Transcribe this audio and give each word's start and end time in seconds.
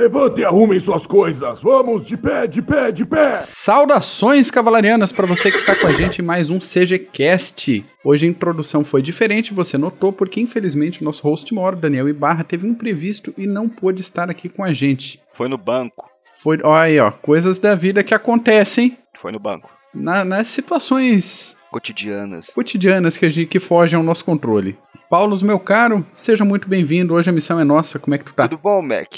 Levantem 0.00 0.42
e 0.42 0.46
arrumem 0.46 0.80
suas 0.80 1.06
coisas. 1.06 1.60
Vamos, 1.62 2.06
de 2.06 2.16
pé, 2.16 2.46
de 2.46 2.62
pé, 2.62 2.90
de 2.90 3.04
pé. 3.04 3.36
Saudações 3.36 4.50
cavalarianas 4.50 5.12
para 5.12 5.26
você 5.26 5.50
que 5.50 5.58
está 5.58 5.76
com 5.76 5.86
a 5.86 5.92
gente 5.92 6.22
em 6.22 6.24
mais 6.24 6.48
um 6.48 6.58
CGCast. 6.58 7.84
Hoje 8.02 8.24
a 8.26 8.28
introdução 8.30 8.82
foi 8.82 9.02
diferente, 9.02 9.52
você 9.52 9.76
notou, 9.76 10.10
porque 10.10 10.40
infelizmente 10.40 11.02
o 11.02 11.04
nosso 11.04 11.22
host 11.22 11.52
maior, 11.54 11.76
Daniel 11.76 12.08
Ibarra, 12.08 12.42
teve 12.44 12.66
um 12.66 12.70
imprevisto 12.70 13.34
e 13.36 13.46
não 13.46 13.68
pôde 13.68 14.00
estar 14.00 14.30
aqui 14.30 14.48
com 14.48 14.64
a 14.64 14.72
gente. 14.72 15.20
Foi 15.34 15.48
no 15.48 15.58
banco. 15.58 16.08
Foi, 16.42 16.58
olha 16.64 16.80
aí, 16.82 16.98
ó, 16.98 17.10
coisas 17.10 17.58
da 17.58 17.74
vida 17.74 18.02
que 18.02 18.14
acontecem 18.14 18.96
Foi 19.20 19.30
no 19.30 19.38
banco. 19.38 19.70
na- 19.94 20.24
nas 20.24 20.48
situações 20.48 21.58
Cotidianas. 21.70 22.46
cotidianas 22.54 23.18
que, 23.18 23.26
a 23.26 23.30
gente, 23.30 23.48
que 23.48 23.60
fogem 23.60 23.98
ao 23.98 24.02
nosso 24.02 24.24
controle. 24.24 24.78
Paulo, 25.10 25.36
meu 25.44 25.58
caro, 25.60 26.06
seja 26.16 26.44
muito 26.44 26.68
bem-vindo. 26.68 27.12
Hoje 27.12 27.28
a 27.28 27.32
missão 27.32 27.60
é 27.60 27.64
nossa. 27.64 27.98
Como 27.98 28.14
é 28.14 28.18
que 28.18 28.24
tu 28.24 28.32
tá? 28.32 28.48
Tudo 28.48 28.60
bom, 28.62 28.80
Mac? 28.80 29.08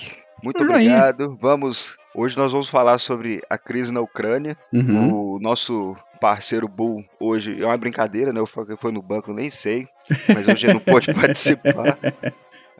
Muito 0.43 0.63
obrigado. 0.65 1.39
Vamos. 1.41 1.97
Hoje 2.15 2.37
nós 2.37 2.53
vamos 2.53 2.69
falar 2.69 2.99
sobre 2.99 3.43
a 3.49 3.57
crise 3.57 3.93
na 3.93 4.01
Ucrânia. 4.01 4.57
Uhum. 4.73 5.37
O 5.37 5.39
nosso 5.41 5.97
parceiro 6.21 6.69
Bull 6.69 7.05
hoje 7.19 7.61
é 7.61 7.67
uma 7.67 7.77
brincadeira, 7.77 8.33
né? 8.33 8.41
Eu 8.41 8.47
falei 8.47 8.77
que 8.77 8.81
foi 8.81 8.93
no 8.93 9.03
banco, 9.03 9.33
nem 9.33 9.51
sei. 9.51 9.89
Mas 10.29 10.47
hoje 10.47 10.67
ele 10.67 10.75
não 10.75 10.81
pôde 10.81 11.13
participar. 11.15 11.99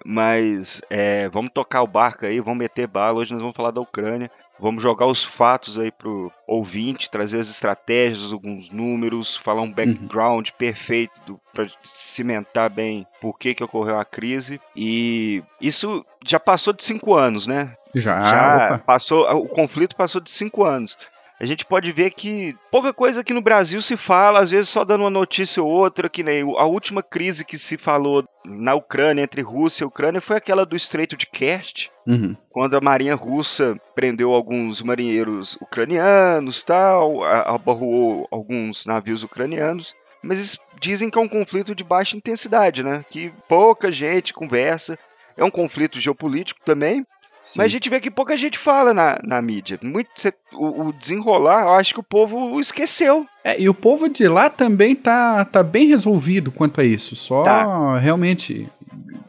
Mas 0.05 0.83
é, 0.91 1.29
vamos 1.29 1.51
tocar 1.53 1.83
o 1.83 1.87
barco 1.87 2.27
aí, 2.27 2.41
vamos 2.41 2.59
meter 2.59 2.87
bala. 2.87 3.19
Hoje 3.19 3.33
nós 3.33 3.41
vamos 3.41 3.57
falar 3.57 3.71
da 3.71 3.81
Ucrânia. 3.81 4.31
Vamos 4.59 4.83
jogar 4.83 5.07
os 5.07 5.25
fatos 5.25 5.79
aí 5.79 5.91
pro 5.91 6.31
ouvinte, 6.47 7.11
trazer 7.11 7.39
as 7.39 7.49
estratégias, 7.49 8.33
alguns 8.33 8.71
números, 8.71 9.37
falar 9.37 9.63
um 9.63 9.73
background 9.73 10.51
perfeito 10.57 11.21
do, 11.27 11.41
pra 11.53 11.67
cimentar 11.83 12.71
bem 12.71 13.07
por 13.21 13.39
que, 13.39 13.55
que 13.55 13.65
ocorreu 13.65 13.99
a 13.99 14.05
crise. 14.05 14.61
E 14.77 15.43
isso 15.61 16.05
já 16.25 16.39
passou 16.39 16.73
de 16.73 16.85
cinco 16.85 17.15
anos, 17.15 17.47
né? 17.47 17.75
Já, 17.95 18.25
já 18.27 18.79
passou, 18.87 19.29
o 19.37 19.49
conflito 19.49 19.97
passou 19.97 20.21
de 20.21 20.31
cinco 20.31 20.65
anos. 20.65 20.97
A 21.41 21.45
gente 21.45 21.65
pode 21.67 21.91
ver 21.91 22.11
que 22.11 22.55
pouca 22.71 22.93
coisa 22.93 23.21
aqui 23.21 23.33
no 23.33 23.43
Brasil 23.43 23.83
se 23.83 23.97
fala, 23.97 24.39
às 24.41 24.53
vezes 24.53 24.69
só 24.69 24.85
dando 24.85 25.01
uma 25.03 25.11
notícia 25.11 25.61
ou 25.63 25.69
outra, 25.69 26.09
que 26.09 26.23
nem 26.23 26.43
a 26.57 26.65
última 26.67 27.03
crise 27.03 27.45
que 27.45 27.59
se 27.59 27.77
falou 27.77 28.25
na 28.47 28.75
Ucrânia, 28.75 29.23
entre 29.23 29.43
Rússia 29.43 29.83
e 29.83 29.87
Ucrânia, 29.87 30.21
foi 30.21 30.37
aquela 30.37 30.65
do 30.65 30.77
Estreito 30.77 31.17
de 31.17 31.27
Kerch, 31.27 31.91
Uhum. 32.07 32.37
quando 32.51 32.77
a 32.77 32.81
marinha 32.81 33.15
russa 33.17 33.77
prendeu 33.95 34.33
alguns 34.33 34.83
marinheiros 34.83 35.57
ucranianos, 35.61 36.63
tal, 36.63 37.23
a- 37.25 37.55
abarroou 37.55 38.29
alguns 38.31 38.87
navios 38.87 39.23
ucranianos. 39.25 39.95
Mas 40.23 40.39
eles 40.39 40.59
dizem 40.81 41.11
que 41.11 41.19
é 41.19 41.21
um 41.21 41.29
conflito 41.29 41.75
de 41.75 41.83
baixa 41.83 42.17
intensidade, 42.17 42.85
né? 42.85 43.05
Que 43.11 43.33
pouca 43.49 43.91
gente 43.91 44.33
conversa. 44.33 44.97
É 45.37 45.43
um 45.45 45.51
conflito 45.51 45.99
geopolítico 45.99 46.61
também, 46.65 47.05
Sim. 47.43 47.59
mas 47.59 47.67
a 47.67 47.69
gente 47.69 47.89
vê 47.91 48.01
que 48.01 48.11
pouca 48.11 48.37
gente 48.37 48.57
fala 48.59 48.95
na, 48.95 49.19
na 49.25 49.43
mídia. 49.43 49.79
Muito, 49.83 50.11
cê- 50.17 50.33
o, 50.53 50.89
o 50.89 50.93
desenrolar, 50.93 51.63
eu 51.65 51.73
acho 51.75 51.95
que 51.95 52.01
o 52.01 52.05
povo 52.05 52.61
esqueceu. 52.61 53.27
É, 53.45 53.61
e 53.61 53.69
o 53.69 53.75
povo 53.75 54.09
de 54.09 54.29
lá 54.29 54.49
também 54.49 54.95
tá, 54.95 55.45
tá 55.45 55.63
bem 55.63 55.87
resolvido 55.89 56.53
quanto 56.53 56.81
a 56.81 56.85
isso. 56.85 57.17
Só 57.17 57.45
Tá. 57.45 57.99
realmente 57.99 58.69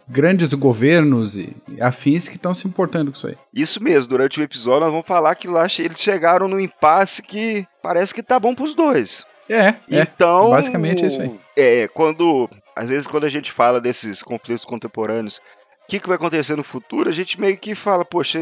grandes 0.07 0.53
governos 0.53 1.35
e, 1.37 1.55
e 1.69 1.81
afins 1.81 2.27
que 2.27 2.35
estão 2.35 2.53
se 2.53 2.67
importando 2.67 3.09
com 3.11 3.17
isso 3.17 3.27
aí. 3.27 3.35
Isso 3.53 3.81
mesmo, 3.81 4.09
durante 4.09 4.39
o 4.39 4.43
episódio 4.43 4.81
nós 4.81 4.91
vamos 4.91 5.07
falar 5.07 5.33
que 5.35 5.47
lá 5.47 5.65
eles 5.79 5.99
chegaram 5.99 6.47
num 6.47 6.59
impasse 6.59 7.21
que 7.23 7.65
parece 7.81 8.13
que 8.13 8.21
tá 8.21 8.39
bom 8.39 8.53
pros 8.53 8.75
dois. 8.75 9.25
É, 9.49 9.69
é. 9.69 9.75
Então, 9.89 10.51
basicamente 10.51 11.03
é 11.03 11.07
isso 11.07 11.21
aí. 11.21 11.31
É, 11.57 11.87
quando 11.87 12.49
às 12.75 12.89
vezes 12.89 13.07
quando 13.07 13.25
a 13.25 13.29
gente 13.29 13.51
fala 13.51 13.81
desses 13.81 14.21
conflitos 14.21 14.65
contemporâneos, 14.65 15.41
o 15.83 15.87
que, 15.89 15.99
que 15.99 16.07
vai 16.07 16.15
acontecer 16.15 16.55
no 16.55 16.63
futuro, 16.63 17.09
a 17.09 17.11
gente 17.11 17.39
meio 17.39 17.57
que 17.57 17.75
fala, 17.75 18.05
poxa, 18.05 18.39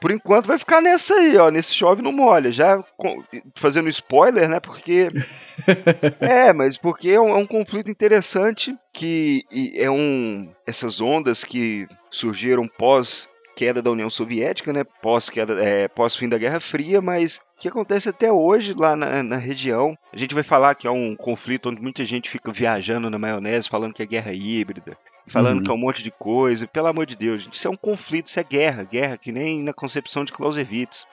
por 0.00 0.10
enquanto 0.10 0.46
vai 0.46 0.58
ficar 0.58 0.80
nessa 0.80 1.14
aí, 1.14 1.36
ó, 1.36 1.50
nesse 1.50 1.74
chove 1.74 2.02
não 2.02 2.10
molha, 2.10 2.50
já 2.50 2.82
fazendo 3.54 3.88
spoiler, 3.88 4.48
né? 4.48 4.58
Porque 4.60 5.08
é, 6.20 6.52
mas 6.52 6.78
porque 6.78 7.10
é 7.10 7.20
um, 7.20 7.28
é 7.28 7.36
um 7.36 7.46
conflito 7.46 7.90
interessante 7.90 8.74
que 8.92 9.44
é 9.74 9.90
um 9.90 10.50
essas 10.66 11.00
ondas 11.00 11.44
que 11.44 11.86
surgiram 12.10 12.66
pós 12.66 13.28
queda 13.54 13.82
da 13.82 13.90
União 13.90 14.08
Soviética, 14.08 14.72
né? 14.72 14.84
Pós 15.02 15.28
queda, 15.28 15.62
é, 15.62 15.86
pós 15.86 16.16
fim 16.16 16.30
da 16.30 16.38
Guerra 16.38 16.60
Fria, 16.60 17.02
mas 17.02 17.42
que 17.58 17.68
acontece 17.68 18.08
até 18.08 18.32
hoje 18.32 18.72
lá 18.72 18.96
na, 18.96 19.22
na 19.22 19.36
região. 19.36 19.94
A 20.10 20.16
gente 20.16 20.34
vai 20.34 20.42
falar 20.42 20.74
que 20.74 20.86
é 20.86 20.90
um 20.90 21.14
conflito 21.14 21.68
onde 21.68 21.82
muita 21.82 22.02
gente 22.06 22.30
fica 22.30 22.50
viajando 22.50 23.10
na 23.10 23.18
maionese, 23.18 23.68
falando 23.68 23.92
que 23.92 24.02
é 24.02 24.06
guerra 24.06 24.32
híbrida, 24.32 24.96
falando 25.30 25.58
Uhum. 25.58 25.64
que 25.64 25.70
é 25.70 25.74
um 25.74 25.78
monte 25.78 26.02
de 26.02 26.10
coisa. 26.10 26.66
Pelo 26.66 26.86
amor 26.88 27.06
de 27.06 27.16
Deus, 27.16 27.42
gente, 27.44 27.54
isso 27.54 27.66
é 27.68 27.70
um 27.70 27.76
conflito, 27.76 28.26
isso 28.26 28.40
é 28.40 28.44
guerra, 28.44 28.82
guerra 28.84 29.16
que 29.16 29.30
nem 29.32 29.62
na 29.62 29.72
concepção 29.72 30.24
de 30.24 30.32
Clausewitz. 30.32 31.06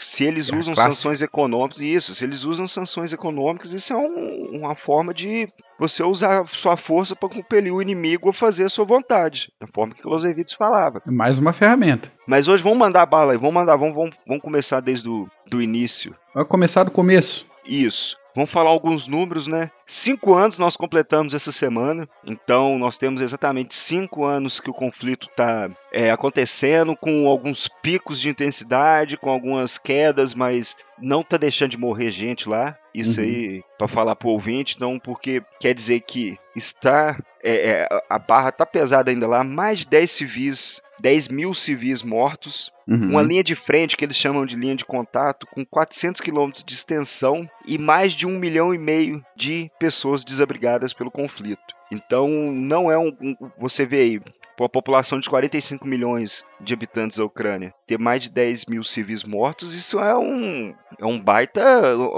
Se 0.00 0.24
eles 0.24 0.48
Guerra 0.50 0.60
usam 0.60 0.74
sanções 0.76 1.22
econômicas, 1.22 1.80
isso, 1.80 2.14
se 2.14 2.24
eles 2.24 2.44
usam 2.44 2.66
sanções 2.68 3.12
econômicas, 3.12 3.72
isso 3.72 3.92
é 3.92 3.96
um- 3.96 4.60
uma 4.60 4.74
forma 4.74 5.12
de 5.12 5.48
você 5.78 6.02
usar 6.02 6.46
sua 6.48 6.76
força 6.76 7.14
para 7.14 7.28
compelir 7.28 7.72
o 7.72 7.82
inimigo 7.82 8.28
a 8.30 8.32
fazer 8.32 8.64
a 8.64 8.68
sua 8.68 8.84
vontade, 8.84 9.50
da 9.60 9.66
forma 9.74 9.94
que 9.94 10.02
Clausewitz 10.02 10.52
falava. 10.54 11.02
É 11.06 11.10
mais 11.10 11.38
uma 11.38 11.52
ferramenta. 11.52 12.10
Mas 12.26 12.48
hoje 12.48 12.62
vamos 12.62 12.78
mandar 12.78 13.04
bala 13.06 13.32
aí, 13.32 13.38
vamos 13.38 13.54
mandar, 13.54 13.76
vamos, 13.76 13.94
vamos, 13.94 14.16
vamos 14.26 14.42
começar 14.42 14.80
desde 14.80 15.08
o 15.08 15.28
do 15.46 15.60
início. 15.60 16.14
Vai 16.34 16.44
começar 16.44 16.82
do 16.84 16.90
começo. 16.90 17.46
Isso. 17.66 18.16
Vamos 18.34 18.50
falar 18.50 18.68
alguns 18.68 19.08
números, 19.08 19.46
né? 19.46 19.70
Cinco 19.86 20.34
anos 20.34 20.58
nós 20.58 20.76
completamos 20.76 21.32
essa 21.32 21.50
semana, 21.50 22.06
então 22.22 22.78
nós 22.78 22.98
temos 22.98 23.22
exatamente 23.22 23.74
cinco 23.74 24.26
anos 24.26 24.60
que 24.60 24.68
o 24.68 24.74
conflito 24.74 25.26
está 25.26 25.70
acontecendo, 26.12 26.94
com 26.94 27.26
alguns 27.26 27.66
picos 27.82 28.20
de 28.20 28.28
intensidade, 28.28 29.16
com 29.16 29.30
algumas 29.30 29.78
quedas, 29.78 30.34
mas 30.34 30.76
não 30.98 31.22
tá 31.22 31.38
deixando 31.38 31.70
de 31.70 31.78
morrer 31.78 32.10
gente 32.10 32.46
lá. 32.46 32.76
Isso 32.94 33.20
Uhum. 33.20 33.26
aí 33.26 33.64
para 33.78 33.88
falar 33.88 34.14
pro 34.16 34.28
ouvinte, 34.28 34.74
então, 34.76 34.98
porque 34.98 35.42
quer 35.58 35.72
dizer 35.72 36.00
que 36.00 36.38
está 36.54 37.18
é, 37.42 37.70
é, 37.70 37.88
a 38.08 38.18
barra 38.18 38.52
tá 38.52 38.66
pesada 38.66 39.10
ainda 39.10 39.26
lá, 39.26 39.42
mais 39.44 39.80
de 39.80 39.86
10 39.86 40.10
civis, 40.10 40.82
10 41.02 41.28
mil 41.28 41.52
civis 41.54 42.02
mortos, 42.02 42.70
Uhum. 42.88 43.10
uma 43.10 43.22
linha 43.22 43.42
de 43.42 43.54
frente 43.54 43.96
que 43.96 44.04
eles 44.04 44.16
chamam 44.16 44.46
de 44.46 44.54
linha 44.56 44.76
de 44.76 44.84
contato 44.84 45.46
com 45.48 45.64
400 45.66 46.20
quilômetros 46.20 46.62
de 46.64 46.72
extensão 46.72 47.48
e 47.66 47.76
mais 47.78 48.12
de 48.12 48.26
um 48.26 48.38
milhão 48.38 48.72
e 48.72 48.78
meio 48.78 49.24
de 49.36 49.70
pessoas 49.78 50.24
desabrigadas 50.24 50.92
pelo 50.92 51.10
conflito. 51.10 51.74
Então 51.92 52.28
não 52.52 52.90
é 52.90 52.96
um, 52.98 53.08
um- 53.20 53.36
você 53.58 53.84
vê 53.84 54.00
aí 54.00 54.20
com 54.56 54.64
a 54.64 54.68
população 54.68 55.20
de 55.20 55.28
45 55.28 55.86
milhões 55.86 56.42
de 56.60 56.72
habitantes 56.72 57.18
da 57.18 57.24
Ucrânia 57.24 57.74
ter 57.86 57.98
mais 57.98 58.22
de 58.22 58.30
10 58.30 58.64
mil 58.66 58.82
civis 58.82 59.22
mortos, 59.22 59.74
isso 59.74 59.98
é 60.00 60.16
um 60.16 60.74
é 61.00 61.06
um 61.06 61.18
baita 61.20 61.62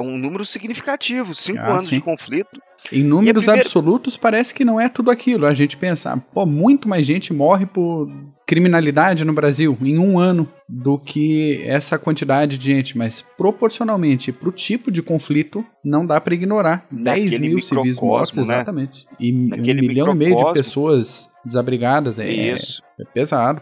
um 0.00 0.16
número 0.18 0.44
significativo. 0.44 1.34
Cinco 1.34 1.58
Ah, 1.60 1.70
anos 1.72 1.86
sim. 1.86 1.96
de 1.96 2.00
conflito. 2.02 2.60
Em 2.92 3.02
números 3.02 3.42
primeira- 3.44 3.66
absolutos, 3.66 4.16
parece 4.16 4.54
que 4.54 4.64
não 4.64 4.80
é 4.80 4.88
tudo 4.88 5.10
aquilo. 5.10 5.46
A 5.46 5.52
gente 5.54 5.76
pensa, 5.76 6.16
pô, 6.32 6.46
muito 6.46 6.88
mais 6.88 7.04
gente 7.04 7.32
morre 7.34 7.66
por 7.66 8.08
criminalidade 8.46 9.24
no 9.24 9.32
Brasil 9.32 9.76
em 9.82 9.98
um 9.98 10.18
ano 10.18 10.48
do 10.68 10.96
que 10.96 11.60
essa 11.66 11.98
quantidade 11.98 12.56
de 12.56 12.66
gente, 12.66 12.96
mas 12.96 13.20
proporcionalmente 13.36 14.30
pro 14.32 14.50
tipo 14.52 14.90
de 14.90 15.02
conflito, 15.02 15.64
não 15.84 16.06
dá 16.06 16.20
pra 16.20 16.34
ignorar. 16.34 16.86
10 16.90 17.24
Naquele 17.32 17.48
mil 17.48 17.60
civis 17.60 18.00
mortos, 18.00 18.36
né? 18.36 18.42
exatamente. 18.42 19.06
E 19.18 19.32
um 19.34 19.48
Naquele 19.48 19.86
milhão 19.86 20.12
e 20.12 20.14
meio 20.14 20.36
de 20.36 20.52
pessoas 20.52 21.28
desabrigadas. 21.44 22.18
É, 22.18 22.30
Isso. 22.56 22.82
é 23.00 23.04
pesado. 23.04 23.60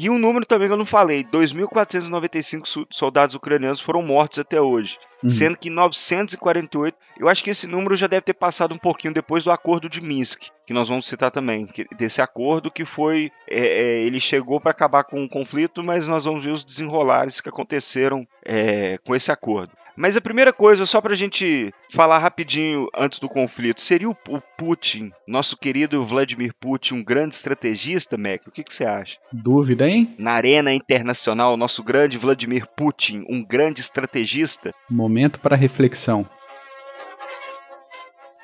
E 0.00 0.08
um 0.08 0.16
número 0.16 0.46
também 0.46 0.68
que 0.68 0.72
eu 0.72 0.78
não 0.78 0.86
falei: 0.86 1.24
2.495 1.24 2.66
su- 2.66 2.86
soldados 2.90 3.34
ucranianos 3.34 3.80
foram 3.80 4.00
mortos 4.02 4.38
até 4.38 4.60
hoje. 4.60 4.96
Uhum. 5.24 5.28
Sendo 5.30 5.58
que 5.58 5.68
948, 5.70 6.96
eu 7.18 7.28
acho 7.28 7.42
que 7.42 7.50
esse 7.50 7.66
número 7.66 7.96
já 7.96 8.06
deve 8.06 8.22
ter 8.22 8.34
passado 8.34 8.72
um 8.72 8.78
pouquinho 8.78 9.12
depois 9.12 9.42
do 9.42 9.50
acordo 9.50 9.88
de 9.88 10.00
Minsk, 10.00 10.42
que 10.64 10.72
nós 10.72 10.88
vamos 10.88 11.06
citar 11.06 11.32
também. 11.32 11.66
desse 11.96 12.22
acordo 12.22 12.70
que 12.70 12.84
foi. 12.84 13.32
é, 13.50 13.58
é, 13.66 14.00
ele 14.02 14.20
chegou 14.20 14.60
para 14.60 14.70
acabar 14.70 15.02
com 15.02 15.24
o 15.24 15.28
conflito, 15.28 15.82
mas 15.82 16.06
nós 16.06 16.24
vamos 16.24 16.44
ver 16.44 16.52
os 16.52 16.64
desenrolares 16.64 17.40
que 17.40 17.48
aconteceram 17.48 18.24
é, 18.44 18.98
com 19.04 19.16
esse 19.16 19.32
acordo. 19.32 19.72
Mas 19.98 20.16
a 20.16 20.20
primeira 20.20 20.52
coisa, 20.52 20.86
só 20.86 21.00
pra 21.00 21.16
gente 21.16 21.74
falar 21.92 22.20
rapidinho 22.20 22.86
antes 22.96 23.18
do 23.18 23.28
conflito, 23.28 23.80
seria 23.80 24.08
o, 24.08 24.16
Putin, 24.56 25.10
nosso 25.26 25.56
querido 25.56 26.06
Vladimir 26.06 26.52
Putin, 26.60 26.94
um 26.94 27.04
grande 27.04 27.34
estrategista, 27.34 28.16
Mac? 28.16 28.46
O 28.46 28.52
que, 28.52 28.62
que 28.62 28.72
você 28.72 28.84
acha? 28.84 29.18
Dúvida, 29.32 29.88
hein? 29.88 30.14
Na 30.16 30.34
arena 30.34 30.70
internacional, 30.70 31.56
nosso 31.56 31.82
grande 31.82 32.16
Vladimir 32.16 32.64
Putin, 32.76 33.24
um 33.28 33.44
grande 33.44 33.80
estrategista, 33.80 34.72
Momento 34.88 35.40
para 35.40 35.56
reflexão. 35.56 36.24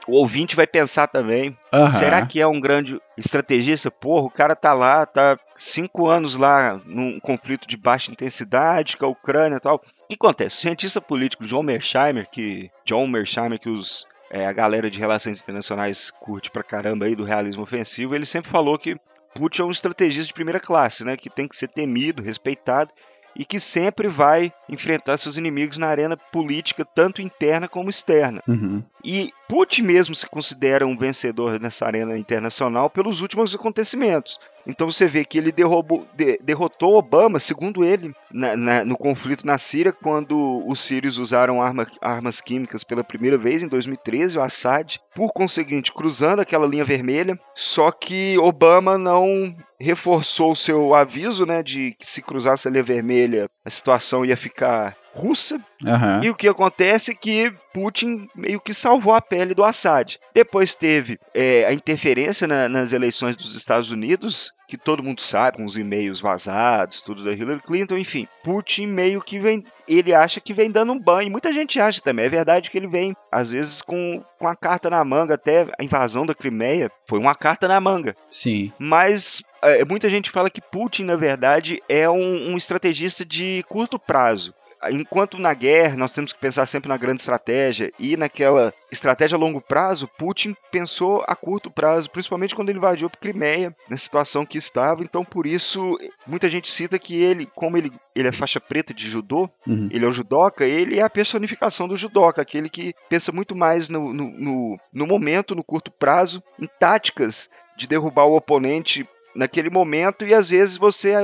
o 0.09 0.17
ouvinte 0.17 0.57
vai 0.57 0.67
pensar 0.67 1.07
também, 1.07 1.57
será 1.97 2.27
que 2.27 2.41
é 2.41 2.47
um 2.49 2.61
grande 2.61 3.01
estrategista? 3.17 3.93
Porra, 3.93 4.27
o 4.27 4.31
cara 4.31 4.57
tá 4.57 4.73
lá, 4.75 5.07
tá 5.07 5.39
cinco 5.57 6.09
anos 6.09 6.35
lá 6.35 6.81
num 6.85 7.21
conflito 7.21 7.69
de 7.69 7.77
baixa 7.77 8.11
intensidade 8.11 8.97
com 8.97 9.07
a 9.07 9.09
Ucrânia 9.09 9.57
e 9.57 9.61
tal. 9.61 9.81
O 10.05 10.09
que 10.09 10.15
acontece? 10.15 10.57
O 10.57 10.61
cientista 10.61 11.01
político 11.01 11.45
John 11.45 11.63
Mersheimer, 11.63 12.29
que 12.29 12.71
John 12.85 13.07
Mersheimer, 13.07 13.59
que 13.59 13.69
os 13.69 14.07
é, 14.31 14.47
a 14.47 14.53
galera 14.53 14.91
de 14.91 14.99
relações 14.99 15.41
internacionais 15.41 16.11
curte 16.11 16.51
pra 16.51 16.63
caramba 16.63 17.07
aí 17.07 17.15
do 17.15 17.25
realismo 17.25 17.63
ofensivo, 17.63 18.15
ele 18.15 18.27
sempre 18.27 18.51
falou 18.51 18.79
que 18.79 18.97
Putin 19.35 19.63
é 19.63 19.65
um 19.65 19.71
estrategista 19.71 20.27
de 20.27 20.35
primeira 20.35 20.61
classe, 20.61 21.05
né? 21.05 21.17
Que 21.17 21.31
tem 21.31 21.47
que 21.49 21.57
ser 21.57 21.69
temido, 21.69 22.23
respeitado 22.23 22.91
e 23.37 23.45
que 23.45 23.59
sempre 23.59 24.09
vai 24.09 24.53
enfrentar 24.69 25.17
seus 25.17 25.37
inimigos 25.37 25.77
na 25.77 25.89
arena 25.89 26.17
política, 26.17 26.85
tanto 26.85 27.21
interna 27.21 27.67
como 27.67 27.91
externa. 27.91 28.43
Uhum. 28.47 28.83
E 29.05 29.31
Putin 29.47 29.83
mesmo 29.83 30.15
se 30.15 30.27
considera 30.27 30.87
um 30.87 30.97
vencedor 30.97 31.61
nessa 31.61 31.85
arena 31.85 32.17
internacional 32.17 32.89
pelos 32.89 33.21
últimos 33.21 33.55
acontecimentos. 33.55 34.39
Então 34.67 34.91
você 34.91 35.07
vê 35.07 35.27
que 35.27 35.37
ele 35.37 35.53
derrubou, 35.53 36.07
de, 36.15 36.39
derrotou 36.43 36.95
Obama, 36.95 37.39
segundo 37.39 37.85
ele, 37.85 38.15
na, 38.33 38.57
na, 38.57 38.85
no 38.85 38.97
conflito 38.97 39.47
na 39.47 39.59
Síria, 39.59 39.93
quando 39.93 40.67
os 40.67 40.81
sírios 40.81 41.19
usaram 41.19 41.63
arma, 41.63 41.87
armas 42.01 42.41
químicas 42.41 42.83
pela 42.83 43.05
primeira 43.05 43.37
vez 43.37 43.63
em 43.63 43.69
2013, 43.69 44.39
o 44.39 44.43
Assad, 44.43 44.99
por 45.15 45.33
conseguinte, 45.35 45.93
cruzando 45.93 46.41
aquela 46.41 46.67
linha 46.67 46.83
vermelha. 46.83 47.39
Só 47.55 47.93
que 47.93 48.39
Obama 48.39 48.97
não 48.97 49.55
reforçou 49.79 50.53
o 50.53 50.57
seu 50.57 50.95
aviso, 50.95 51.45
né, 51.45 51.63
de 51.63 51.95
que 51.99 52.07
se 52.07 52.23
cruzasse 52.23 52.67
a 52.67 52.71
linha 52.71 52.83
vermelha, 52.83 53.51
a 53.65 53.71
situação 53.71 54.25
ia 54.25 54.37
ficar 54.37 54.95
russa. 55.15 55.57
Uhum. 55.83 56.25
E 56.25 56.31
o 56.31 56.35
que 56.35 56.49
acontece 56.49 57.13
é 57.13 57.15
que 57.15 57.53
Putin 57.73 58.29
meio 58.35 58.61
que 58.61 58.75
salvou 58.75 59.15
a 59.15 59.21
pele 59.21 59.55
do 59.55 59.65
Assad. 59.65 60.19
Depois 60.35 60.75
teve 60.75 61.19
é, 61.33 61.65
a 61.67 61.73
interferência 61.73 62.47
na, 62.47 62.69
nas 62.69 62.93
eleições 62.93 63.37
dos 63.37 63.55
Estados 63.55 63.91
Unidos, 63.91 64.53
que 64.69 64.77
todo 64.77 65.03
mundo 65.03 65.21
sabe, 65.21 65.59
com 65.59 65.65
os 65.65 65.79
e-mails 65.79 66.21
vazados, 66.21 67.01
tudo 67.01 67.25
da 67.25 67.33
Hillary 67.33 67.61
Clinton, 67.63 67.97
enfim. 67.97 68.27
Putin 68.43 68.87
meio 68.87 69.21
que 69.21 69.39
vem. 69.39 69.65
Ele 69.87 70.13
acha 70.13 70.41
que 70.41 70.53
vem 70.53 70.71
dando 70.71 70.93
um 70.93 71.01
banho. 71.01 71.31
Muita 71.31 71.53
gente 71.53 71.81
acha 71.81 72.01
também. 72.01 72.27
É 72.27 72.31
verdade 72.31 72.71
que 72.71 72.77
ele 72.77 72.89
vem, 72.89 73.15
às 73.31 73.51
vezes, 73.51 73.83
com, 73.83 74.23
com 74.39 74.49
a 74.49 74.57
carta 74.57 74.91
na 74.91 75.05
manga. 75.05 75.35
Até 75.35 75.67
a 75.79 75.85
invasão 75.85 76.27
da 76.27 76.35
Crimeia 76.35 76.91
foi 77.07 77.19
uma 77.19 77.35
carta 77.35 77.69
na 77.69 77.81
manga. 77.81 78.17
Sim. 78.31 78.73
Mas 78.79 79.43
muita 79.89 80.11
gente 80.11 80.31
fala 80.31 80.51
que 80.51 80.61
Putin, 80.61 81.05
na 81.05 81.17
verdade, 81.17 81.83
é 81.89 82.09
um, 82.09 82.53
um 82.53 82.57
estrategista 82.57 83.25
de 83.25 83.65
curto 83.69 83.99
prazo 83.99 84.55
enquanto 84.91 85.39
na 85.39 85.55
guerra 85.55 85.97
nós 85.97 86.13
temos 86.13 86.33
que 86.33 86.39
pensar 86.39 86.67
sempre 86.67 86.89
na 86.89 86.97
grande 86.97 87.21
estratégia 87.21 87.93
e 87.99 88.17
naquela 88.17 88.73
estratégia 88.91 89.37
a 89.37 89.39
longo 89.39 89.61
prazo, 89.61 90.09
Putin 90.19 90.55
pensou 90.71 91.25
a 91.27 91.35
curto 91.35 91.71
prazo, 91.71 92.11
principalmente 92.11 92.55
quando 92.55 92.69
ele 92.69 92.79
invadiu 92.79 93.07
a 93.07 93.11
Crimeia, 93.11 93.75
na 93.89 93.97
situação 93.97 94.47
que 94.47 94.59
estava. 94.59 95.03
Então, 95.03 95.25
por 95.25 95.47
isso, 95.47 95.99
muita 96.27 96.49
gente 96.49 96.71
cita 96.71 96.99
que 96.99 97.17
ele, 97.17 97.47
como 97.55 97.77
ele, 97.77 97.93
ele 98.15 98.29
é 98.29 98.33
faixa 98.33 98.61
preta 98.61 98.93
de 98.95 99.07
judô, 99.09 99.51
Uhum. 99.67 99.89
ele 99.91 100.05
é 100.05 100.09
o 100.09 100.13
judoca, 100.13 100.65
ele 100.65 100.99
é 100.99 101.03
a 101.03 101.11
personificação 101.11 101.89
do 101.89 101.97
judoca, 101.97 102.43
aquele 102.43 102.69
que 102.69 102.95
pensa 103.09 103.33
muito 103.33 103.57
mais 103.57 103.89
no, 103.89 104.13
no, 104.13 104.31
no, 104.31 104.79
no 104.93 105.07
momento, 105.07 105.55
no 105.55 105.65
curto 105.65 105.91
prazo, 105.91 106.43
em 106.61 106.69
táticas 106.79 107.49
de 107.77 107.87
derrubar 107.87 108.27
o 108.27 108.37
oponente 108.37 109.07
naquele 109.35 109.71
momento 109.71 110.25
e 110.25 110.35
às 110.35 110.51
vezes 110.51 110.77
você 110.77 111.15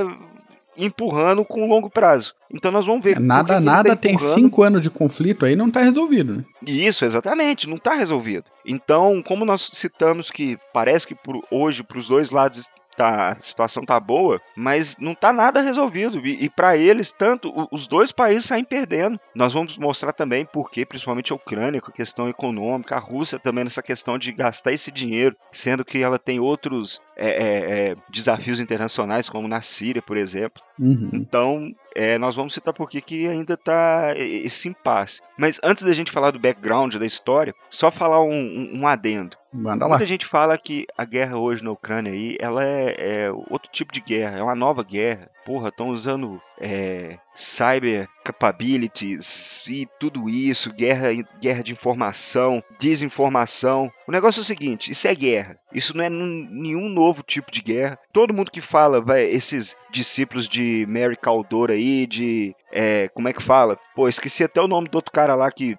empurrando 0.75 1.43
com 1.43 1.67
longo 1.67 1.89
prazo. 1.89 2.33
Então 2.53 2.71
nós 2.71 2.85
vamos 2.85 3.03
ver. 3.03 3.19
Nada, 3.19 3.59
nada 3.59 3.89
tá 3.89 3.95
tem 3.95 4.17
cinco 4.17 4.63
anos 4.63 4.81
de 4.81 4.89
conflito 4.89 5.45
aí, 5.45 5.55
não 5.55 5.69
tá 5.69 5.81
resolvido, 5.81 6.37
né? 6.37 6.45
Isso, 6.65 7.05
exatamente, 7.05 7.67
não 7.67 7.75
está 7.75 7.93
resolvido. 7.93 8.45
Então, 8.65 9.21
como 9.21 9.45
nós 9.45 9.69
citamos 9.73 10.29
que 10.31 10.57
parece 10.73 11.07
que 11.07 11.15
por 11.15 11.41
hoje 11.51 11.83
para 11.83 11.97
os 11.97 12.07
dois 12.07 12.31
lados 12.31 12.69
tá, 12.95 13.31
a 13.31 13.41
situação 13.41 13.83
tá 13.83 13.99
boa, 13.99 14.41
mas 14.55 14.97
não 14.97 15.15
tá 15.15 15.31
nada 15.33 15.61
resolvido. 15.61 16.25
E, 16.25 16.45
e 16.45 16.49
para 16.49 16.77
eles, 16.77 17.11
tanto 17.11 17.67
os 17.71 17.87
dois 17.87 18.11
países 18.11 18.45
saem 18.45 18.63
perdendo. 18.63 19.19
Nós 19.33 19.53
vamos 19.53 19.77
mostrar 19.77 20.13
também 20.13 20.45
porque, 20.45 20.85
principalmente 20.85 21.31
a 21.31 21.35
Ucrânia, 21.35 21.81
com 21.81 21.89
a 21.89 21.93
questão 21.93 22.29
econômica, 22.29 22.95
a 22.95 22.99
Rússia 22.99 23.39
também 23.39 23.63
nessa 23.63 23.81
questão 23.81 24.17
de 24.17 24.31
gastar 24.31 24.71
esse 24.71 24.91
dinheiro, 24.91 25.35
sendo 25.51 25.85
que 25.85 26.01
ela 26.01 26.19
tem 26.19 26.39
outros 26.39 27.01
é, 27.15 27.29
é, 27.29 27.89
é, 27.91 27.95
desafios 28.09 28.59
internacionais, 28.59 29.29
como 29.29 29.47
na 29.47 29.61
Síria, 29.61 30.01
por 30.01 30.17
exemplo. 30.17 30.61
Uhum. 30.79 31.09
Então, 31.13 31.71
é, 31.95 32.17
nós 32.17 32.35
vamos 32.35 32.53
citar 32.53 32.73
por 32.73 32.89
que 32.89 33.27
ainda 33.27 33.53
está 33.55 34.13
esse 34.17 34.67
impasse. 34.69 35.21
Mas 35.37 35.59
antes 35.63 35.83
da 35.83 35.93
gente 35.93 36.11
falar 36.11 36.31
do 36.31 36.39
background 36.39 36.95
da 36.95 37.05
história, 37.05 37.53
só 37.69 37.89
falar 37.91 38.23
um, 38.23 38.31
um- 38.31 38.71
um 38.81 38.87
adendo. 38.87 39.37
Manda 39.53 39.85
lá. 39.85 39.89
Muita 39.89 40.05
gente 40.05 40.25
fala 40.25 40.57
que 40.57 40.85
a 40.97 41.03
guerra 41.03 41.37
hoje 41.37 41.63
na 41.63 41.71
Ucrânia 41.71 42.11
aí, 42.13 42.37
ela 42.39 42.63
é, 42.63 43.25
é 43.25 43.31
outro 43.31 43.69
tipo 43.71 43.91
de 43.91 43.99
guerra, 43.99 44.37
é 44.37 44.43
uma 44.43 44.55
nova 44.55 44.81
guerra. 44.83 45.29
Porra, 45.45 45.69
estão 45.69 45.89
usando 45.89 46.41
é, 46.61 47.17
cyber 47.33 48.07
capabilities 48.23 49.63
e 49.67 49.87
tudo 49.99 50.29
isso, 50.29 50.71
guerra, 50.71 51.09
guerra 51.41 51.63
de 51.63 51.73
informação, 51.73 52.63
desinformação. 52.79 53.91
O 54.07 54.11
negócio 54.11 54.39
é 54.39 54.43
o 54.43 54.45
seguinte, 54.45 54.91
isso 54.91 55.07
é 55.07 55.15
guerra. 55.15 55.57
Isso 55.73 55.97
não 55.97 56.03
é 56.03 56.09
nenhum 56.09 56.87
novo 56.87 57.23
tipo 57.23 57.51
de 57.51 57.61
guerra. 57.61 57.97
Todo 58.13 58.33
mundo 58.33 58.51
que 58.51 58.61
fala, 58.61 59.01
vai, 59.01 59.23
esses 59.23 59.75
discípulos 59.91 60.47
de 60.47 60.85
Mary 60.87 61.17
Caldor 61.17 61.71
aí, 61.71 62.05
de 62.05 62.55
é, 62.71 63.07
como 63.09 63.27
é 63.27 63.33
que 63.33 63.41
fala? 63.41 63.79
Pô, 63.95 64.07
esqueci 64.07 64.43
até 64.43 64.61
o 64.61 64.67
nome 64.67 64.87
do 64.87 64.95
outro 64.95 65.11
cara 65.11 65.33
lá 65.33 65.49
que 65.51 65.77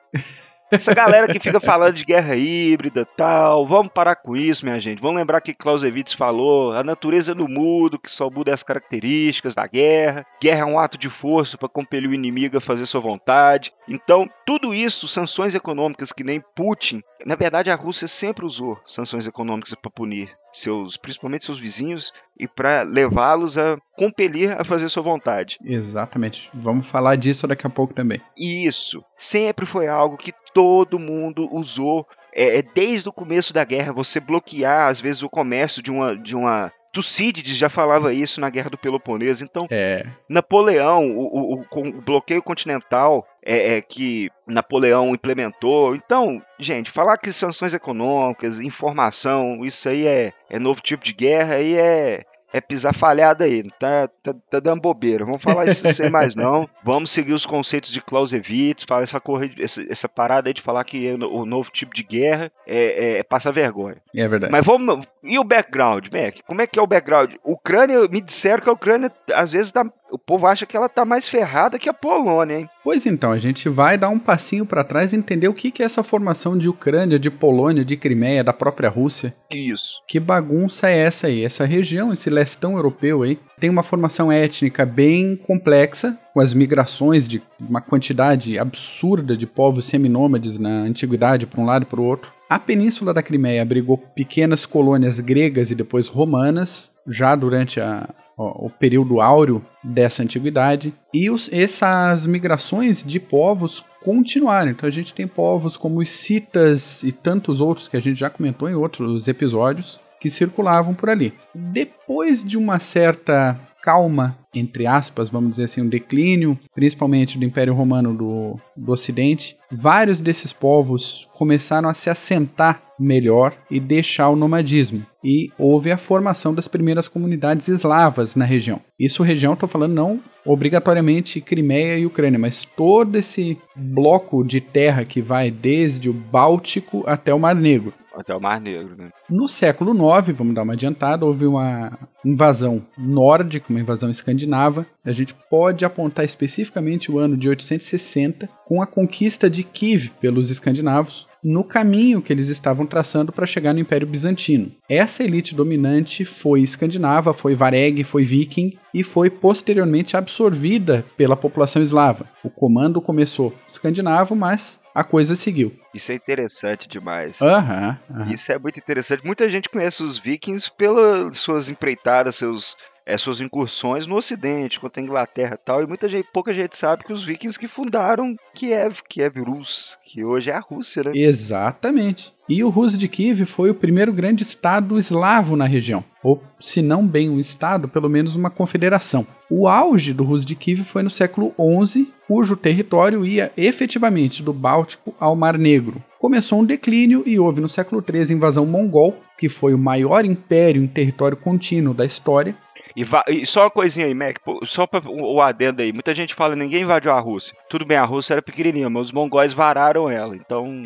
essa 0.73 0.95
galera 0.95 1.27
que 1.29 1.39
fica 1.39 1.61
falando 1.61 1.95
de 1.95 2.05
guerra 2.05 2.35
híbrida 2.35 3.05
tal, 3.05 3.67
vamos 3.67 3.93
parar 3.93 4.17
com 4.17 4.37
isso, 4.37 4.65
minha 4.65 4.81
gente. 4.81 5.01
Vamos 5.01 5.19
lembrar 5.19 5.41
que 5.41 5.55
Clausewitz 5.55 6.13
falou: 6.13 6.73
a 6.73 6.83
natureza 6.83 7.35
não 7.35 7.47
muda, 7.47 7.99
que 7.99 8.13
só 8.13 8.31
muda 8.31 8.53
as 8.53 8.63
características 8.63 9.55
da 9.55 9.67
guerra. 9.67 10.27
Guerra 10.41 10.63
é 10.63 10.65
um 10.65 10.79
ato 10.79 10.97
de 10.97 11.11
força 11.11 11.59
para 11.59 11.69
compelir 11.69 12.11
o 12.11 12.15
inimigo 12.15 12.57
a 12.57 12.61
fazer 12.61 12.87
sua 12.87 13.01
vontade. 13.01 13.73
Então, 13.89 14.29
tudo 14.47 14.75
isso, 14.75 15.07
sanções 15.07 15.55
econômicas 15.55 16.13
que 16.13 16.25
nem 16.25 16.43
Putin, 16.55 17.03
na 17.25 17.35
verdade 17.35 17.71
a 17.71 17.75
Rússia 17.75 18.09
sempre 18.09 18.45
usou 18.45 18.79
sanções 18.85 19.27
econômicas 19.27 19.75
para 19.75 19.91
punir 19.91 20.31
seus, 20.53 20.97
principalmente 20.97 21.45
seus 21.45 21.59
vizinhos 21.59 22.13
e 22.39 22.47
para 22.47 22.83
levá-los 22.83 23.57
a 23.57 23.79
compelir 23.97 24.53
a 24.53 24.65
fazer 24.65 24.89
sua 24.89 25.03
vontade. 25.03 25.59
Exatamente. 25.65 26.51
Vamos 26.53 26.89
falar 26.89 27.17
disso 27.17 27.47
daqui 27.47 27.67
a 27.67 27.71
pouco 27.71 27.95
também. 27.95 28.21
Isso 28.37 29.05
sempre 29.17 29.65
foi 29.65 29.89
algo 29.89 30.17
que 30.17 30.33
todo 30.55 30.99
mundo 30.99 31.49
usou. 31.55 32.07
É, 32.35 32.59
é 32.59 32.63
desde 32.63 33.09
o 33.09 33.13
começo 33.13 33.53
da 33.53 33.63
guerra, 33.65 33.93
você 33.93 34.19
bloquear, 34.21 34.89
às 34.89 35.01
vezes, 35.01 35.23
o 35.23 35.29
comércio 35.29 35.83
de 35.83 35.91
uma. 35.91 36.17
De 36.17 36.35
uma 36.37 36.73
Tucídides 36.95 37.57
já 37.57 37.71
falava 37.71 38.13
isso 38.13 38.39
na 38.39 38.51
Guerra 38.51 38.69
do 38.69 38.77
Peloponeso. 38.77 39.43
Então, 39.43 39.67
É. 39.71 40.05
Napoleão, 40.29 41.09
o, 41.17 41.55
o- 41.55 41.65
o 41.79 42.03
bloqueio 42.03 42.43
continental 42.43 43.27
é, 43.43 43.77
é 43.77 43.81
que 43.81 44.29
Napoleão 44.47 45.15
implementou. 45.15 45.95
Então, 45.95 46.43
gente, 46.61 46.91
falar 46.91 47.17
que 47.17 47.33
sanções 47.33 47.73
econômicas, 47.73 48.61
informação, 48.61 49.65
isso 49.65 49.89
aí 49.89 50.07
é, 50.07 50.33
é 50.51 50.59
novo 50.59 50.83
tipo 50.83 51.03
de 51.03 51.15
guerra 51.15 51.61
e 51.61 51.75
é, 51.79 52.25
é 52.53 52.61
pisar 52.61 52.95
falhada 52.95 53.45
aí. 53.45 53.63
Tá, 53.79 54.09
tá, 54.23 54.35
tá 54.51 54.61
dando 54.61 54.81
bobeira. 54.81 55.25
Vamos 55.25 55.43
falar 55.43 55.67
isso 55.67 55.87
sem 55.93 56.09
mais 56.11 56.35
não. 56.35 56.69
Vamos 56.85 57.11
seguir 57.11 57.33
os 57.33 57.47
conceitos 57.47 57.91
de 57.91 58.01
Clausewitz, 58.01 58.85
falar 58.85 59.03
essa, 59.03 59.21
corre, 59.21 59.55
essa, 59.59 59.83
essa 59.91 60.09
parada 60.09 60.49
aí 60.49 60.55
de 60.55 60.63
falar 60.63 60.85
que 60.85 61.07
é 61.09 61.15
o 61.15 61.47
novo 61.47 61.71
tipo 61.71 61.95
de 61.95 62.03
guerra 62.03 62.51
é, 62.67 62.77
é, 62.77 63.19
é 63.19 63.23
passar 63.23 63.53
vergonha. 63.53 63.97
É 64.15 64.29
verdade. 64.29 64.53
Mas 64.53 64.65
vamos. 64.65 65.07
E 65.23 65.39
o 65.39 65.45
background, 65.45 66.09
Mac? 66.13 66.39
Como 66.47 66.61
é 66.61 66.67
que 66.67 66.79
é 66.79 66.83
o 66.83 66.87
background? 66.87 67.35
Ucrânia, 67.45 68.07
me 68.09 68.21
disseram 68.21 68.63
que 68.63 68.69
a 68.69 68.73
Ucrânia, 68.73 69.11
às 69.35 69.53
vezes, 69.53 69.71
tá, 69.73 69.85
o 70.13 70.19
povo 70.19 70.47
acha 70.47 70.67
que 70.67 70.77
ela 70.77 70.89
tá 70.89 71.05
mais 71.05 71.29
ferrada 71.29 71.79
que 71.79 71.89
a 71.89 71.95
Polônia, 71.95 72.59
hein? 72.61 72.69
Pois 72.85 73.07
então, 73.07 73.33
a 73.33 73.39
gente 73.39 73.69
vai 73.69 73.97
dar 73.97 74.09
um 74.11 74.19
passinho 74.19 74.67
pra 74.67 74.85
trás 74.85 75.13
e 75.13 75.17
entender 75.17 75.49
o 75.49 75.55
que 75.55 75.71
que 75.71 75.83
é 75.83 75.87
essa 75.87 76.03
formação 76.03 76.57
de 76.59 76.69
Ucrânia, 76.69 77.19
de 77.19 77.31
Polônia, 77.31 77.85
de 77.85 77.97
Crimeia, 77.97 78.45
da 78.45 78.53
própria 78.53 78.89
Rússia. 78.91 79.35
Isso. 79.51 80.01
Que 80.07 80.21
bagunça 80.21 80.89
é 80.91 80.99
essa 80.99 81.29
aí? 81.29 81.45
Essa 81.45 81.65
região, 81.65 82.13
esse 82.13 82.29
lestão 82.29 82.77
europeu 82.77 83.23
aí, 83.23 83.39
tem 83.59 83.71
uma 83.71 83.83
formação 83.83 84.31
étnica 84.31 84.85
bem 84.85 85.37
complexa, 85.37 86.19
com 86.35 86.41
as 86.41 86.53
migrações 86.55 87.29
de 87.29 87.43
uma 87.61 87.81
quantidade 87.81 88.59
absurda 88.59 89.37
de 89.37 89.47
povos 89.47 89.85
seminômades 89.87 90.59
na 90.59 90.69
antiguidade 90.69 91.47
para 91.47 91.61
um 91.61 91.67
lado 91.67 91.83
e 91.83 91.87
para 91.87 92.01
o 92.01 92.05
outro. 92.05 92.33
A 92.49 92.59
Península 92.59 93.15
da 93.15 93.23
Crimeia 93.23 93.63
abrigou 93.63 93.97
pequenas 93.97 94.67
colônias 94.67 95.21
gregas 95.21 95.71
e 95.71 95.75
depois 95.75 96.09
romanas, 96.09 96.91
já 97.07 97.35
durante 97.35 97.81
a- 97.81 98.09
o 98.37 98.71
período 98.71 99.21
áureo 99.21 99.63
dessa 99.83 100.23
antiguidade. 100.23 100.95
E 101.13 101.31
os- 101.31 101.51
essas 101.53 102.27
migrações 102.27 103.03
de 103.03 103.21
povos 103.21 103.85
continuaram. 104.03 104.71
Então 104.71 104.89
a 104.89 104.93
gente 104.93 105.15
tem 105.15 105.27
povos 105.27 105.77
como 105.77 106.01
os 106.01 106.09
citas 106.11 107.03
e 107.03 107.13
tantos 107.13 107.61
outros 107.61 107.89
que 107.89 107.97
a 107.97 108.01
gente 108.01 108.19
já 108.19 108.29
comentou 108.31 108.69
em 108.69 108.75
outros 108.75 109.29
episódios 109.29 110.01
que 110.21 110.31
circulavam 110.31 110.95
por 110.95 111.11
ali. 111.11 111.33
Depois 111.55 112.45
de 112.45 112.57
uma 112.57 112.79
certa 112.79 113.59
calma, 113.83 114.39
entre 114.55 114.87
aspas, 114.87 115.29
vamos 115.29 115.51
dizer 115.51 115.65
assim, 115.65 115.83
um 115.83 115.89
declínio, 115.89 116.59
principalmente 116.75 117.37
do 117.37 117.45
Império 117.45 117.75
Romano 117.75 118.15
do, 118.15 118.61
do 118.77 118.93
Ocidente, 118.93 119.57
vários 119.71 120.21
desses 120.21 120.53
povos 120.53 121.29
começaram 121.35 121.89
a 121.89 121.95
se 121.95 122.09
assentar 122.09 122.81
melhor 122.99 123.55
e 123.71 123.81
deixar 123.81 124.29
o 124.29 124.37
nomadismo. 124.37 125.05
E 125.25 125.51
houve 125.59 125.91
a 125.91 125.99
formação 125.99 126.55
das 126.55 126.69
primeiras 126.69 127.09
comunidades 127.09 127.67
eslavas 127.67 128.37
na 128.37 128.45
região. 128.45 128.81
Isso 128.99 129.23
região, 129.23 129.55
estou 129.55 129.69
falando 129.69 129.95
não 129.95 130.21
obrigatoriamente 130.45 131.41
Crimeia 131.41 131.99
e 131.99 132.07
Ucrânia, 132.07 132.39
mas 132.39 132.65
todo 132.65 133.17
esse 133.17 133.59
bloco 133.75 134.45
de 134.45 134.61
terra 134.61 135.05
que 135.05 135.21
vai 135.21 135.51
desde 135.51 136.09
o 136.09 136.13
Báltico 136.13 137.05
até 137.07 137.33
o 137.33 137.39
Mar 137.39 137.55
Negro. 137.55 137.93
Até 138.15 138.35
o 138.35 138.41
Mar 138.41 138.61
Negro, 138.61 138.95
né? 138.97 139.11
No 139.29 139.49
século 139.49 139.93
IX, 139.93 140.37
vamos 140.37 140.55
dar 140.55 140.63
uma 140.63 140.75
adiantada, 140.75 141.25
houve 141.25 141.47
uma 141.47 141.99
invasão 142.25 142.83
nórdica, 142.97 143.67
uma 143.71 143.81
invasão 143.81 144.11
escandinava. 144.11 144.87
A 145.05 145.13
gente 145.13 145.35
pode 145.51 145.85
apontar 145.85 146.25
especificamente 146.25 147.11
o 147.11 147.19
ano 147.19 147.37
de 147.37 147.49
860, 147.49 148.49
com 148.65 148.83
a 148.83 148.87
conquista 148.87 149.49
de 149.49 149.63
Kiev 149.63 150.11
pelos 150.21 150.51
escandinavos, 150.51 151.27
no 151.43 151.65
caminho 151.65 152.23
que 152.23 152.33
eles 152.33 152.49
estavam 152.49 152.87
traçando 152.87 153.33
para 153.33 153.47
chegar 153.47 153.73
no 153.73 153.81
Império 153.81 154.07
Bizantino. 154.07 154.71
Essa 154.89 155.25
elite 155.25 155.55
dominante 155.55 156.25
foi 156.25 156.61
escandinava, 156.61 157.33
foi 157.33 157.55
vareg, 157.55 158.05
foi 158.05 158.25
viking 158.25 158.79
e 158.95 159.03
foi 159.03 159.29
posteriormente 159.31 160.17
absorvida 160.17 161.05
pela 161.17 161.37
população 161.37 161.83
eslava. 161.83 162.27
O 162.43 162.51
comando 162.51 163.01
começou 163.01 163.55
escandinavo, 163.67 164.37
mas 164.37 164.81
a 164.95 165.03
coisa 165.03 165.35
seguiu. 165.35 165.73
Isso 165.95 166.13
é 166.13 166.15
interessante 166.15 166.89
demais. 166.89 167.41
Aham, 167.41 167.99
aham. 168.11 168.35
Isso 168.35 168.53
é 168.53 168.59
muito 168.59 168.79
interessante. 168.79 169.25
Muita 169.25 169.49
gente 169.49 169.69
conhece 169.69 170.03
os 170.03 170.19
vikings 170.19 170.71
pelas 170.71 171.39
suas 171.39 171.69
empreitadas, 171.69 172.37
seus, 172.37 172.77
é, 173.05 173.17
suas 173.19 173.41
incursões 173.41 174.07
no 174.07 174.17
Ocidente, 174.17 174.81
contra 174.81 175.01
a 175.01 175.05
Inglaterra 175.05 175.55
e 175.55 175.65
tal. 175.65 175.83
E 175.83 175.87
muita 175.87 176.09
gente, 176.09 176.29
pouca 176.33 176.53
gente 176.53 176.77
sabe 176.77 177.05
que 177.05 177.13
os 177.13 177.23
vikings 177.23 177.59
que 177.59 177.69
fundaram 177.69 178.37
Kiev, 178.55 179.01
Kiev 179.09 179.41
Rus, 179.41 179.99
que 180.05 180.25
hoje 180.25 180.51
é 180.51 180.55
a 180.55 180.61
Rússia, 180.61 181.05
né? 181.05 181.13
Exatamente. 181.15 182.33
E 182.49 182.63
o 182.63 182.69
Rus 182.69 182.99
de 182.99 183.09
Kiev 183.09 183.45
foi 183.47 183.71
o 183.71 183.75
primeiro 183.75 184.13
grande 184.13 184.43
estado 184.43 184.99
eslavo 184.99 185.57
na 185.57 185.65
região, 185.65 186.05
ou 186.23 186.43
se 186.61 186.83
não 186.83 187.07
bem 187.07 187.31
um 187.31 187.41
estado, 187.41 187.89
pelo 187.89 188.11
menos 188.11 188.37
uma 188.37 188.51
confederação. 188.51 189.27
O 189.49 189.69
auge 189.69 190.13
do 190.13 190.25
Rus 190.25 190.45
de 190.45 190.55
Kiev 190.55 190.83
foi 190.83 191.03
no 191.03 191.11
século 191.11 191.55
XI, 191.87 192.13
cujo 192.27 192.57
território 192.57 193.25
ia 193.25 193.53
efetivamente 193.57 194.43
do 194.43 194.53
Báltico 194.53 195.15
ao 195.19 195.37
Mar 195.37 195.57
Negro. 195.57 196.03
Começou 196.19 196.61
um 196.61 196.65
declínio 196.65 197.23
e 197.27 197.39
houve 197.39 197.61
no 197.61 197.69
século 197.69 198.03
XIII 198.03 198.31
a 198.31 198.37
invasão 198.37 198.67
mongol, 198.67 199.19
que 199.39 199.49
foi 199.49 199.75
o 199.75 199.79
maior 199.79 200.25
império 200.25 200.83
em 200.83 200.87
território 200.87 201.37
contínuo 201.37 201.95
da 201.95 202.05
história, 202.05 202.55
E, 202.97 203.05
e 203.29 203.47
só 203.47 203.63
uma 203.63 203.71
coisinha 203.71 204.07
aí, 204.07 204.15
Mac, 204.15 204.37
só 204.65 204.87
para 204.87 205.09
o 205.09 205.41
adendo 205.41 205.83
aí. 205.83 205.93
Muita 205.93 206.15
gente 206.15 206.35
fala 206.35 206.57
ninguém 206.57 206.83
invadiu 206.83 207.13
a 207.13 207.21
Rússia. 207.21 207.57
Tudo 207.69 207.85
bem, 207.85 207.97
a 207.97 208.05
Rússia 208.05 208.35
era 208.35 208.43
pequenininha, 208.43 208.91
mas 208.91 209.07
os 209.07 209.13
mongóis 209.13 209.53
vararam 209.53 210.09
ela. 210.09 210.37
Então, 210.37 210.83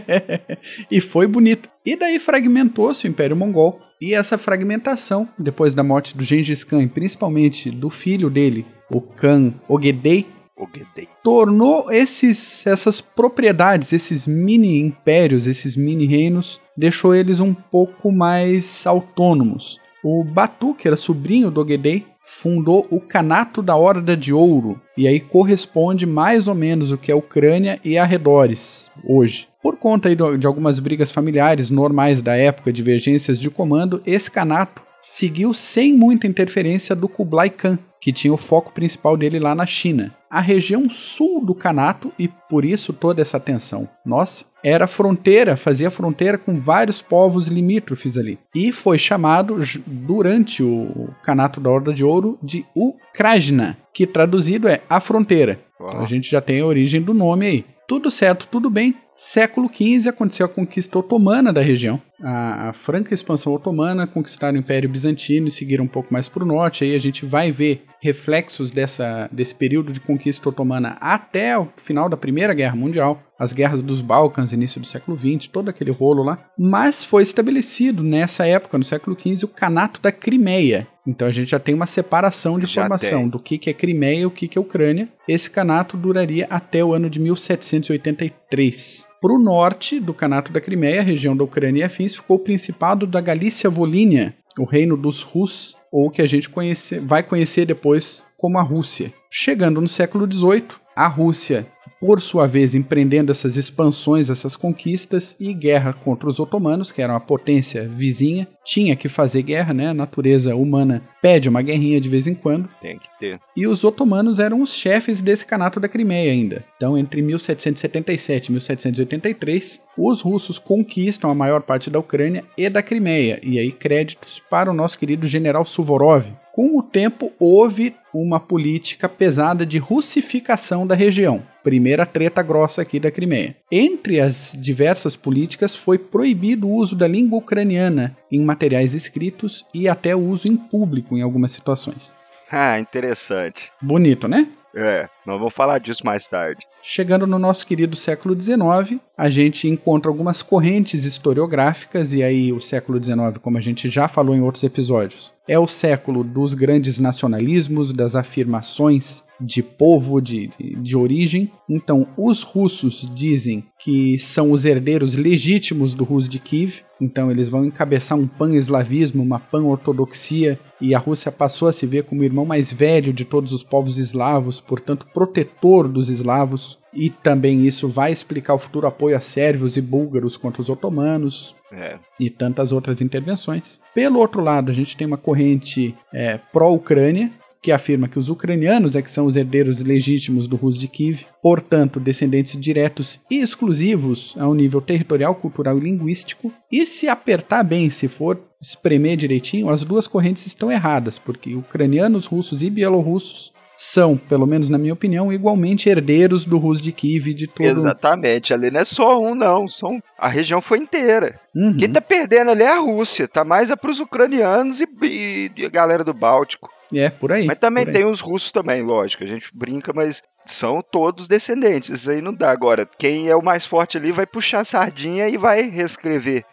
e 0.90 1.00
foi 1.00 1.26
bonito. 1.26 1.68
E 1.84 1.96
daí 1.96 2.18
fragmentou-se 2.18 3.06
o 3.06 3.08
Império 3.10 3.36
Mongol. 3.36 3.80
E 4.00 4.14
essa 4.14 4.38
fragmentação, 4.38 5.28
depois 5.38 5.74
da 5.74 5.82
morte 5.82 6.16
do 6.16 6.24
Gengis 6.24 6.64
Khan, 6.64 6.82
e 6.82 6.88
principalmente 6.88 7.70
do 7.70 7.90
filho 7.90 8.30
dele, 8.30 8.64
o 8.90 8.98
Khan 8.98 9.52
Ogedei, 9.68 10.26
o 10.60 10.66
Guedei. 10.66 11.08
tornou 11.24 11.90
esses, 11.90 12.66
essas 12.66 13.00
propriedades, 13.00 13.92
esses 13.92 14.26
mini 14.26 14.78
impérios, 14.78 15.46
esses 15.46 15.76
mini 15.76 16.06
reinos, 16.06 16.60
deixou 16.76 17.14
eles 17.14 17.40
um 17.40 17.54
pouco 17.54 18.12
mais 18.12 18.86
autônomos. 18.86 19.80
O 20.02 20.24
Batu, 20.24 20.74
que 20.74 20.88
era 20.88 20.96
sobrinho 20.96 21.50
do 21.50 21.60
Ogedei, 21.60 22.06
fundou 22.24 22.86
o 22.90 23.00
Canato 23.00 23.60
da 23.60 23.74
Horda 23.76 24.16
de 24.16 24.32
Ouro, 24.32 24.80
e 24.96 25.08
aí 25.08 25.18
corresponde 25.18 26.06
mais 26.06 26.46
ou 26.46 26.54
menos 26.54 26.92
o 26.92 26.98
que 26.98 27.10
é 27.10 27.14
Ucrânia 27.14 27.80
e 27.84 27.98
arredores 27.98 28.90
hoje. 29.04 29.48
Por 29.62 29.76
conta 29.76 30.14
de 30.14 30.46
algumas 30.46 30.78
brigas 30.78 31.10
familiares 31.10 31.70
normais 31.70 32.22
da 32.22 32.36
época, 32.36 32.72
divergências 32.72 33.38
de 33.38 33.50
comando, 33.50 34.00
esse 34.06 34.30
canato 34.30 34.82
seguiu 35.00 35.52
sem 35.52 35.94
muita 35.94 36.26
interferência 36.26 36.94
do 36.94 37.08
Kublai 37.08 37.50
Khan, 37.50 37.78
que 38.00 38.12
tinha 38.12 38.32
o 38.32 38.38
foco 38.38 38.72
principal 38.72 39.16
dele 39.16 39.38
lá 39.38 39.54
na 39.54 39.66
China. 39.66 40.14
A 40.30 40.40
região 40.40 40.88
sul 40.88 41.44
do 41.44 41.54
Kanato, 41.54 42.12
e 42.18 42.28
por 42.28 42.64
isso 42.64 42.92
toda 42.92 43.20
essa 43.20 43.40
tensão, 43.40 43.88
nossa, 44.06 44.44
era 44.62 44.86
fronteira, 44.86 45.56
fazia 45.56 45.90
fronteira 45.90 46.38
com 46.38 46.56
vários 46.56 47.02
povos 47.02 47.48
limítrofes 47.48 48.16
ali. 48.16 48.38
E 48.54 48.72
foi 48.72 48.96
chamado, 48.96 49.58
durante 49.86 50.62
o 50.62 51.08
Kanato 51.22 51.60
da 51.60 51.70
Horda 51.70 51.92
de 51.92 52.04
Ouro, 52.04 52.38
de 52.42 52.64
Ukrajna, 52.74 53.76
que 53.92 54.06
traduzido 54.06 54.68
é 54.68 54.82
a 54.88 55.00
fronteira. 55.00 55.60
Então 55.74 56.00
a 56.00 56.06
gente 56.06 56.30
já 56.30 56.40
tem 56.40 56.60
a 56.60 56.66
origem 56.66 57.02
do 57.02 57.14
nome 57.14 57.46
aí. 57.46 57.64
Tudo 57.88 58.10
certo, 58.10 58.46
tudo 58.46 58.70
bem. 58.70 58.94
Século 59.22 59.68
XV 59.68 60.08
aconteceu 60.08 60.46
a 60.46 60.48
conquista 60.48 60.98
otomana 60.98 61.52
da 61.52 61.60
região. 61.60 62.00
A, 62.22 62.70
a 62.70 62.72
franca 62.72 63.12
expansão 63.12 63.52
otomana 63.52 64.06
conquistaram 64.06 64.56
o 64.56 64.60
Império 64.60 64.88
Bizantino 64.88 65.46
e 65.46 65.50
seguiram 65.50 65.84
um 65.84 65.88
pouco 65.88 66.10
mais 66.10 66.26
para 66.26 66.42
o 66.42 66.46
norte. 66.46 66.84
Aí 66.84 66.94
a 66.94 66.98
gente 66.98 67.26
vai 67.26 67.52
ver 67.52 67.84
reflexos 68.02 68.70
dessa, 68.70 69.28
desse 69.30 69.54
período 69.54 69.92
de 69.92 70.00
conquista 70.00 70.48
otomana 70.48 70.96
até 71.02 71.58
o 71.58 71.68
final 71.76 72.08
da 72.08 72.16
Primeira 72.16 72.54
Guerra 72.54 72.74
Mundial, 72.74 73.22
as 73.38 73.52
guerras 73.52 73.82
dos 73.82 74.00
Balcãs, 74.00 74.54
início 74.54 74.80
do 74.80 74.86
século 74.86 75.18
XX, 75.18 75.48
todo 75.48 75.68
aquele 75.68 75.90
rolo 75.90 76.22
lá. 76.22 76.46
Mas 76.58 77.04
foi 77.04 77.22
estabelecido 77.22 78.02
nessa 78.02 78.46
época, 78.46 78.78
no 78.78 78.84
século 78.84 79.14
XV, 79.20 79.44
o 79.44 79.48
Canato 79.48 80.00
da 80.00 80.10
Crimeia. 80.10 80.88
Então 81.06 81.28
a 81.28 81.30
gente 81.30 81.50
já 81.50 81.58
tem 81.58 81.74
uma 81.74 81.86
separação 81.86 82.58
de 82.58 82.66
Já 82.66 82.80
formação 82.80 83.20
tem. 83.20 83.28
do 83.28 83.38
que, 83.38 83.58
que 83.58 83.68
é 83.68 83.74
Crimeia 83.74 84.20
e 84.20 84.26
o 84.26 84.30
que, 84.30 84.48
que 84.48 84.56
é 84.56 84.60
Ucrânia. 84.60 85.10
Esse 85.28 85.50
canato 85.50 85.98
duraria 85.98 86.46
até 86.48 86.82
o 86.82 86.94
ano 86.94 87.10
de 87.10 87.20
1783. 87.20 89.09
Para 89.20 89.34
o 89.34 89.38
norte 89.38 90.00
do 90.00 90.14
Canato 90.14 90.50
da 90.50 90.62
Crimeia, 90.62 91.02
região 91.02 91.36
da 91.36 91.44
Ucrânia 91.44 91.80
e 91.80 91.84
afins, 91.84 92.16
ficou 92.16 92.38
o 92.38 92.40
Principado 92.40 93.06
da 93.06 93.20
Galícia-Volínia, 93.20 94.34
o 94.58 94.64
reino 94.64 94.96
dos 94.96 95.22
Rus, 95.22 95.76
ou 95.92 96.10
que 96.10 96.22
a 96.22 96.26
gente 96.26 96.48
conhece- 96.48 96.98
vai 96.98 97.22
conhecer 97.22 97.66
depois 97.66 98.24
como 98.38 98.56
a 98.56 98.62
Rússia. 98.62 99.12
Chegando 99.30 99.78
no 99.78 99.88
século 99.88 100.30
XVIII, 100.30 100.68
a 100.96 101.06
Rússia, 101.06 101.66
por 102.00 102.20
sua 102.20 102.46
vez, 102.46 102.74
empreendendo 102.74 103.30
essas 103.30 103.56
expansões, 103.56 104.30
essas 104.30 104.56
conquistas 104.56 105.36
e 105.38 105.52
guerra 105.52 105.92
contra 105.92 106.28
os 106.28 106.40
otomanos, 106.40 106.90
que 106.90 107.02
eram 107.02 107.14
a 107.14 107.20
potência 107.20 107.86
vizinha, 107.86 108.48
tinha 108.64 108.96
que 108.96 109.08
fazer 109.08 109.42
guerra, 109.42 109.74
né? 109.74 109.88
A 109.88 109.94
natureza 109.94 110.56
humana 110.56 111.02
pede 111.20 111.48
uma 111.48 111.60
guerrinha 111.60 112.00
de 112.00 112.08
vez 112.08 112.26
em 112.26 112.34
quando. 112.34 112.68
Tem 112.80 112.98
que 112.98 113.08
ter. 113.18 113.38
E 113.54 113.66
os 113.66 113.84
otomanos 113.84 114.40
eram 114.40 114.62
os 114.62 114.72
chefes 114.72 115.20
desse 115.20 115.44
canato 115.44 115.78
da 115.78 115.88
Crimeia 115.88 116.32
ainda. 116.32 116.64
Então, 116.76 116.96
entre 116.96 117.20
1777 117.20 118.46
e 118.46 118.52
1783, 118.52 119.82
os 119.98 120.22
russos 120.22 120.58
conquistam 120.58 121.30
a 121.30 121.34
maior 121.34 121.60
parte 121.60 121.90
da 121.90 121.98
Ucrânia 121.98 122.44
e 122.56 122.70
da 122.70 122.82
Crimeia. 122.82 123.38
E 123.42 123.58
aí, 123.58 123.70
créditos 123.70 124.40
para 124.50 124.70
o 124.70 124.74
nosso 124.74 124.98
querido 124.98 125.26
general 125.26 125.66
Suvorov. 125.66 126.24
Com 126.60 126.76
o 126.76 126.82
tempo, 126.82 127.32
houve 127.38 127.96
uma 128.12 128.38
política 128.38 129.08
pesada 129.08 129.64
de 129.64 129.78
russificação 129.78 130.86
da 130.86 130.94
região. 130.94 131.42
Primeira 131.62 132.04
treta 132.04 132.42
grossa 132.42 132.82
aqui 132.82 133.00
da 133.00 133.10
Crimeia. 133.10 133.56
Entre 133.72 134.20
as 134.20 134.54
diversas 134.54 135.16
políticas, 135.16 135.74
foi 135.74 135.96
proibido 135.98 136.68
o 136.68 136.74
uso 136.74 136.94
da 136.94 137.08
língua 137.08 137.38
ucraniana 137.38 138.14
em 138.30 138.44
materiais 138.44 138.94
escritos 138.94 139.64
e 139.72 139.88
até 139.88 140.14
o 140.14 140.20
uso 140.20 140.48
em 140.48 140.54
público 140.54 141.16
em 141.16 141.22
algumas 141.22 141.52
situações. 141.52 142.14
Ah, 142.52 142.78
interessante. 142.78 143.72
Bonito, 143.80 144.28
né? 144.28 144.46
É, 144.76 145.08
nós 145.24 145.38
vamos 145.38 145.54
falar 145.54 145.78
disso 145.78 146.04
mais 146.04 146.28
tarde. 146.28 146.62
Chegando 146.82 147.26
no 147.26 147.38
nosso 147.38 147.66
querido 147.66 147.94
século 147.94 148.34
XIX, 148.40 149.00
a 149.16 149.28
gente 149.28 149.68
encontra 149.68 150.10
algumas 150.10 150.42
correntes 150.42 151.04
historiográficas, 151.04 152.14
e 152.14 152.22
aí 152.22 152.52
o 152.52 152.60
século 152.60 153.02
XIX, 153.02 153.38
como 153.40 153.58
a 153.58 153.60
gente 153.60 153.90
já 153.90 154.08
falou 154.08 154.34
em 154.34 154.40
outros 154.40 154.64
episódios, 154.64 155.32
é 155.46 155.58
o 155.58 155.66
século 155.66 156.24
dos 156.24 156.54
grandes 156.54 156.98
nacionalismos, 156.98 157.92
das 157.92 158.16
afirmações 158.16 159.22
de 159.40 159.62
povo, 159.62 160.20
de, 160.20 160.50
de, 160.58 160.74
de 160.76 160.96
origem. 160.96 161.50
Então, 161.68 162.06
os 162.16 162.42
russos 162.42 163.08
dizem 163.14 163.64
que 163.78 164.18
são 164.18 164.50
os 164.52 164.64
herdeiros 164.64 165.14
legítimos 165.14 165.94
do 165.94 166.04
Rus 166.04 166.28
de 166.28 166.38
Kiev, 166.38 166.82
então 167.00 167.30
eles 167.30 167.48
vão 167.48 167.64
encabeçar 167.64 168.18
um 168.18 168.26
pan-eslavismo, 168.26 169.22
uma 169.22 169.38
pan-ortodoxia, 169.38 170.58
e 170.80 170.94
a 170.94 170.98
Rússia 170.98 171.32
passou 171.32 171.68
a 171.68 171.72
se 171.72 171.86
ver 171.86 172.04
como 172.04 172.20
o 172.20 172.24
irmão 172.24 172.44
mais 172.44 172.72
velho 172.72 173.12
de 173.12 173.24
todos 173.24 173.52
os 173.52 173.62
povos 173.62 173.96
eslavos, 173.98 174.60
portanto 174.60 175.06
protetor 175.14 175.88
dos 175.88 176.08
eslavos, 176.08 176.78
e 176.92 177.08
também 177.08 177.66
isso 177.66 177.88
vai 177.88 178.12
explicar 178.12 178.54
o 178.54 178.58
futuro 178.58 178.86
apoio 178.86 179.16
a 179.16 179.20
sérvios 179.20 179.76
e 179.76 179.80
búlgaros 179.80 180.36
contra 180.36 180.60
os 180.60 180.68
otomanos, 180.68 181.54
É. 181.72 181.98
e 182.18 182.28
tantas 182.28 182.72
outras 182.72 183.00
intervenções. 183.00 183.80
Pelo 183.94 184.18
outro 184.18 184.42
lado, 184.42 184.70
a 184.70 184.74
gente 184.74 184.96
tem 184.96 185.06
uma 185.06 185.16
corrente 185.16 185.94
é, 186.12 186.38
pró-Ucrânia, 186.52 187.30
que 187.62 187.70
afirma 187.70 188.08
que 188.08 188.18
os 188.18 188.28
ucranianos 188.30 188.96
é 188.96 189.02
que 189.02 189.10
são 189.10 189.26
os 189.26 189.36
herdeiros 189.36 189.82
legítimos 189.84 190.46
do 190.46 190.56
Rus 190.56 190.78
de 190.78 190.88
Kiev, 190.88 191.26
portanto, 191.42 192.00
descendentes 192.00 192.58
diretos 192.58 193.20
e 193.30 193.40
exclusivos 193.40 194.34
ao 194.38 194.54
nível 194.54 194.80
territorial, 194.80 195.34
cultural 195.34 195.76
e 195.76 195.80
linguístico. 195.80 196.52
E 196.72 196.86
se 196.86 197.08
apertar 197.08 197.62
bem, 197.62 197.90
se 197.90 198.08
for 198.08 198.40
espremer 198.60 199.16
direitinho, 199.16 199.68
as 199.68 199.84
duas 199.84 200.06
correntes 200.06 200.46
estão 200.46 200.70
erradas, 200.72 201.18
porque 201.18 201.54
ucranianos, 201.54 202.26
russos 202.26 202.62
e 202.62 202.70
bielorrussos 202.70 203.52
são, 203.76 204.14
pelo 204.14 204.46
menos 204.46 204.68
na 204.68 204.76
minha 204.76 204.92
opinião, 204.92 205.32
igualmente 205.32 205.88
herdeiros 205.88 206.44
do 206.44 206.58
Rus 206.58 206.82
de 206.82 206.92
Kiev 206.92 207.28
e 207.28 207.34
de 207.34 207.46
todo 207.46 207.66
Exatamente. 207.66 208.52
Ali 208.52 208.70
não 208.70 208.80
é 208.80 208.84
só 208.84 209.18
um, 209.18 209.34
não. 209.34 209.66
São... 209.68 210.02
A 210.18 210.28
região 210.28 210.60
foi 210.60 210.76
inteira. 210.78 211.40
Uhum. 211.56 211.74
Quem 211.78 211.88
tá 211.88 212.00
perdendo 212.00 212.50
ali 212.50 212.62
é 212.62 212.68
a 212.68 212.78
Rússia. 212.78 213.26
Tá 213.26 213.42
mais 213.42 213.70
é 213.70 213.76
pros 213.76 213.98
ucranianos 213.98 214.82
e, 214.82 214.88
e- 215.02 215.50
e 215.56 215.64
a 215.64 215.70
galera 215.70 216.04
do 216.04 216.12
Báltico. 216.12 216.68
É, 216.94 217.10
por 217.10 217.32
aí. 217.32 217.46
Mas 217.46 217.58
também 217.58 217.86
tem 217.86 218.04
os 218.04 218.20
russos 218.20 218.50
também, 218.50 218.82
lógico. 218.82 219.24
A 219.24 219.26
gente 219.26 219.50
brinca, 219.52 219.92
mas 219.94 220.22
são 220.46 220.82
todos 220.82 221.28
descendentes. 221.28 221.90
Isso 221.90 222.10
aí 222.10 222.20
não 222.20 222.34
dá. 222.34 222.50
Agora, 222.50 222.86
quem 222.98 223.28
é 223.28 223.36
o 223.36 223.42
mais 223.42 223.66
forte 223.66 223.96
ali 223.96 224.12
vai 224.12 224.26
puxar 224.26 224.60
a 224.60 224.64
sardinha 224.64 225.28
e 225.28 225.36
vai 225.36 225.62
reescrever 225.62 226.44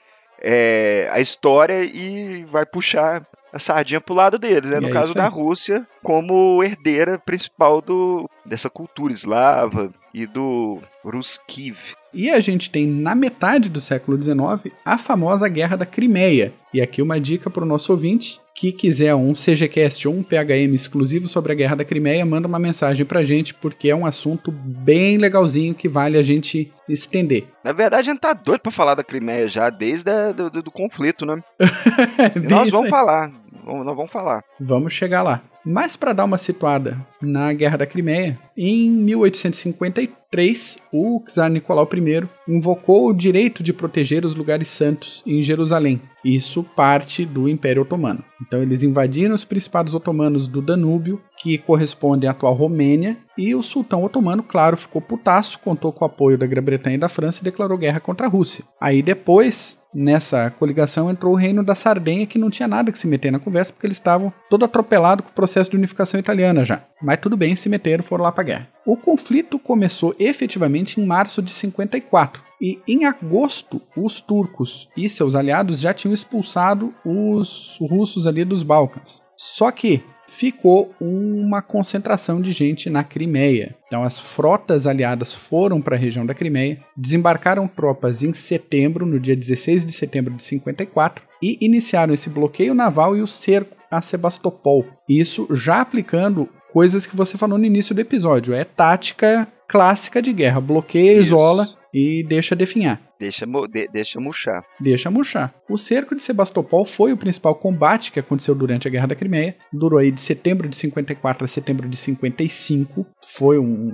é, 0.42 1.10
a 1.12 1.20
história 1.20 1.84
e 1.84 2.46
vai 2.46 2.66
puxar 2.66 3.26
a 3.52 3.60
sardinha 3.60 4.02
pro 4.02 4.14
lado 4.14 4.38
deles, 4.38 4.70
né? 4.70 4.80
No 4.80 4.90
é 4.90 4.92
caso 4.92 5.14
da. 5.14 5.28
Rússia, 5.28 5.88
como 6.04 6.64
herdeira 6.64 7.18
principal 7.18 7.82
do, 7.82 8.30
dessa 8.46 8.70
cultura 8.70 9.14
eslava 9.14 9.92
e 10.14 10.26
do 10.26 10.80
Ruskiv. 11.04 11.78
E 12.14 12.30
a 12.30 12.40
gente 12.40 12.70
tem 12.70 12.88
na 12.88 13.14
metade 13.14 13.70
do 13.70 13.80
século 13.80 14.20
XIX 14.22 14.74
a 14.84 14.98
famosa 14.98 15.48
Guerra 15.48 15.78
da 15.78 15.86
Crimeia. 15.86 16.54
E 16.74 16.82
aqui 16.82 17.02
uma 17.02 17.20
dica 17.20 17.50
para 17.50 17.64
o 17.64 17.68
nosso 17.68 17.92
ouvinte 17.92 18.40
que 18.60 18.72
quiser 18.72 19.14
um 19.14 19.34
CGCast 19.36 20.08
ou 20.08 20.16
um 20.16 20.24
PHM 20.24 20.74
exclusivo 20.74 21.28
sobre 21.28 21.52
a 21.52 21.56
Guerra 21.56 21.76
da 21.76 21.86
Crimeia, 21.86 22.26
manda 22.26 22.48
uma 22.48 22.58
mensagem 22.58 23.06
pra 23.06 23.24
gente, 23.24 23.54
porque 23.54 23.88
é 23.88 23.96
um 23.96 24.04
assunto 24.04 24.52
bem 24.52 25.20
legalzinho 25.20 25.76
que 25.76 25.88
vale 25.88 26.18
a 26.18 26.24
gente 26.24 26.74
estender. 26.90 27.46
Na 27.64 27.72
verdade, 27.72 28.10
a 28.10 28.12
gente 28.14 28.20
tá 28.20 28.34
doido 28.34 28.62
pra 28.62 28.72
falar 28.72 28.96
da 28.96 29.04
Crimeia 29.04 29.48
já, 29.48 29.70
desde 29.70 30.10
a, 30.10 30.32
do, 30.32 30.50
do- 30.50 30.64
do 30.64 30.72
conflito, 30.72 31.24
né? 31.24 31.40
Nós 32.50 32.72
vamos 32.72 32.86
aí. 32.86 32.90
falar. 32.90 33.32
Vamos- 33.64 33.86
Nós 33.86 33.96
vamos 33.96 34.12
falar. 34.12 34.44
Vamos 34.60 34.92
chegar 34.92 35.22
lá. 35.22 35.40
Mas 35.66 35.96
para 35.96 36.14
dar 36.14 36.26
uma 36.26 36.38
situada 36.38 36.98
na 37.22 37.52
Guerra 37.52 37.78
da 37.78 37.86
Crimeia, 37.86 38.40
em 38.56 38.90
1853, 38.90 40.78
o 40.92 41.22
czar 41.28 41.50
Nicolau 41.50 41.88
I 41.94 42.28
invocou 42.48 43.10
o 43.10 43.14
direito 43.14 43.62
de 43.62 43.74
proteger 43.74 44.26
os 44.26 44.36
lugares 44.36 44.70
santos 44.70 45.24
em 45.26 45.42
Jerusalém. 45.42 46.02
Isso 46.24 46.64
parte 46.64 47.26
do 47.26 47.48
Império 47.48 47.84
Otomano. 47.84 48.24
Então 48.42 48.62
eles 48.62 48.84
invadiram 48.84 49.34
os 49.34 49.46
principados 49.46 49.94
otomanos 49.94 50.48
do 50.48 50.62
Danúbio, 50.62 51.22
que 51.38 51.58
correspondem 51.58 52.28
à 52.28 52.32
atual 52.32 52.54
Romênia, 52.54 53.18
e 53.38 53.54
o 53.54 53.62
sultão 53.62 54.04
otomano, 54.04 54.42
claro, 54.44 54.76
ficou 54.76 55.02
putaço, 55.02 55.60
contou 55.60 55.94
com 55.94 56.04
o 56.04 56.08
apoio 56.08 56.38
da 56.38 56.48
Grã-Bretanha 56.48 56.96
e 56.96 57.00
da 57.00 57.08
França 57.08 57.40
e 57.42 57.44
declarou 57.44 57.78
guerra 57.78 58.00
contra 58.00 58.26
a 58.26 58.30
Rússia. 58.30 58.66
Aí 58.82 59.02
depois, 59.02 59.78
nessa 59.94 60.50
coligação, 60.50 61.10
entrou 61.10 61.34
o 61.34 61.38
reino 61.38 61.64
da 61.64 61.76
Sardenha, 61.76 62.26
que 62.26 62.40
não 62.40 62.50
tinha 62.50 62.68
nada 62.68 62.92
que 62.92 63.00
se 63.00 63.08
meter 63.08 63.32
na 63.32 63.40
conversa, 63.40 63.72
porque 63.72 63.86
eles 63.86 63.98
estavam 63.98 64.34
todo 64.50 64.66
atropelado 64.66 65.24
com 65.24 65.30
o 65.30 65.34
processo 65.48 65.72
de 65.72 65.78
unificação 65.78 66.20
italiana 66.20 66.66
já. 66.66 66.84
Mas 67.02 67.22
tudo 67.22 67.38
bem, 67.38 67.56
se 67.56 67.70
meteram, 67.70 68.04
foram 68.04 68.26
lá 68.26 68.32
pra 68.32 68.44
guerra. 68.44 68.68
O 68.86 68.98
conflito 68.98 69.58
começou 69.58 70.14
efetivamente 70.20 71.00
em 71.00 71.06
março 71.06 71.42
de 71.42 71.52
54. 71.52 72.44
E 72.62 72.80
em 72.88 73.06
agosto, 73.06 73.82
os 73.96 74.20
turcos 74.20 74.90
e 74.98 75.10
seus 75.10 75.36
aliados 75.36 75.80
já 75.80 75.94
tinham 75.94 76.14
expulsado 76.14 76.94
os 77.06 77.78
russos 77.80 78.28
ali 78.28 78.44
dos 78.44 78.62
Balcãs. 78.62 79.24
Só 79.38 79.72
que 79.72 80.04
ficou 80.28 80.94
uma 81.00 81.62
concentração 81.62 82.42
de 82.42 82.52
gente 82.52 82.90
na 82.90 83.04
Crimeia. 83.04 83.76
Então 83.88 84.04
as 84.04 84.20
frotas 84.20 84.86
aliadas 84.86 85.34
foram 85.34 85.82
para 85.82 85.96
a 85.96 86.00
região 86.00 86.26
da 86.26 86.34
Crimeia, 86.34 86.80
desembarcaram 86.96 87.68
tropas 87.68 88.22
em 88.22 88.34
setembro, 88.34 89.06
no 89.06 89.20
dia 89.20 89.36
16 89.36 89.86
de 89.86 89.92
setembro 89.92 90.34
de 90.34 90.44
54, 90.44 91.24
e 91.42 91.58
iniciaram 91.62 92.14
esse 92.14 92.30
bloqueio 92.30 92.74
naval 92.74 93.16
e 93.16 93.22
o 93.22 93.28
cerco 93.28 93.76
a 93.90 94.02
Sebastopol. 94.02 94.86
Isso 95.08 95.48
já 95.52 95.82
aplicando 95.82 96.50
coisas 96.74 97.08
que 97.08 97.16
você 97.16 97.38
falou 97.38 97.58
no 97.58 97.66
início 97.66 97.96
do 97.96 98.02
episódio. 98.02 98.54
É 98.54 98.64
tática 98.64 99.48
clássica 99.68 100.22
de 100.22 100.34
guerra. 100.34 100.62
Bloqueia, 100.62 101.14
Isso. 101.14 101.34
isola 101.34 101.68
e 101.94 102.24
deixa 102.24 102.56
definhar. 102.56 103.02
Deixa, 103.20 103.46
de- 103.46 103.88
deixa 103.92 104.20
murchar. 104.20 104.64
Deixa 104.80 105.10
murchar. 105.10 105.54
O 105.70 105.78
cerco 105.78 106.16
de 106.16 106.22
Sebastopol 106.22 106.86
foi 106.86 107.12
o 107.14 107.18
principal 107.18 107.56
combate 107.56 108.12
que 108.12 108.20
aconteceu 108.20 108.54
durante 108.54 108.88
a 108.88 108.92
Guerra 108.92 109.08
da 109.08 109.16
Crimeia. 109.16 109.56
Durou 109.74 110.00
aí 110.00 110.12
de 110.12 110.22
setembro 110.22 110.68
de 110.70 110.76
54 110.76 111.44
a 111.44 111.48
setembro 111.48 111.88
de 111.90 111.98
55. 111.98 113.06
Foi 113.24 113.58
um, 113.58 113.94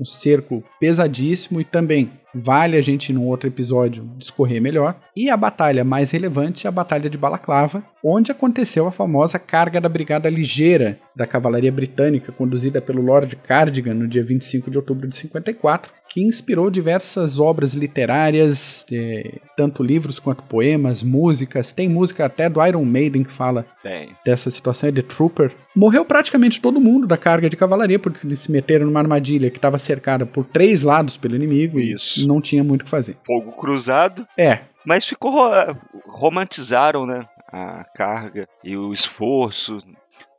um 0.00 0.04
cerco 0.04 0.62
pesadíssimo 0.80 1.60
e 1.60 1.64
também 1.64 2.10
vale 2.34 2.76
a 2.76 2.80
gente 2.80 3.12
num 3.12 3.26
outro 3.26 3.48
episódio 3.48 4.08
discorrer 4.16 4.60
melhor. 4.60 5.00
E 5.16 5.28
a 5.30 5.36
batalha 5.36 5.82
mais 5.82 6.10
relevante 6.10 6.66
é 6.66 6.68
a 6.68 6.70
Batalha 6.70 7.08
de 7.10 7.18
Balaclava, 7.18 7.82
onde 8.04 8.30
aconteceu 8.30 8.86
a 8.86 8.92
famosa 8.92 9.38
carga 9.38 9.80
da 9.80 9.88
Brigada 9.88 10.28
Ligeira 10.28 11.00
da 11.16 11.26
Cavalaria 11.26 11.72
Britânica, 11.72 12.30
conduzida 12.30 12.80
pelo 12.80 13.02
Lord 13.02 13.34
Cardigan 13.36 13.94
no 13.94 14.06
dia 14.06 14.22
25 14.22 14.70
de 14.70 14.76
outubro 14.78 15.08
de 15.08 15.16
54, 15.16 15.90
que 16.08 16.22
inspirou 16.24 16.70
diversas 16.70 17.38
obras 17.38 17.74
literárias, 17.74 18.86
eh, 18.92 19.38
tanto 19.56 19.82
livros 19.82 20.18
quanto 20.18 20.42
poemas, 20.42 21.02
músicas. 21.02 21.70
Tem 21.72 21.88
música 21.88 22.24
até 22.24 22.48
do 22.48 22.64
Iron 22.66 22.84
Maiden 22.84 23.22
que 23.24 23.30
fala 23.30 23.66
Tem. 23.82 24.10
dessa 24.24 24.50
situação, 24.50 24.88
é 24.88 24.92
The 24.92 25.02
Trooper. 25.02 25.52
Morreu 25.76 26.04
praticamente 26.04 26.60
todo 26.60 26.80
mundo 26.80 27.06
da 27.06 27.16
carga 27.16 27.48
de 27.48 27.56
cavalaria, 27.56 27.98
porque 27.98 28.26
eles 28.26 28.38
se 28.40 28.50
meteram 28.50 28.86
numa 28.86 29.00
armadilha 29.00 29.50
que 29.50 29.58
estava 29.58 29.78
cercada 29.78 30.24
por 30.24 30.44
três 30.44 30.82
lados 30.82 31.16
pelo 31.16 31.36
inimigo 31.36 31.78
Isso. 31.78 32.20
e 32.22 32.26
não 32.26 32.40
tinha 32.40 32.64
muito 32.64 32.82
o 32.82 32.84
que 32.84 32.90
fazer. 32.90 33.16
Fogo 33.26 33.52
cruzado. 33.52 34.26
É, 34.36 34.60
Mas 34.86 35.04
ficou. 35.04 35.30
ro- 35.32 35.76
romantizaram, 36.06 37.06
né? 37.06 37.24
A 37.50 37.82
carga 37.94 38.46
e 38.62 38.76
o 38.76 38.92
esforço 38.92 39.78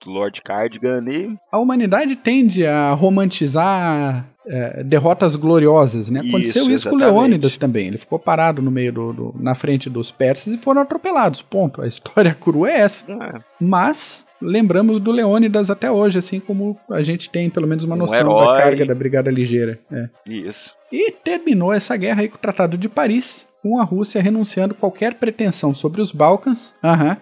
do 0.03 0.11
Lord 0.11 0.41
Cardigan 0.41 1.03
e 1.09 1.37
a 1.51 1.57
humanidade 1.59 2.15
tende 2.15 2.65
a 2.65 2.91
romantizar 2.93 4.25
é, 4.47 4.83
derrotas 4.83 5.35
gloriosas, 5.35 6.09
né? 6.09 6.21
Aconteceu 6.21 6.63
Isso, 6.63 6.71
isso, 6.71 6.89
com. 6.89 6.95
Leônidas 6.95 7.57
também. 7.57 7.87
Ele 7.87 7.97
ficou 7.97 8.17
parado 8.17 8.61
no 8.61 8.71
meio 8.71 8.91
do, 8.93 9.13
do- 9.13 9.35
na 9.39 9.53
frente 9.53 9.89
dos 9.89 10.11
persas 10.11 10.53
e 10.53 10.57
foram 10.57 10.81
atropelados. 10.81 11.41
Ponto. 11.41 11.81
A 11.81 11.87
história 11.87 12.33
crua 12.39 12.69
é 12.71 12.79
essa. 12.79 13.05
ah, 13.13 13.39
Mas 13.59 14.25
lembramos 14.41 14.99
do 14.99 15.11
Leônidas 15.11 15.69
até 15.69 15.91
hoje, 15.91 16.17
assim 16.19 16.39
como 16.39 16.77
a 16.89 17.01
gente 17.01 17.29
tem 17.29 17.49
pelo 17.49 17.67
menos 17.67 17.83
uma 17.83 17.95
Um 17.95 17.99
noção 17.99 18.17
herói. 18.19 18.45
da 18.45 18.53
carga 18.61 18.85
da 18.85 18.95
Brigada 18.95 19.29
Ligeira. 19.31 19.79
É. 19.91 20.09
isso. 20.25 20.73
E 20.91 21.11
terminou 21.11 21.71
essa 21.73 21.95
guerra 21.95 22.21
aí 22.21 22.27
com 22.29 22.35
o 22.37 22.39
Tratado 22.39 22.77
de 22.77 22.89
Paris, 22.89 23.47
com 23.61 23.79
a 23.79 23.83
Rússia 23.83 24.21
renunciando 24.21 24.73
qualquer 24.73 25.15
pretensão 25.15 25.73
sobre 25.73 26.01
os 26.01 26.11
Balcãs. 26.11 26.73
Aham. 26.83 27.17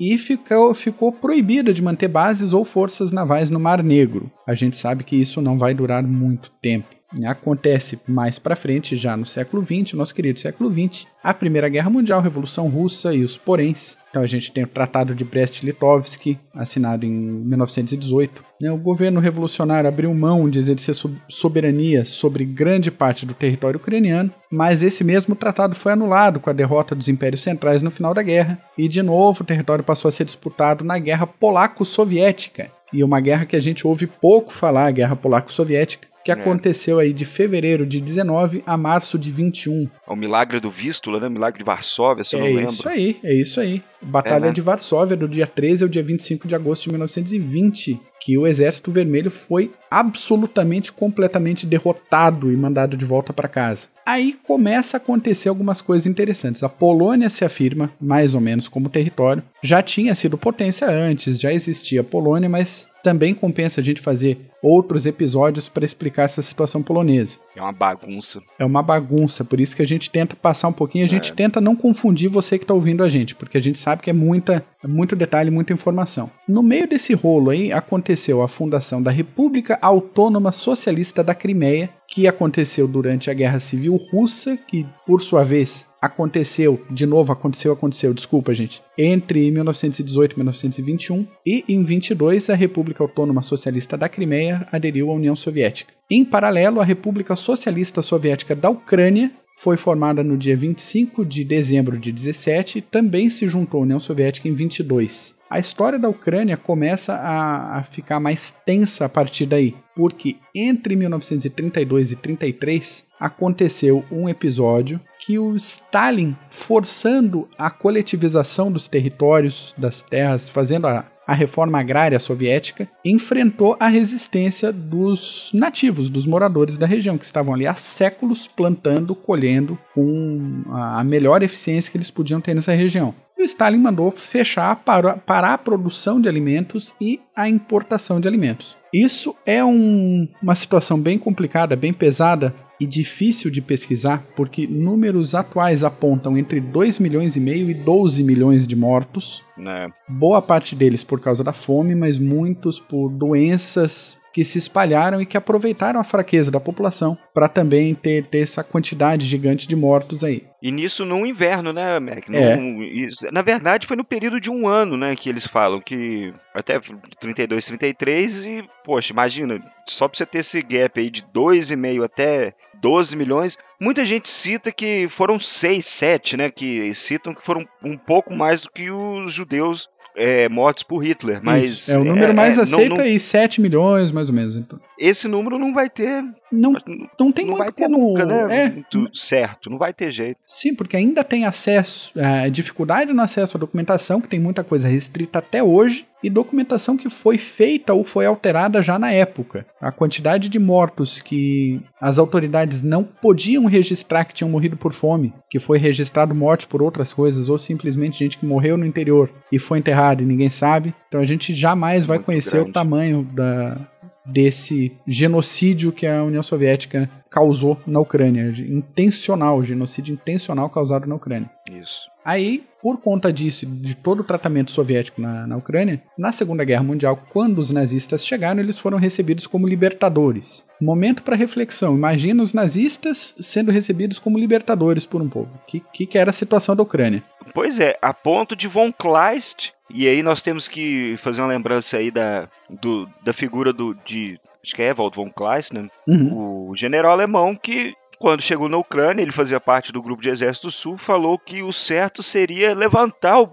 E 0.00 0.16
ficou, 0.16 0.72
ficou 0.72 1.12
proibida 1.12 1.72
de 1.72 1.82
manter 1.82 2.08
bases 2.08 2.52
ou 2.52 2.64
forças 2.64 3.10
navais 3.10 3.50
no 3.50 3.58
Mar 3.60 3.82
Negro. 3.82 4.30
A 4.46 4.54
gente 4.54 4.76
sabe 4.76 5.02
que 5.04 5.16
isso 5.16 5.42
não 5.42 5.58
vai 5.58 5.74
durar 5.74 6.02
muito 6.02 6.50
tempo. 6.62 6.86
Acontece 7.26 7.98
mais 8.08 8.38
pra 8.38 8.56
frente, 8.56 8.96
já 8.96 9.16
no 9.16 9.26
século 9.26 9.62
XX, 9.64 9.92
nosso 9.94 10.14
querido 10.14 10.40
século 10.40 10.70
XX, 10.72 11.06
a 11.22 11.32
Primeira 11.32 11.68
Guerra 11.68 11.90
Mundial, 11.90 12.20
Revolução 12.20 12.68
Russa 12.68 13.14
e 13.14 13.22
os 13.22 13.36
poréns. 13.38 13.96
Então 14.10 14.22
a 14.22 14.26
gente 14.26 14.52
tem 14.52 14.62
o 14.62 14.68
Tratado 14.68 15.14
de 15.14 15.24
Brest-Litovsk, 15.24 16.36
assinado 16.54 17.04
em 17.04 17.10
1918. 17.10 18.44
né? 18.60 18.70
O 18.70 18.76
governo 18.76 19.20
revolucionário 19.20 19.88
abriu 19.88 20.12
mão 20.14 20.48
de 20.48 20.58
exercer 20.58 20.94
sob- 20.94 21.16
soberania 21.28 22.04
sobre 22.04 22.44
grande 22.44 22.90
parte 22.90 23.26
do 23.26 23.34
território 23.34 23.78
ucraniano, 23.78 24.30
mas 24.50 24.82
esse 24.82 25.02
mesmo 25.02 25.34
tratado 25.34 25.74
foi 25.74 25.92
anulado 25.92 26.38
com 26.40 26.48
a 26.50 26.52
derrota 26.52 26.94
dos 26.94 27.08
impérios 27.08 27.42
centrais 27.42 27.82
no 27.82 27.90
final 27.90 28.14
da 28.14 28.22
guerra, 28.22 28.58
e 28.78 28.86
de 28.86 29.02
novo 29.02 29.42
o 29.42 29.46
território 29.46 29.82
passou 29.82 30.08
a 30.08 30.12
ser 30.12 30.24
disputado 30.24 30.84
na 30.84 30.98
Guerra 30.98 31.26
Polaco-Soviética. 31.26 32.70
E 32.92 33.02
uma 33.02 33.20
guerra 33.20 33.44
que 33.46 33.56
a 33.56 33.60
gente 33.60 33.86
ouve 33.86 34.06
pouco 34.06 34.52
falar, 34.52 34.86
a 34.86 34.90
Guerra 34.92 35.16
Polaco-Soviética, 35.16 36.06
que 36.24 36.30
É. 36.30 36.34
aconteceu 36.34 36.98
aí 36.98 37.12
de 37.12 37.24
fevereiro 37.24 37.84
de 37.86 38.00
19 38.00 38.62
a 38.66 38.76
março 38.76 39.18
de 39.18 39.30
21. 39.30 39.88
É 40.08 40.12
o 40.12 40.16
milagre 40.16 40.58
do 40.60 40.70
Vístula, 40.70 41.20
né? 41.20 41.26
O 41.28 41.30
milagre 41.30 41.58
de 41.58 41.64
Varsóvia, 41.64 42.24
se 42.24 42.34
eu 42.36 42.40
é 42.40 42.48
não 42.48 42.56
lembro. 42.56 42.72
isso 42.72 42.88
aí, 42.88 43.16
é 43.22 43.34
isso 43.34 43.60
aí. 43.60 43.82
Batalha 44.00 44.46
É, 44.46 44.48
né? 44.48 44.52
de 44.52 44.60
Varsóvia, 44.60 45.16
do 45.16 45.26
dia 45.28 45.46
13 45.46 45.82
ao 45.84 45.88
dia 45.88 46.02
25 46.02 46.46
de 46.46 46.54
agosto 46.54 46.84
de 46.84 46.90
1920, 46.90 47.98
que 48.20 48.36
o 48.36 48.46
Exército 48.46 48.90
Vermelho 48.90 49.30
foi 49.30 49.70
absolutamente, 49.90 50.92
completamente 50.92 51.66
derrotado 51.66 52.52
e 52.52 52.56
mandado 52.56 52.96
de 52.96 53.04
volta 53.04 53.32
para 53.32 53.48
casa. 53.48 53.88
Aí 54.06 54.36
começa 54.46 54.96
a 54.96 54.98
acontecer 54.98 55.48
algumas 55.48 55.80
coisas 55.80 56.06
interessantes. 56.06 56.62
A 56.62 56.68
Polônia 56.68 57.28
se 57.30 57.44
afirma, 57.44 57.90
mais 58.00 58.34
ou 58.34 58.40
menos, 58.40 58.68
como 58.68 58.88
território. 58.88 59.42
Já 59.62 59.82
tinha 59.82 60.14
sido 60.14 60.36
potência 60.38 60.86
antes, 60.88 61.40
já 61.40 61.52
existia 61.52 62.00
a 62.02 62.04
Polônia, 62.04 62.48
mas 62.48 62.86
também 63.02 63.34
compensa 63.34 63.80
a 63.80 63.84
gente 63.84 64.00
fazer 64.00 64.38
outros 64.64 65.04
episódios 65.04 65.68
para 65.68 65.84
explicar 65.84 66.22
essa 66.22 66.40
situação 66.40 66.82
polonesa. 66.82 67.38
É 67.54 67.60
uma 67.60 67.72
bagunça. 67.72 68.42
É 68.58 68.64
uma 68.64 68.82
bagunça, 68.82 69.44
por 69.44 69.60
isso 69.60 69.76
que 69.76 69.82
a 69.82 69.86
gente 69.86 70.10
tenta 70.10 70.34
passar 70.34 70.68
um 70.68 70.72
pouquinho, 70.72 71.04
a 71.04 71.08
gente 71.08 71.34
tenta 71.34 71.60
não 71.60 71.76
confundir 71.76 72.30
você 72.30 72.56
que 72.56 72.64
está 72.64 72.72
ouvindo 72.72 73.04
a 73.04 73.08
gente, 73.08 73.34
porque 73.34 73.58
a 73.58 73.60
gente 73.60 73.76
sabe 73.76 74.02
que 74.02 74.08
é 74.08 74.12
muita, 74.12 74.64
é 74.82 74.86
muito 74.88 75.14
detalhe, 75.14 75.50
muita 75.50 75.72
informação. 75.72 76.30
No 76.48 76.62
meio 76.62 76.88
desse 76.88 77.12
rolo 77.12 77.50
aí 77.50 77.72
aconteceu 77.72 78.40
a 78.40 78.48
fundação 78.48 79.02
da 79.02 79.10
República 79.10 79.78
Autônoma 79.82 80.50
Socialista 80.50 81.22
da 81.22 81.34
Crimeia, 81.34 81.90
que 82.08 82.26
aconteceu 82.26 82.88
durante 82.88 83.30
a 83.30 83.34
Guerra 83.34 83.60
Civil 83.60 83.96
Russa, 83.96 84.56
que 84.56 84.86
por 85.06 85.20
sua 85.20 85.44
vez 85.44 85.86
aconteceu, 86.04 86.82
de 86.90 87.06
novo 87.06 87.32
aconteceu, 87.32 87.72
aconteceu, 87.72 88.12
desculpa 88.12 88.52
gente, 88.52 88.82
entre 88.96 89.50
1918 89.50 90.32
e 90.32 90.36
1921, 90.36 91.26
e 91.46 91.64
em 91.66 91.82
22 91.82 92.50
a 92.50 92.54
República 92.54 93.02
Autônoma 93.02 93.40
Socialista 93.40 93.96
da 93.96 94.06
Crimeia 94.06 94.53
aderiu 94.72 95.10
à 95.10 95.14
União 95.14 95.34
Soviética. 95.36 95.92
Em 96.10 96.24
paralelo, 96.24 96.80
a 96.80 96.84
República 96.84 97.34
Socialista 97.34 98.02
Soviética 98.02 98.54
da 98.54 98.68
Ucrânia 98.68 99.30
foi 99.56 99.76
formada 99.76 100.22
no 100.22 100.36
dia 100.36 100.56
25 100.56 101.24
de 101.24 101.44
dezembro 101.44 101.96
de 101.96 102.10
17 102.10 102.78
e 102.78 102.82
também 102.82 103.30
se 103.30 103.46
juntou 103.46 103.80
à 103.80 103.82
União 103.84 104.00
Soviética 104.00 104.48
em 104.48 104.54
22. 104.54 105.36
A 105.48 105.58
história 105.60 105.98
da 105.98 106.08
Ucrânia 106.08 106.56
começa 106.56 107.14
a, 107.14 107.78
a, 107.78 107.82
ficar 107.84 108.18
mais 108.18 108.50
tensa 108.66 109.04
a 109.04 109.08
partir 109.08 109.46
daí, 109.46 109.74
porque 109.94 110.36
entre 110.52 110.96
1932 110.96 112.10
e 112.10 112.16
33 112.16 113.04
aconteceu 113.20 114.04
um 114.10 114.28
episódio 114.28 115.00
que 115.20 115.38
o 115.38 115.54
Stalin, 115.54 116.36
forçando 116.50 117.48
a 117.56 117.70
coletivização 117.70 118.72
dos 118.72 118.88
territórios, 118.88 119.72
das 119.78 120.02
terras, 120.02 120.48
fazendo 120.48 120.88
a, 120.88 121.06
a 121.26 121.34
reforma 121.34 121.78
agrária 121.78 122.18
soviética, 122.20 122.88
enfrentou 123.04 123.76
a 123.80 123.88
resistência 123.88 124.72
dos 124.72 125.50
nativos, 125.52 126.08
dos 126.08 126.26
moradores 126.26 126.78
da 126.78 126.86
região, 126.86 127.18
que 127.18 127.24
estavam 127.24 127.54
ali 127.54 127.66
há 127.66 127.74
séculos 127.74 128.46
plantando, 128.46 129.14
colhendo 129.14 129.78
com 129.94 130.62
a 130.70 131.02
melhor 131.04 131.42
eficiência 131.42 131.90
que 131.90 131.96
eles 131.96 132.10
podiam 132.10 132.40
ter 132.40 132.54
nessa 132.54 132.72
região. 132.72 133.14
E 133.36 133.42
o 133.42 133.44
Stalin 133.44 133.78
mandou 133.78 134.10
fechar, 134.10 134.76
para, 134.76 135.14
parar 135.14 135.54
a 135.54 135.58
produção 135.58 136.20
de 136.20 136.28
alimentos 136.28 136.94
e 137.00 137.20
a 137.34 137.48
importação 137.48 138.20
de 138.20 138.28
alimentos. 138.28 138.76
Isso 138.92 139.34
é 139.44 139.64
um, 139.64 140.28
uma 140.40 140.54
situação 140.54 140.98
bem 140.98 141.18
complicada, 141.18 141.74
bem 141.74 141.92
pesada, 141.92 142.54
e 142.84 142.86
difícil 142.86 143.50
de 143.50 143.60
pesquisar 143.60 144.24
porque 144.36 144.66
números 144.66 145.34
atuais 145.34 145.82
apontam 145.82 146.36
entre 146.36 146.60
2 146.60 146.98
milhões 146.98 147.34
e 147.34 147.40
meio 147.40 147.70
e 147.70 147.74
12 147.74 148.22
milhões 148.22 148.66
de 148.66 148.76
mortos. 148.76 149.42
Né? 149.56 149.88
Boa 150.08 150.42
parte 150.42 150.76
deles 150.76 151.02
por 151.02 151.20
causa 151.20 151.42
da 151.42 151.52
fome, 151.52 151.94
mas 151.94 152.18
muitos 152.18 152.78
por 152.78 153.08
doenças 153.08 154.18
que 154.34 154.44
se 154.44 154.58
espalharam 154.58 155.22
e 155.22 155.26
que 155.26 155.36
aproveitaram 155.36 156.00
a 156.00 156.04
fraqueza 156.04 156.50
da 156.50 156.58
população 156.58 157.16
para 157.32 157.48
também 157.48 157.94
ter, 157.94 158.26
ter 158.26 158.40
essa 158.40 158.64
quantidade 158.64 159.24
gigante 159.28 159.68
de 159.68 159.76
mortos 159.76 160.24
aí. 160.24 160.42
E 160.60 160.72
nisso 160.72 161.04
no 161.04 161.24
inverno, 161.24 161.72
né, 161.72 162.00
Mac? 162.00 162.28
É. 162.30 162.58
isso, 163.06 163.26
na 163.30 163.42
verdade, 163.42 163.86
foi 163.86 163.96
no 163.96 164.04
período 164.04 164.40
de 164.40 164.50
um 164.50 164.66
ano, 164.66 164.96
né, 164.96 165.14
que 165.14 165.28
eles 165.28 165.46
falam 165.46 165.80
que 165.80 166.34
até 166.52 166.80
32, 167.20 167.64
33 167.66 168.44
e, 168.44 168.68
poxa, 168.82 169.12
imagina, 169.12 169.62
só 169.88 170.08
para 170.08 170.18
você 170.18 170.26
ter 170.26 170.38
esse 170.38 170.60
gap 170.62 170.98
aí 170.98 171.10
de 171.10 171.22
2,5 171.22 172.04
até 172.04 172.54
12 172.80 173.14
milhões, 173.14 173.56
muita 173.80 174.04
gente 174.04 174.28
cita 174.28 174.72
que 174.72 175.06
foram 175.08 175.38
6, 175.38 175.86
7, 175.86 176.36
né, 176.36 176.50
que 176.50 176.92
citam 176.92 177.32
que 177.32 177.44
foram 177.44 177.64
um 177.84 177.96
pouco 177.96 178.34
mais 178.34 178.62
do 178.62 178.70
que 178.70 178.90
os 178.90 179.32
judeus 179.32 179.88
é, 180.14 180.48
mortos 180.48 180.82
por 180.82 180.98
Hitler, 180.98 181.40
mas... 181.42 181.70
Isso, 181.70 181.92
é 181.92 181.98
o 181.98 182.04
número 182.04 182.30
é, 182.30 182.34
mais 182.34 182.56
é, 182.56 182.62
aceito 182.62 182.90
não, 182.90 182.96
não, 182.96 183.04
aí, 183.04 183.18
7 183.18 183.60
milhões, 183.60 184.12
mais 184.12 184.28
ou 184.28 184.34
menos. 184.34 184.56
Então. 184.56 184.78
Esse 184.98 185.28
número 185.28 185.58
não 185.58 185.72
vai 185.72 185.90
ter... 185.90 186.24
Não, 186.52 186.74
não 187.18 187.32
tem 187.32 187.46
não 187.46 187.54
muito 187.54 187.58
vai 187.64 187.72
ter 187.72 187.84
como... 187.84 187.98
nunca, 187.98 188.24
né? 188.24 188.64
É, 188.64 188.70
Muito 188.70 189.08
certo, 189.18 189.68
não 189.68 189.76
vai 189.76 189.92
ter 189.92 190.12
jeito. 190.12 190.38
Sim, 190.46 190.72
porque 190.72 190.96
ainda 190.96 191.24
tem 191.24 191.44
acesso, 191.46 192.12
é, 192.16 192.48
dificuldade 192.48 193.12
no 193.12 193.22
acesso 193.22 193.56
à 193.56 193.60
documentação, 193.60 194.20
que 194.20 194.28
tem 194.28 194.38
muita 194.38 194.62
coisa 194.62 194.86
restrita 194.86 195.40
até 195.40 195.62
hoje, 195.64 196.06
e 196.22 196.30
documentação 196.30 196.96
que 196.96 197.10
foi 197.10 197.36
feita 197.36 197.92
ou 197.92 198.02
foi 198.04 198.24
alterada 198.24 198.80
já 198.80 198.98
na 198.98 199.10
época. 199.12 199.66
A 199.80 199.92
quantidade 199.92 200.48
de 200.48 200.58
mortos 200.58 201.20
que 201.20 201.82
as 202.00 202.18
autoridades 202.18 202.80
não 202.80 203.04
podiam 203.04 203.66
registrar 203.66 204.24
que 204.24 204.32
tinham 204.32 204.48
morrido 204.48 204.76
por 204.76 204.92
fome, 204.92 205.34
que 205.50 205.58
foi 205.58 205.76
registrado 205.76 206.34
mortes 206.34 206.66
por 206.66 206.82
outras 206.82 207.12
coisas, 207.12 207.48
ou 207.48 207.58
simplesmente 207.58 208.20
gente 208.20 208.38
que 208.38 208.46
morreu 208.46 208.76
no 208.78 208.86
interior 208.86 209.28
e 209.52 209.58
foi 209.58 209.78
enterrada 209.78 210.22
e 210.22 210.26
ninguém 210.26 210.48
sabe. 210.48 210.94
Então 211.08 211.20
a 211.20 211.26
gente 211.26 211.54
jamais 211.54 212.06
vai 212.06 212.16
Muito 212.18 212.26
conhecer 212.26 212.56
grande. 212.56 212.70
o 212.70 212.72
tamanho 212.72 213.22
da, 213.34 213.76
desse 214.24 214.96
genocídio 215.06 215.92
que 215.92 216.06
a 216.06 216.22
União 216.22 216.42
Soviética 216.42 217.10
causou 217.30 217.80
na 217.86 218.00
Ucrânia. 218.00 218.54
Intencional, 218.68 219.62
genocídio 219.64 220.12
intencional 220.12 220.70
causado 220.70 221.06
na 221.06 221.16
Ucrânia. 221.16 221.50
Isso. 221.70 222.08
Aí, 222.24 222.64
por 222.80 222.98
conta 222.98 223.30
disso, 223.30 223.66
de 223.66 223.94
todo 223.94 224.20
o 224.20 224.24
tratamento 224.24 224.70
soviético 224.70 225.20
na, 225.20 225.46
na 225.46 225.56
Ucrânia, 225.56 226.02
na 226.16 226.32
Segunda 226.32 226.64
Guerra 226.64 226.82
Mundial, 226.82 227.22
quando 227.30 227.58
os 227.58 227.70
nazistas 227.70 228.24
chegaram, 228.24 228.60
eles 228.60 228.78
foram 228.78 228.96
recebidos 228.96 229.46
como 229.46 229.68
libertadores. 229.68 230.64
Momento 230.80 231.22
para 231.22 231.36
reflexão. 231.36 231.94
Imagina 231.94 232.42
os 232.42 232.54
nazistas 232.54 233.34
sendo 233.38 233.70
recebidos 233.70 234.18
como 234.18 234.38
libertadores 234.38 235.04
por 235.04 235.20
um 235.20 235.28
povo. 235.28 235.50
Que, 235.66 235.80
que, 235.92 236.06
que 236.06 236.16
era 236.16 236.30
a 236.30 236.32
situação 236.32 236.74
da 236.74 236.82
Ucrânia? 236.82 237.22
Pois 237.52 237.78
é, 237.78 237.98
a 238.00 238.14
ponto 238.14 238.56
de 238.56 238.66
von 238.66 238.90
Kleist, 238.90 239.73
e 239.90 240.08
aí 240.08 240.22
nós 240.22 240.42
temos 240.42 240.68
que 240.68 241.16
fazer 241.18 241.42
uma 241.42 241.48
lembrança 241.48 241.98
aí 241.98 242.10
da, 242.10 242.48
do, 242.68 243.08
da 243.22 243.32
figura 243.32 243.72
do, 243.72 243.94
de, 244.04 244.40
acho 244.62 244.74
que 244.74 244.82
é 244.82 244.90
Ewald 244.90 245.14
von 245.14 245.30
Kleist, 245.30 245.72
né? 245.72 245.88
Uhum. 246.06 246.70
o 246.70 246.76
general 246.76 247.12
alemão 247.12 247.54
que 247.54 247.94
quando 248.18 248.40
chegou 248.40 248.68
na 248.68 248.78
Ucrânia, 248.78 249.22
ele 249.22 249.32
fazia 249.32 249.60
parte 249.60 249.92
do 249.92 250.02
grupo 250.02 250.22
de 250.22 250.30
exército 250.30 250.70
sul, 250.70 250.96
falou 250.96 251.38
que 251.38 251.62
o 251.62 251.72
certo 251.72 252.22
seria 252.22 252.74
levantar 252.74 253.40
o, 253.40 253.50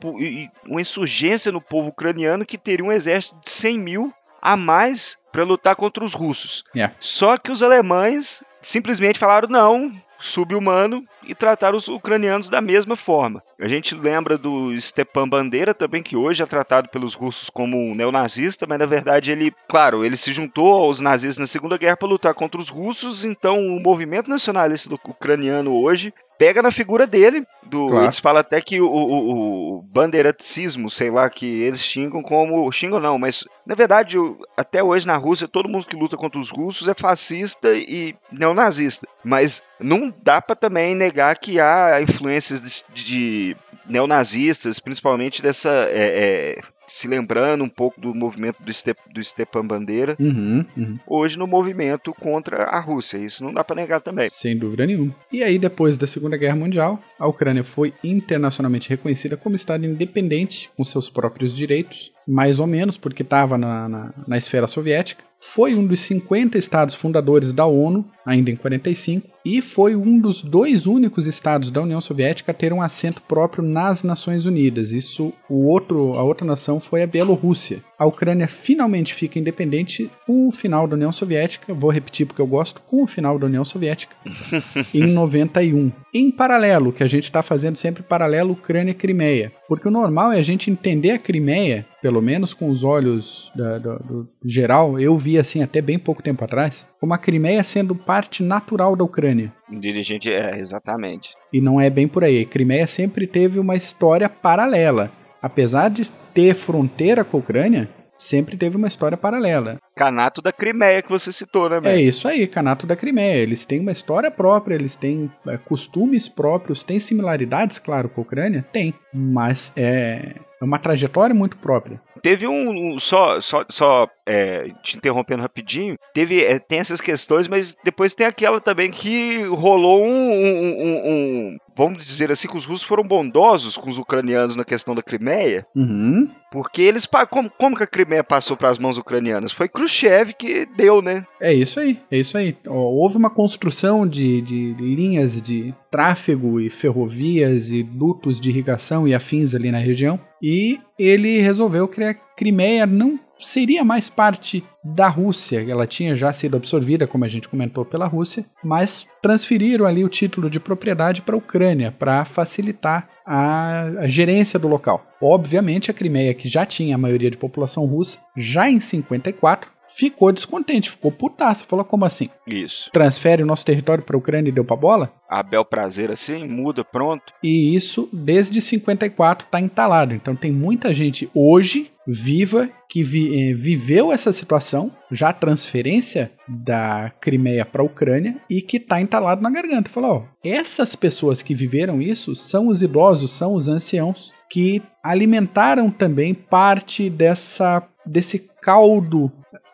uma 0.65 0.79
insurgência 0.79 1.51
no 1.51 1.59
povo 1.59 1.89
ucraniano 1.89 2.45
que 2.45 2.57
teria 2.57 2.85
um 2.85 2.91
exército 2.91 3.37
de 3.43 3.51
100 3.51 3.77
mil 3.77 4.13
a 4.41 4.55
mais 4.55 5.17
para 5.31 5.43
lutar 5.43 5.75
contra 5.75 6.03
os 6.03 6.13
russos. 6.13 6.63
Yeah. 6.75 6.95
Só 6.99 7.37
que 7.37 7.51
os 7.51 7.61
alemães 7.61 8.43
simplesmente 8.61 9.19
falaram 9.19 9.49
não, 9.49 9.91
subhumano, 10.21 11.03
e 11.23 11.35
trataram 11.35 11.77
os 11.77 11.87
ucranianos 11.87 12.49
da 12.49 12.61
mesma 12.61 12.95
forma. 12.95 13.43
A 13.59 13.67
gente 13.67 13.95
lembra 13.95 14.37
do 14.37 14.79
Stepan 14.79 15.27
Bandeira 15.27 15.73
também, 15.73 16.03
que 16.03 16.15
hoje 16.15 16.41
é 16.41 16.45
tratado 16.45 16.89
pelos 16.89 17.13
russos 17.13 17.49
como 17.49 17.77
um 17.77 17.95
neonazista, 17.95 18.65
mas 18.67 18.79
na 18.79 18.85
verdade 18.85 19.31
ele, 19.31 19.53
claro, 19.67 20.05
ele 20.05 20.15
se 20.15 20.31
juntou 20.31 20.73
aos 20.73 21.01
nazistas 21.01 21.39
na 21.39 21.47
Segunda 21.47 21.77
Guerra 21.77 21.97
para 21.97 22.07
lutar 22.07 22.33
contra 22.33 22.59
os 22.59 22.69
russos, 22.69 23.25
então 23.25 23.57
o 23.57 23.81
movimento 23.81 24.29
nacionalista 24.29 24.93
ucraniano 24.93 25.73
hoje 25.75 26.13
pega 26.41 26.63
na 26.63 26.71
figura 26.71 27.05
dele. 27.05 27.45
Do, 27.61 27.85
Claro. 27.85 28.05
Eles 28.05 28.17
falam 28.17 28.39
até 28.39 28.59
que 28.59 28.81
o, 28.81 28.87
o, 28.87 29.77
o 29.77 29.81
bandeiratismo, 29.83 30.89
sei 30.89 31.11
lá, 31.11 31.29
que 31.29 31.45
eles 31.45 31.79
xingam 31.79 32.23
como. 32.23 32.69
Xingam 32.71 32.99
não, 32.99 33.19
mas 33.19 33.45
na 33.63 33.75
verdade, 33.75 34.17
até 34.57 34.83
hoje 34.83 35.05
na 35.05 35.15
Rússia, 35.17 35.47
todo 35.47 35.69
mundo 35.69 35.85
que 35.85 35.95
luta 35.95 36.17
contra 36.17 36.39
os 36.39 36.49
russos 36.49 36.87
é 36.87 36.95
fascista 36.95 37.71
e 37.75 38.15
neonazista. 38.31 39.07
Mas 39.23 39.61
não 39.79 40.11
dá 40.23 40.41
pra 40.41 40.55
também 40.55 40.95
negar 40.95 41.37
que 41.37 41.59
há 41.59 42.01
influências 42.01 42.83
de, 42.89 43.03
de 43.03 43.57
neonazistas, 43.85 44.79
principalmente 44.79 45.43
dessa. 45.43 45.69
é, 45.91 46.57
é, 46.57 46.61
se 46.91 47.07
lembrando 47.07 47.63
um 47.63 47.69
pouco 47.69 48.01
do 48.01 48.13
movimento 48.13 48.61
do, 48.61 48.73
Ste 48.73 48.93
do 49.13 49.23
Stepan 49.23 49.65
Bandeira, 49.65 50.17
Uhum, 50.19 50.65
uhum. 50.75 50.99
hoje 51.07 51.39
no 51.39 51.47
movimento 51.47 52.13
contra 52.13 52.63
a 52.65 52.79
Rússia. 52.81 53.17
Isso 53.17 53.43
não 53.43 53.53
dá 53.53 53.63
pra 53.63 53.75
negar 53.75 54.01
também. 54.01 54.27
Sem 54.29 54.57
dúvida 54.57 54.85
nenhuma. 54.85 55.15
E 55.31 55.41
aí, 55.41 55.57
depois 55.57 55.95
da 55.95 56.05
Segunda 56.05 56.35
Guerra 56.35 56.57
Mundial, 56.57 57.01
a 57.17 57.25
Ucrânia 57.27 57.63
foi 57.63 57.93
internacionalmente 58.03 58.89
reconhecida 58.89 59.37
como 59.37 59.55
Estado 59.55 59.85
independente, 59.85 60.69
com 60.75 60.83
seus 60.83 61.09
próprios 61.09 61.55
direitos, 61.55 62.11
mais 62.27 62.59
ou 62.59 62.67
menos, 62.67 62.97
porque 62.97 63.23
estava 63.23 63.57
na, 63.57 63.89
na, 63.89 64.13
na 64.27 64.37
esfera 64.37 64.67
soviética. 64.67 65.23
Foi 65.43 65.73
um 65.73 65.85
dos 65.85 66.01
50 66.01 66.55
estados 66.55 66.93
fundadores 66.93 67.51
da 67.51 67.65
ONU, 67.65 68.05
ainda 68.23 68.51
em 68.51 68.55
45, 68.55 69.27
e 69.43 69.59
foi 69.59 69.95
um 69.95 70.19
dos 70.19 70.43
dois 70.43 70.85
únicos 70.85 71.25
estados 71.25 71.71
da 71.71 71.81
União 71.81 71.99
Soviética 71.99 72.51
a 72.51 72.55
ter 72.55 72.71
um 72.71 72.79
assento 72.79 73.23
próprio 73.23 73.63
nas 73.63 74.03
Nações 74.03 74.45
Unidas. 74.45 74.91
Isso, 74.91 75.33
o 75.49 75.65
outro, 75.65 76.13
a 76.13 76.21
outra 76.21 76.45
nação 76.45 76.79
foi 76.79 77.01
a 77.01 77.07
Bielorrússia. 77.07 77.83
A 77.97 78.05
Ucrânia 78.05 78.47
finalmente 78.47 79.15
fica 79.15 79.39
independente 79.39 80.11
com 80.27 80.47
o 80.47 80.51
final 80.51 80.87
da 80.87 80.95
União 80.95 81.11
Soviética. 81.11 81.73
Vou 81.73 81.89
repetir 81.89 82.27
porque 82.27 82.41
eu 82.41 82.47
gosto, 82.47 82.79
com 82.81 83.01
o 83.01 83.07
final 83.07 83.39
da 83.39 83.47
União 83.47 83.65
Soviética 83.65 84.15
em 84.93 85.07
91. 85.07 85.91
Em 86.13 86.29
paralelo, 86.29 86.93
que 86.93 87.03
a 87.03 87.07
gente 87.07 87.23
está 87.23 87.41
fazendo 87.41 87.77
sempre 87.77 88.03
paralelo 88.03 88.53
Ucrânia 88.53 88.91
e 88.91 88.95
Crimeia. 88.95 89.51
Porque 89.71 89.87
o 89.87 89.91
normal 89.91 90.33
é 90.33 90.37
a 90.37 90.43
gente 90.43 90.69
entender 90.69 91.11
a 91.11 91.17
Crimeia, 91.17 91.85
pelo 92.01 92.21
menos 92.21 92.53
com 92.53 92.69
os 92.69 92.83
olhos 92.83 93.49
da- 93.55 93.77
da- 93.77 93.95
do 93.99 94.27
geral, 94.43 94.99
eu 94.99 95.17
vi 95.17 95.39
assim 95.39 95.63
até 95.63 95.81
bem 95.81 95.97
pouco 95.97 96.21
tempo 96.21 96.43
atrás, 96.43 96.85
como 96.99 97.13
a 97.13 97.17
Crimeia 97.17 97.63
sendo 97.63 97.95
parte 97.95 98.43
natural 98.43 98.97
da 98.97 99.05
Ucrânia. 99.05 99.53
Dirigente, 99.71 100.27
é, 100.29 100.59
exatamente. 100.59 101.29
E 101.53 101.61
não 101.61 101.79
é 101.79 101.89
bem 101.89 102.05
por 102.05 102.21
aí. 102.21 102.43
Crimeia 102.45 102.85
sempre 102.85 103.25
teve 103.25 103.59
uma 103.59 103.77
história 103.77 104.27
paralela. 104.27 105.09
Apesar 105.41 105.87
de 105.89 106.11
ter 106.33 106.53
fronteira 106.53 107.23
com 107.23 107.37
a 107.37 107.39
Ucrânia, 107.39 107.87
sempre 108.21 108.55
teve 108.55 108.77
uma 108.77 108.87
história 108.87 109.17
paralela. 109.17 109.79
Canato 109.95 110.41
da 110.41 110.51
Crimeia 110.51 111.01
que 111.01 111.09
você 111.09 111.31
citou, 111.31 111.69
né, 111.69 111.77
É 111.77 111.79
velho? 111.79 111.99
isso 112.01 112.27
aí, 112.27 112.45
Canato 112.45 112.85
da 112.85 112.95
Crimeia. 112.95 113.37
Eles 113.41 113.65
têm 113.65 113.79
uma 113.79 113.91
história 113.91 114.29
própria, 114.29 114.75
eles 114.75 114.95
têm 114.95 115.31
é, 115.47 115.57
costumes 115.57 116.29
próprios, 116.29 116.83
têm 116.83 116.99
similaridades, 116.99 117.79
claro, 117.79 118.07
com 118.07 118.21
a 118.21 118.23
Ucrânia? 118.23 118.65
Tem. 118.71 118.93
Mas 119.11 119.73
é, 119.75 120.35
é 120.61 120.63
uma 120.63 120.77
trajetória 120.77 121.33
muito 121.33 121.57
própria. 121.57 121.99
Teve 122.21 122.47
um. 122.47 122.69
um- 122.95 122.99
só 122.99 123.39
só, 123.41 123.65
só 123.69 124.07
é, 124.27 124.69
te 124.83 124.97
interrompendo 124.97 125.41
rapidinho. 125.41 125.95
Teve, 126.13 126.43
é, 126.43 126.59
tem 126.59 126.79
essas 126.79 127.01
questões, 127.01 127.47
mas 127.47 127.75
depois 127.83 128.13
tem 128.15 128.25
aquela 128.27 128.59
também 128.61 128.91
que 128.91 129.41
rolou 129.45 130.05
um. 130.05 130.31
um, 130.31 131.01
um- 131.05 131.57
vamos 131.75 132.03
dizer 132.03 132.31
assim, 132.31 132.47
que 132.47 132.55
os 132.57 132.65
russos 132.65 132.83
foram 132.85 133.03
bondosos 133.03 133.75
com 133.77 133.89
os 133.89 133.97
ucranianos 133.97 134.55
na 134.55 134.63
questão 134.63 134.93
da 134.93 135.01
Crimeia, 135.01 135.65
Uhum. 135.75 136.29
porque 136.51 136.81
eles. 136.81 137.07
Como, 137.29 137.49
como 137.49 137.75
que 137.75 137.83
a 137.83 137.87
Crimeia 137.87 138.23
passou 138.23 138.55
para 138.55 138.69
as 138.69 138.77
mãos 138.77 138.97
ucranianas? 138.97 139.51
Foi 139.51 139.67
Khrushchev 139.67 140.33
que 140.33 140.65
deu, 140.65 141.01
né? 141.01 141.25
É 141.41 141.53
isso 141.53 141.79
aí, 141.79 141.99
é 142.11 142.17
isso 142.19 142.37
aí. 142.37 142.55
Houve 142.67 143.17
uma 143.17 143.29
construção 143.29 144.05
de, 144.07 144.41
de 144.41 144.73
linhas 144.79 145.41
de 145.41 145.73
tráfego 145.89 146.59
e 146.59 146.69
ferrovias 146.69 147.71
e 147.71 147.83
dutos 147.83 148.39
de 148.39 148.49
irrigação 148.49 149.07
e 149.07 149.13
afins 149.15 149.53
ali 149.55 149.71
na 149.71 149.77
região. 149.79 150.19
E 150.43 150.79
ele 150.97 151.39
resolveu 151.39 151.87
criar 151.87 152.10
Crimeia 152.13 152.85
não 152.85 153.19
seria 153.37 153.83
mais 153.83 154.09
parte 154.09 154.63
da 154.83 155.07
Rússia, 155.07 155.65
ela 155.67 155.85
tinha 155.85 156.15
já 156.15 156.31
sido 156.31 156.57
absorvida, 156.57 157.07
como 157.07 157.25
a 157.25 157.27
gente 157.27 157.49
comentou, 157.49 157.83
pela 157.83 158.07
Rússia, 158.07 158.45
mas 158.63 159.07
transferiram 159.21 159.85
ali 159.85 160.03
o 160.03 160.09
título 160.09 160.49
de 160.49 160.59
propriedade 160.59 161.21
para 161.21 161.35
a 161.35 161.37
Ucrânia 161.37 161.91
para 161.91 162.25
facilitar 162.25 163.07
a, 163.25 163.83
a 163.99 164.07
gerência 164.07 164.59
do 164.59 164.67
local. 164.67 165.05
Obviamente, 165.21 165.91
a 165.91 165.93
Crimeia, 165.93 166.33
que 166.33 166.47
já 166.47 166.65
tinha 166.65 166.95
a 166.95 166.97
maioria 166.97 167.31
de 167.31 167.37
população 167.37 167.85
russa, 167.85 168.17
já 168.35 168.69
em 168.69 168.79
54, 168.79 169.69
ficou 169.95 170.31
descontente, 170.31 170.89
ficou 170.89 171.11
putaça. 171.11 171.65
Falou 171.65 171.85
como 171.85 172.05
assim? 172.05 172.27
Isso. 172.47 172.89
Transfere 172.91 173.43
o 173.43 173.45
nosso 173.45 173.65
território 173.65 174.03
para 174.03 174.15
a 174.15 174.19
Ucrânia 174.19 174.49
e 174.49 174.53
deu 174.53 174.63
pra 174.65 174.75
bola? 174.75 175.11
A 175.29 175.41
bel 175.41 175.63
prazer 175.63 176.11
assim, 176.11 176.45
muda, 176.47 176.83
pronto. 176.83 177.33
E 177.43 177.75
isso, 177.75 178.09
desde 178.11 178.59
54, 178.61 179.45
está 179.45 179.59
entalado. 179.59 180.13
Então 180.13 180.35
tem 180.35 180.51
muita 180.51 180.93
gente 180.93 181.29
hoje 181.33 181.91
viva 182.05 182.69
que 182.89 183.03
vi- 183.03 183.51
eh, 183.51 183.53
viveu 183.53 184.11
essa 184.11 184.33
situação, 184.33 184.91
já 185.11 185.29
a 185.29 185.33
transferência 185.33 186.31
da 186.47 187.11
Crimeia 187.21 187.63
para 187.65 187.81
a 187.81 187.85
Ucrânia, 187.85 188.35
e 188.49 188.61
que 188.61 188.77
está 188.77 188.99
entalado 188.99 189.41
na 189.41 189.49
garganta. 189.49 189.89
Falou: 189.89 190.11
ó, 190.11 190.23
essas 190.43 190.95
pessoas 190.95 191.41
que 191.41 191.53
viveram 191.55 192.01
isso 192.01 192.35
são 192.35 192.67
os 192.67 192.81
idosos, 192.81 193.31
são 193.31 193.53
os 193.53 193.67
anciãos 193.69 194.33
que 194.49 194.81
alimentaram 195.03 195.89
também 195.89 196.33
parte 196.33 197.09
dessa 197.09 197.81
desse 198.05 198.49
caldo 198.61 199.31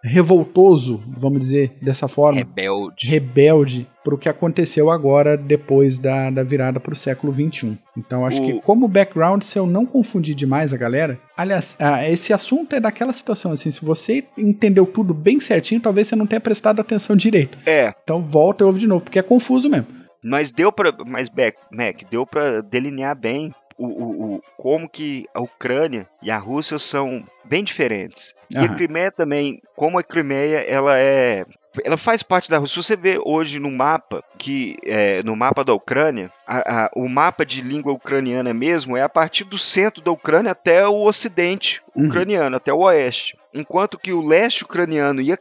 revoltoso, 0.07 1.01
vamos 1.17 1.39
dizer 1.41 1.71
dessa 1.81 2.07
forma, 2.07 2.39
Rebelde. 2.39 3.07
rebelde 3.07 3.87
para 4.03 4.15
o 4.15 4.17
que 4.17 4.29
aconteceu 4.29 4.89
agora 4.89 5.35
depois 5.35 5.99
da, 5.99 6.29
da 6.29 6.41
virada 6.43 6.79
para 6.79 6.93
o 6.93 6.95
século 6.95 7.33
XXI. 7.33 7.77
Então 7.97 8.25
acho 8.25 8.41
O- 8.41 8.45
que 8.45 8.61
como 8.61 8.87
background, 8.87 9.41
se 9.43 9.59
eu 9.59 9.67
não 9.67 9.85
confundir 9.85 10.33
demais 10.35 10.73
a 10.73 10.77
galera, 10.77 11.19
aliás, 11.35 11.75
ah, 11.79 12.07
esse 12.09 12.31
assunto 12.33 12.75
é 12.75 12.79
daquela 12.79 13.11
situação 13.13 13.51
assim, 13.51 13.69
se 13.69 13.83
você 13.83 14.23
entendeu 14.37 14.85
tudo 14.85 15.13
bem 15.13 15.39
certinho, 15.39 15.81
talvez 15.81 16.07
você 16.07 16.15
não 16.15 16.25
tenha 16.25 16.39
prestado 16.39 16.79
atenção 16.79 17.15
direito. 17.15 17.57
É, 17.65 17.93
Então 18.03 18.21
volta 18.21 18.63
e 18.63 18.65
ouve 18.67 18.79
de 18.79 18.87
novo, 18.87 19.03
porque 19.03 19.19
é 19.19 19.23
confuso 19.23 19.69
mesmo. 19.69 19.87
mas 20.23 20.51
deu 20.51 20.71
pra. 20.71 20.91
Mas, 21.05 21.29
Beck, 21.29 21.57
Mac, 21.71 22.01
deu 22.09 22.25
pra 22.25 22.61
delinear 22.61 23.15
bem 23.17 23.53
o, 23.77 23.85
o, 23.87 24.35
o- 24.35 24.43
como 24.57 24.89
que 24.89 25.25
a 25.33 25.41
Ucrânia 25.41 26.07
e 26.21 26.31
a 26.31 26.37
Rússia 26.37 26.79
são 26.79 27.23
bem 27.45 27.63
diferentes. 27.63 28.33
E 28.49 28.57
a. 28.57 28.69
Crimeia 28.75 29.11
também, 29.11 29.61
como 29.75 29.97
a 29.99 30.03
Crimeia, 30.03 30.59
ela 30.67 30.97
é. 30.97 31.45
Ela 31.83 31.97
faz 31.97 32.23
parte 32.23 32.49
da 32.49 32.57
Rússia. 32.57 32.81
Se 32.81 32.87
você 32.87 32.95
vê 32.95 33.19
hoje 33.23 33.59
no 33.59 33.69
mapa, 33.69 34.23
que 34.37 34.77
é, 34.83 35.21
no 35.23 35.35
mapa 35.35 35.63
da 35.63 35.73
Ucrânia, 35.73 36.31
a- 36.47 36.85
a- 36.85 36.91
o 36.95 37.07
mapa 37.09 37.45
de 37.45 37.61
língua 37.61 37.91
ucraniana 37.93 38.53
mesmo 38.53 38.95
é 38.95 39.01
a 39.01 39.09
partir 39.09 39.43
do 39.43 39.57
centro 39.57 40.01
da 40.01 40.11
Ucrânia 40.11 40.51
até 40.51 40.87
o 40.87 41.03
ocidente 41.03 41.81
Uhum. 41.95 42.05
ucraniano, 42.07 42.55
até 42.57 42.71
o 42.71 42.79
oeste. 42.81 43.37
Enquanto 43.53 43.97
que 43.97 44.13
o 44.13 44.21
leste 44.21 44.63
ucraniano 44.63 45.19
ia 45.19 45.37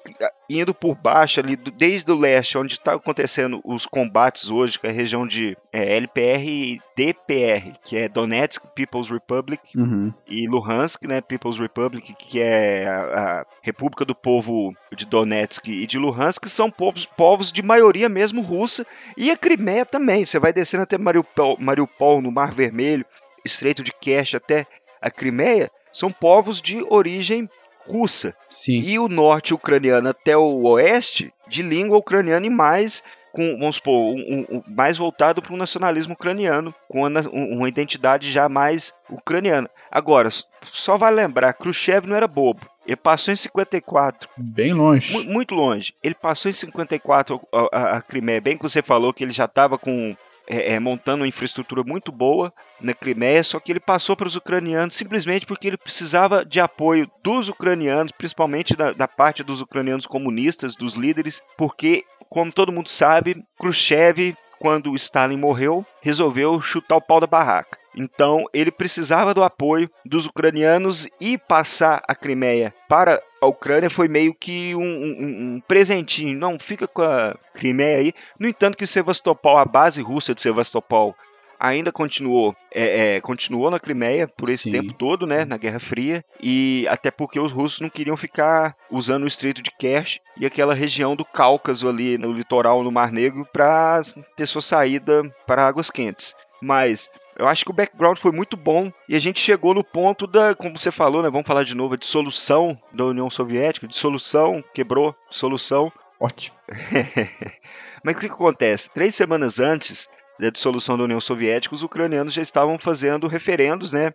indo 0.48 0.72
por 0.72 0.94
baixo 0.94 1.38
ali, 1.40 1.54
desde 1.54 2.10
o 2.10 2.14
leste, 2.16 2.56
onde 2.56 2.74
está 2.74 2.94
acontecendo 2.94 3.60
os 3.64 3.84
combates 3.84 4.48
hoje, 4.50 4.78
que 4.78 4.86
é 4.86 4.90
a 4.90 4.92
região 4.92 5.26
de 5.26 5.56
é, 5.72 5.96
LPR 5.96 6.42
e 6.48 6.80
DPR, 6.96 7.74
que 7.84 7.96
é 7.96 8.08
Donetsk 8.08 8.64
People's 8.74 9.10
Republic, 9.10 9.60
Uhum. 9.76 10.14
e 10.26 10.48
Luhansk, 10.48 11.04
né, 11.06 11.20
People's 11.20 11.58
Republic, 11.58 12.14
que 12.14 12.40
é 12.40 12.86
a, 12.88 13.40
a 13.40 13.46
República 13.60 14.04
do 14.04 14.14
Povo 14.14 14.74
de 14.96 15.04
Donetsk 15.04 15.66
e 15.68 15.86
de 15.86 15.98
Luhansk, 15.98 16.42
que 16.44 16.48
são 16.48 16.70
povos, 16.70 17.04
povos 17.04 17.52
de 17.52 17.62
maioria 17.62 18.08
mesmo 18.08 18.40
russa, 18.40 18.86
e 19.16 19.30
a 19.30 19.36
Crimeia 19.36 19.84
também. 19.84 20.24
Você 20.24 20.38
vai 20.38 20.52
descendo 20.54 20.84
até 20.84 20.95
Mariupol, 20.98 21.56
Mariupol 21.60 22.20
no 22.22 22.30
Mar 22.32 22.52
Vermelho, 22.52 23.04
Estreito 23.44 23.82
de 23.82 23.92
Kerch 23.92 24.36
até 24.36 24.66
a 25.00 25.10
Crimeia, 25.10 25.70
são 25.92 26.10
povos 26.10 26.60
de 26.60 26.84
origem 26.90 27.48
russa. 27.86 28.34
Sim. 28.50 28.80
E 28.80 28.98
o 28.98 29.08
norte 29.08 29.54
ucraniano 29.54 30.08
até 30.08 30.36
o 30.36 30.62
oeste, 30.68 31.32
de 31.48 31.62
língua 31.62 31.96
ucraniana 31.98 32.44
e 32.46 32.50
mais, 32.50 33.02
com, 33.32 33.56
vamos 33.58 33.76
supor, 33.76 33.92
um- 34.14 34.44
um- 34.50 34.62
mais 34.66 34.98
voltado 34.98 35.40
para 35.40 35.52
o 35.54 35.56
nacionalismo 35.56 36.14
ucraniano, 36.14 36.74
com 36.88 37.06
uma, 37.06 37.20
um- 37.32 37.58
uma 37.58 37.68
identidade 37.68 38.30
já 38.32 38.48
mais 38.48 38.92
ucraniana. 39.08 39.70
Agora, 39.90 40.28
só 40.62 40.96
vai 40.96 41.12
lembrar, 41.12 41.52
Khrushchev 41.52 42.06
não 42.08 42.16
era 42.16 42.26
bobo. 42.26 42.66
Ele 42.84 42.96
passou 42.96 43.32
em 43.32 43.36
54, 43.36 44.28
Bem 44.36 44.72
longe. 44.72 45.12
mu- 45.12 45.24
muito 45.24 45.54
longe. 45.54 45.92
Ele 46.02 46.14
passou 46.14 46.48
em 46.50 46.54
54 46.54 47.40
a, 47.52 47.68
a, 47.72 47.96
a 47.98 48.02
Crimeia, 48.02 48.40
bem 48.40 48.56
que 48.56 48.62
você 48.62 48.80
falou 48.82 49.12
que 49.12 49.22
ele 49.22 49.32
já 49.32 49.44
estava 49.44 49.76
com 49.78 50.16
é, 50.48 50.74
é, 50.74 50.80
montando 50.80 51.22
uma 51.22 51.28
infraestrutura 51.28 51.82
muito 51.82 52.12
boa 52.12 52.52
na 52.80 52.94
Crimeia, 52.94 53.42
só 53.42 53.58
que 53.58 53.72
ele 53.72 53.80
passou 53.80 54.16
para 54.16 54.26
os 54.28 54.36
ucranianos 54.36 54.94
simplesmente 54.94 55.46
porque 55.46 55.66
ele 55.66 55.76
precisava 55.76 56.44
de 56.44 56.60
apoio 56.60 57.10
dos 57.22 57.48
ucranianos, 57.48 58.12
principalmente 58.12 58.76
da, 58.76 58.92
da 58.92 59.08
parte 59.08 59.42
dos 59.42 59.60
ucranianos 59.60 60.06
comunistas, 60.06 60.76
dos 60.76 60.94
líderes, 60.94 61.42
porque, 61.56 62.04
como 62.30 62.52
todo 62.52 62.72
mundo 62.72 62.88
sabe, 62.88 63.44
Khrushchev, 63.58 64.36
quando 64.58 64.94
Stalin 64.94 65.36
morreu, 65.36 65.84
resolveu 66.00 66.60
chutar 66.60 66.96
o 66.96 67.00
pau 67.00 67.20
da 67.20 67.26
barraca. 67.26 67.78
Então 67.96 68.44
ele 68.52 68.70
precisava 68.70 69.32
do 69.32 69.42
apoio 69.42 69.90
dos 70.04 70.26
ucranianos 70.26 71.08
e 71.20 71.38
passar 71.38 72.02
a 72.06 72.14
Crimeia 72.14 72.74
para 72.88 73.22
a 73.40 73.46
Ucrânia 73.46 73.88
foi 73.90 74.08
meio 74.08 74.34
que 74.34 74.74
um, 74.74 74.80
um- 74.82 75.54
um 75.56 75.62
presentinho. 75.66 76.38
Não, 76.38 76.58
fica 76.58 76.86
com 76.86 77.02
a 77.02 77.34
Crimeia 77.54 77.98
aí. 77.98 78.12
No 78.38 78.48
entanto, 78.48 78.76
que 78.76 78.86
Sevastopol, 78.86 79.58
a 79.58 79.64
base 79.64 80.00
russa 80.02 80.34
de 80.34 80.40
Sevastopol, 80.42 81.14
ainda 81.58 81.90
continuou, 81.90 82.54
é, 82.74 83.16
é, 83.16 83.20
continuou 83.20 83.70
na 83.70 83.80
Crimeia 83.80 84.28
por 84.28 84.48
esse 84.50 84.64
Sim, 84.64 84.72
tempo 84.72 84.92
todo, 84.92 85.24
né, 85.26 85.42
sim. 85.44 85.48
na 85.48 85.56
Guerra 85.56 85.80
Fria, 85.80 86.22
e 86.42 86.86
até 86.90 87.10
porque 87.10 87.40
os 87.40 87.50
russos 87.52 87.80
não 87.80 87.88
queriam 87.88 88.16
ficar 88.16 88.76
usando 88.90 89.22
o 89.24 89.26
Estreito 89.26 89.62
de 89.62 89.70
Kerch 89.70 90.20
e 90.38 90.44
aquela 90.44 90.74
região 90.74 91.16
do 91.16 91.24
Cáucaso 91.24 91.88
ali 91.88 92.18
no 92.18 92.30
litoral, 92.32 92.82
no 92.82 92.92
Mar 92.92 93.10
Negro, 93.10 93.46
para 93.52 94.02
ter 94.36 94.46
sua 94.46 94.60
saída 94.60 95.22
para 95.46 95.66
águas 95.66 95.90
quentes. 95.90 96.34
Mas 96.60 97.10
eu 97.38 97.46
acho 97.48 97.64
que 97.64 97.70
o 97.70 97.74
background 97.74 98.18
foi 98.18 98.32
muito 98.32 98.56
bom 98.56 98.90
e 99.08 99.14
a 99.14 99.18
gente 99.18 99.40
chegou 99.40 99.74
no 99.74 99.84
ponto 99.84 100.26
da, 100.26 100.54
como 100.54 100.78
você 100.78 100.90
falou, 100.90 101.22
né, 101.22 101.30
vamos 101.30 101.46
falar 101.46 101.64
de 101.64 101.76
novo, 101.76 101.94
a 101.94 101.98
dissolução 101.98 102.80
da 102.92 103.04
União 103.04 103.28
Soviética, 103.28 103.86
dissolução, 103.86 104.64
quebrou, 104.72 105.14
dissolução, 105.30 105.92
Ótimo. 106.18 106.56
mas 108.02 108.16
o 108.16 108.20
que 108.20 108.26
que 108.26 108.32
acontece? 108.32 108.90
Três 108.90 109.14
semanas 109.14 109.60
antes 109.60 110.08
da 110.40 110.48
dissolução 110.48 110.96
da 110.96 111.04
União 111.04 111.20
Soviética, 111.20 111.74
os 111.74 111.82
ucranianos 111.82 112.32
já 112.32 112.40
estavam 112.40 112.78
fazendo 112.78 113.26
referendos, 113.26 113.92
né? 113.92 114.14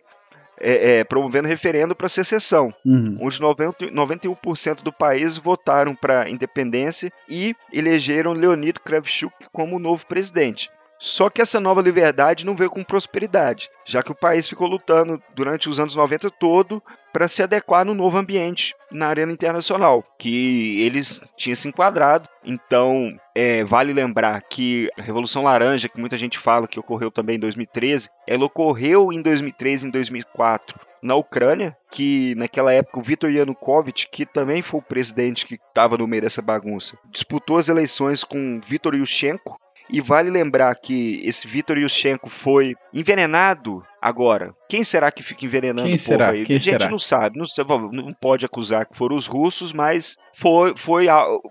é, 0.62 0.98
é, 0.98 1.04
promovendo 1.04 1.48
referendo 1.48 1.94
para 1.94 2.08
secessão, 2.08 2.72
Uhum. 2.84 3.18
onde 3.20 3.40
90, 3.40 3.86
91% 3.86 4.82
do 4.82 4.92
país 4.92 5.36
votaram 5.36 5.94
para 5.94 6.30
independência 6.30 7.12
e 7.28 7.54
elegeram 7.72 8.32
Leonid 8.32 8.78
Kravchuk 8.80 9.34
como 9.52 9.78
novo 9.78 10.06
presidente. 10.06 10.70
Só 11.02 11.28
que 11.28 11.42
essa 11.42 11.58
nova 11.58 11.82
liberdade 11.82 12.46
não 12.46 12.54
veio 12.54 12.70
com 12.70 12.84
prosperidade, 12.84 13.68
já 13.84 14.04
que 14.04 14.12
o 14.12 14.14
país 14.14 14.48
ficou 14.48 14.68
lutando 14.68 15.20
durante 15.34 15.68
os 15.68 15.80
anos 15.80 15.96
90 15.96 16.30
todo 16.30 16.80
para 17.12 17.26
se 17.26 17.42
adequar 17.42 17.84
no 17.84 17.92
novo 17.92 18.16
ambiente 18.16 18.72
na 18.88 19.08
arena 19.08 19.32
internacional, 19.32 20.04
que 20.16 20.80
eles 20.80 21.20
tinham 21.36 21.56
se 21.56 21.66
enquadrado. 21.66 22.28
Então, 22.44 23.18
é, 23.34 23.64
vale 23.64 23.92
lembrar 23.92 24.40
que 24.42 24.88
a 24.96 25.02
Revolução 25.02 25.42
Laranja, 25.42 25.88
que 25.88 25.98
muita 25.98 26.16
gente 26.16 26.38
fala 26.38 26.68
que 26.68 26.78
ocorreu 26.78 27.10
também 27.10 27.34
em 27.34 27.40
2013, 27.40 28.08
ela 28.24 28.44
ocorreu 28.44 29.12
em 29.12 29.20
2003 29.20 29.82
e 29.82 29.86
em 29.88 29.90
2004 29.90 30.78
na 31.02 31.16
Ucrânia, 31.16 31.76
que 31.90 32.32
naquela 32.36 32.72
época 32.72 33.00
o 33.00 33.02
Viktor 33.02 33.28
Yanukovych, 33.28 34.06
que 34.08 34.24
também 34.24 34.62
foi 34.62 34.78
o 34.78 34.84
presidente 34.84 35.46
que 35.46 35.54
estava 35.54 35.98
no 35.98 36.06
meio 36.06 36.22
dessa 36.22 36.40
bagunça, 36.40 36.96
disputou 37.10 37.58
as 37.58 37.68
eleições 37.68 38.22
com 38.22 38.60
Viktor 38.64 38.94
Yushchenko, 38.94 39.58
e 39.90 40.00
vale 40.00 40.30
lembrar 40.30 40.74
que 40.76 41.20
esse 41.24 41.46
Viktor 41.46 41.78
Yushchenko 41.78 42.28
foi 42.28 42.74
envenenado 42.92 43.84
agora. 44.00 44.54
Quem 44.68 44.82
será 44.82 45.12
que 45.12 45.22
fica 45.22 45.44
envenenando 45.44 45.86
Quem 45.86 45.94
o 45.94 45.98
povo 45.98 46.08
será? 46.08 46.30
aí? 46.30 46.44
Quem 46.44 46.56
a 46.56 46.58
gente 46.58 46.72
será? 46.72 46.90
não 46.90 46.98
sabe, 46.98 47.38
não, 47.38 47.46
não 47.92 48.12
pode 48.12 48.44
acusar 48.44 48.86
que 48.86 48.96
foram 48.96 49.14
os 49.14 49.26
russos, 49.26 49.72
mas 49.72 50.16
foi, 50.34 50.74
foi, 50.76 51.06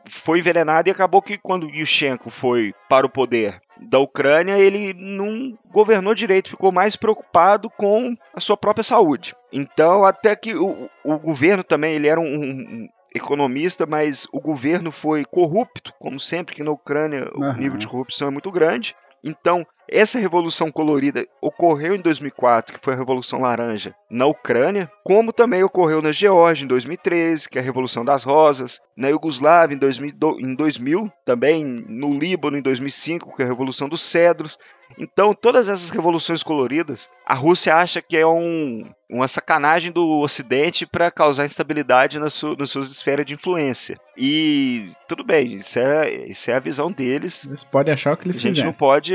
foi 0.10 0.40
envenenado 0.40 0.90
e 0.90 0.92
acabou 0.92 1.22
que 1.22 1.38
quando 1.38 1.70
Yushchenko 1.70 2.30
foi 2.30 2.74
para 2.90 3.06
o 3.06 3.10
poder 3.10 3.62
da 3.82 3.98
Ucrânia, 4.00 4.60
ele 4.60 4.94
não 4.94 5.58
governou 5.72 6.14
direito, 6.14 6.50
ficou 6.50 6.72
mais 6.72 6.96
preocupado 6.96 7.70
com 7.70 8.16
a 8.34 8.40
sua 8.40 8.56
própria 8.56 8.84
saúde. 8.84 9.34
Então, 9.52 10.06
até 10.06 10.36
que 10.36 10.54
o, 10.56 10.90
o 11.04 11.18
governo 11.18 11.64
também, 11.64 11.96
ele 11.96 12.08
era 12.08 12.20
um, 12.20 12.26
um 12.26 12.90
economista, 13.14 13.86
mas 13.86 14.28
o 14.32 14.40
governo 14.40 14.92
foi 14.92 15.26
corrupto, 15.26 15.94
como 16.00 16.20
sempre 16.20 16.56
que 16.56 16.64
na 16.64 16.72
Ucrânia 16.72 17.30
o 17.36 17.44
Aham. 17.44 17.58
nível 17.58 17.78
de 17.78 17.88
corrupção 17.88 18.28
é 18.28 18.32
muito 18.32 18.52
grande. 18.52 18.96
Então, 19.24 19.66
Essa 19.94 20.20
revolução 20.20 20.72
colorida 20.72 21.28
ocorreu 21.42 21.94
em 21.94 22.00
2004, 22.00 22.74
que 22.74 22.80
foi 22.82 22.94
a 22.94 22.98
Revolução 22.98 23.42
Laranja, 23.42 23.94
na 24.10 24.26
Ucrânia, 24.26 24.90
como 25.04 25.34
também 25.34 25.62
ocorreu 25.64 26.02
na 26.02 26.14
Geórgia 26.14 26.64
em 26.64 26.68
2013, 26.68 27.50
que 27.50 27.58
é 27.58 27.62
a 27.62 27.64
Revolução 27.64 28.06
das 28.06 28.24
Rosas, 28.24 28.80
na 28.96 29.10
Iugoslávia 29.10 29.76
em 29.76 29.78
2000, 29.78 30.14
em 30.40 30.56
2000 30.56 31.12
também 31.26 31.66
no 31.66 32.18
Líbano 32.18 32.58
em 32.58 32.62
2005, 32.62 33.36
que 33.36 33.42
é 33.42 33.46
a 33.46 33.50
Revolução 33.50 33.90
dos 33.90 34.02
Cedros. 34.02 34.58
Então, 34.98 35.34
todas 35.34 35.70
essas 35.70 35.90
revoluções 35.90 36.44
coloridas, 36.44 37.10
a 37.26 37.34
Rússia 37.34 37.76
acha 37.76 38.02
que 38.02 38.16
é 38.18 38.26
um, 38.28 38.90
uma 39.10 39.28
sacanagem 39.28 39.92
do 39.92 40.20
Ocidente 40.20 40.86
para 40.86 41.10
causar 41.12 41.46
instabilidade 41.46 42.20
nas 42.20 42.34
suas 42.34 42.90
esferas 42.92 43.26
de 43.26 43.34
influência. 43.34 43.98
E 44.18 44.92
tudo 45.08 45.24
bem, 45.24 45.54
isso 45.54 45.80
é, 45.80 46.12
isso 46.28 46.50
é 46.52 46.56
a 46.56 46.60
visão 46.60 46.92
deles. 46.92 47.46
Eles 47.46 47.64
podem 47.64 47.94
achar 47.94 48.14
o 48.14 48.18
que 48.18 48.26
eles 48.26 48.38
A 48.38 48.42
gente 48.42 48.50
quiserem. 48.52 48.66
não 48.68 48.74
pode. 48.74 49.12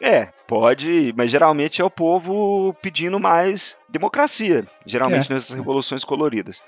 É, 0.00 0.28
pode, 0.46 1.12
mas 1.16 1.30
geralmente 1.30 1.80
é 1.80 1.84
o 1.84 1.90
povo 1.90 2.74
pedindo 2.82 3.18
mais 3.20 3.76
democracia, 3.88 4.66
geralmente 4.86 5.30
É. 5.30 5.34
nessas 5.34 5.56
revoluções 5.56 6.04
coloridas. 6.04 6.62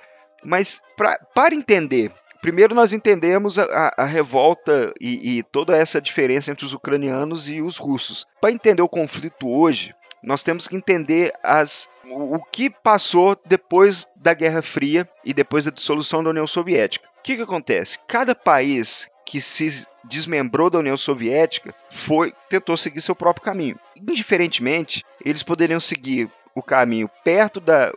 Mas 0.45 0.83
pra, 0.97 1.19
para 1.35 1.55
entender, 1.55 2.11
primeiro 2.43 2.75
nós 2.75 2.93
entendemos 2.93 3.59
a, 3.59 3.95
a- 3.97 4.05
revolta 4.05 4.93
e, 5.01 5.39
e 5.39 5.43
toda 5.43 5.75
essa 5.75 6.01
diferença 6.01 6.51
entre 6.51 6.67
os 6.67 6.75
ucranianos 6.75 7.49
e 7.49 7.63
os 7.63 7.79
russos. 7.79 8.27
Para 8.41 8.53
entender 8.53 8.83
o 8.83 8.89
conflito 8.89 9.49
hoje, 9.49 9.95
nós 10.23 10.43
temos 10.43 10.69
que 10.69 10.77
entender 10.77 11.33
as, 11.43 11.89
o, 12.05 12.39
que 12.39 12.69
passou 12.69 13.37
depois 13.47 14.07
da 14.15 14.35
Guerra 14.35 14.61
Fria 14.63 15.09
e 15.25 15.33
depois 15.33 15.65
da 15.65 15.71
dissolução 15.71 16.23
da 16.23 16.31
União 16.31 16.47
Soviética. 16.47 17.09
O 17.19 17.23
que, 17.23 17.37
que 17.37 17.43
acontece? 17.43 17.99
Cada 18.07 18.35
país 18.35 19.09
que 19.25 19.41
se 19.41 19.87
desmembrou 20.05 20.69
da 20.69 20.79
União 20.81 20.97
Soviética 20.97 21.75
foi 21.91 22.35
tentou 22.51 22.77
seguir 22.77 23.01
seu 23.01 23.15
próprio 23.17 23.45
caminho. 23.45 23.79
Indiferentemente, 24.01 25.05
eles 25.25 25.43
poderiam 25.43 25.81
seguir 25.81 26.29
o 26.55 26.63
caminho 26.63 27.09
perto 27.25 27.61
da, 27.61 27.93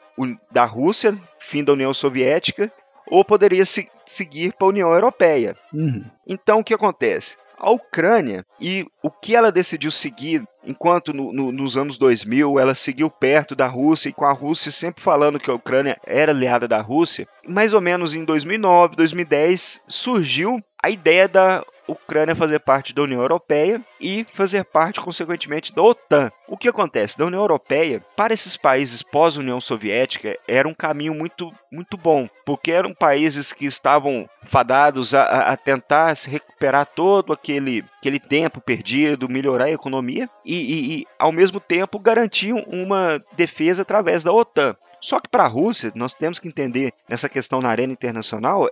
da 0.52 0.66
Rússia, 0.66 1.16
fim 1.40 1.64
da 1.64 1.74
União 1.74 1.94
Soviética, 1.94 2.72
ou 3.08 3.24
poderia 3.24 3.65
se- 3.65 3.89
seguir 4.06 4.54
para 4.54 4.68
a 4.68 4.70
União 4.70 4.91
Europeia. 4.91 5.56
Uhum. 5.74 6.04
Então, 6.28 6.60
o 6.60 6.63
que 6.63 6.74
acontece? 6.74 7.38
A 7.58 7.72
Ucrânia 7.72 8.46
e 8.60 8.86
o 9.02 9.10
que 9.10 9.36
ela 9.36 9.52
decidiu 9.52 9.89
seguir, 9.89 10.44
enquanto 10.65 11.13
no- 11.13 11.32
no- 11.34 11.51
nos 11.51 11.78
anos 11.78 11.97
2000 11.97 12.60
ela 12.60 12.75
seguiu 12.75 13.10
perto 13.10 13.56
da 13.56 13.67
Rússia 13.67 14.10
e 14.10 14.13
com 14.13 14.25
a 14.25 14.34
Rússia 14.34 14.71
sempre 14.71 15.04
falando 15.04 15.39
que 15.39 15.49
a 15.49 15.54
Ucrânia 15.56 15.97
era 16.06 16.32
aliada 16.32 16.67
da 16.67 16.82
Rússia, 16.82 17.28
mais 17.47 17.73
ou 17.73 17.82
menos 17.82 18.13
em 18.15 18.23
2009, 18.25 18.95
2010 18.95 19.82
surgiu 19.88 20.60
a 20.82 20.89
ideia 20.89 21.28
da 21.28 21.63
Ucrânia 21.88 22.34
fazer 22.34 22.60
parte 22.60 22.95
da 22.95 23.04
União 23.04 23.21
Europeia 23.21 23.80
e 24.01 24.25
fazer 24.34 24.63
parte, 24.65 24.99
consequentemente, 24.99 25.73
da 25.73 25.84
OTAN. 25.84 26.32
O 26.47 26.58
que 26.58 26.67
acontece? 26.67 27.15
Da 27.17 27.25
União 27.25 27.41
Europeia, 27.41 28.04
para 28.15 28.34
esses 28.34 28.58
países 28.58 29.04
pós-União 29.04 29.60
Soviética, 29.62 30.36
era 30.47 30.67
um 30.67 30.73
caminho 30.73 31.13
muito, 31.13 31.51
muito 31.71 31.95
bom, 31.95 32.28
porque 32.43 32.71
eram 32.71 32.91
países 32.91 33.54
que 33.54 33.65
estavam 33.67 34.28
fadados 34.45 35.13
a, 35.13 35.23
a- 35.51 35.58
tentar 35.58 36.15
se 36.15 36.28
recuperar 36.30 36.88
todo 36.88 37.32
aquele, 37.32 37.84
aquele 37.99 38.19
tempo 38.19 38.60
perdido, 38.60 39.30
melhorar 39.30 39.65
a 39.65 39.71
economia 39.71 40.28
e, 40.43 40.55
e- 40.56 40.96
e, 41.02 41.08
ao 41.20 41.32
mesmo 41.32 41.60
tempo, 41.60 42.00
garantiam 42.00 42.60
uma 42.68 43.22
defesa 43.36 43.82
através 43.82 44.24
da 44.24 44.32
OTAN. 44.34 44.76
Só 45.02 45.20
que 45.20 45.30
para 45.30 45.44
a 45.44 45.48
Rússia, 45.48 45.91
nós 45.96 46.13
temos 46.13 46.39
que 46.39 46.48
entender 46.48 46.91
nessa 47.08 47.30
questão 47.30 47.62
na 47.62 47.70
arena 47.70 47.94
internacional, 47.94 48.70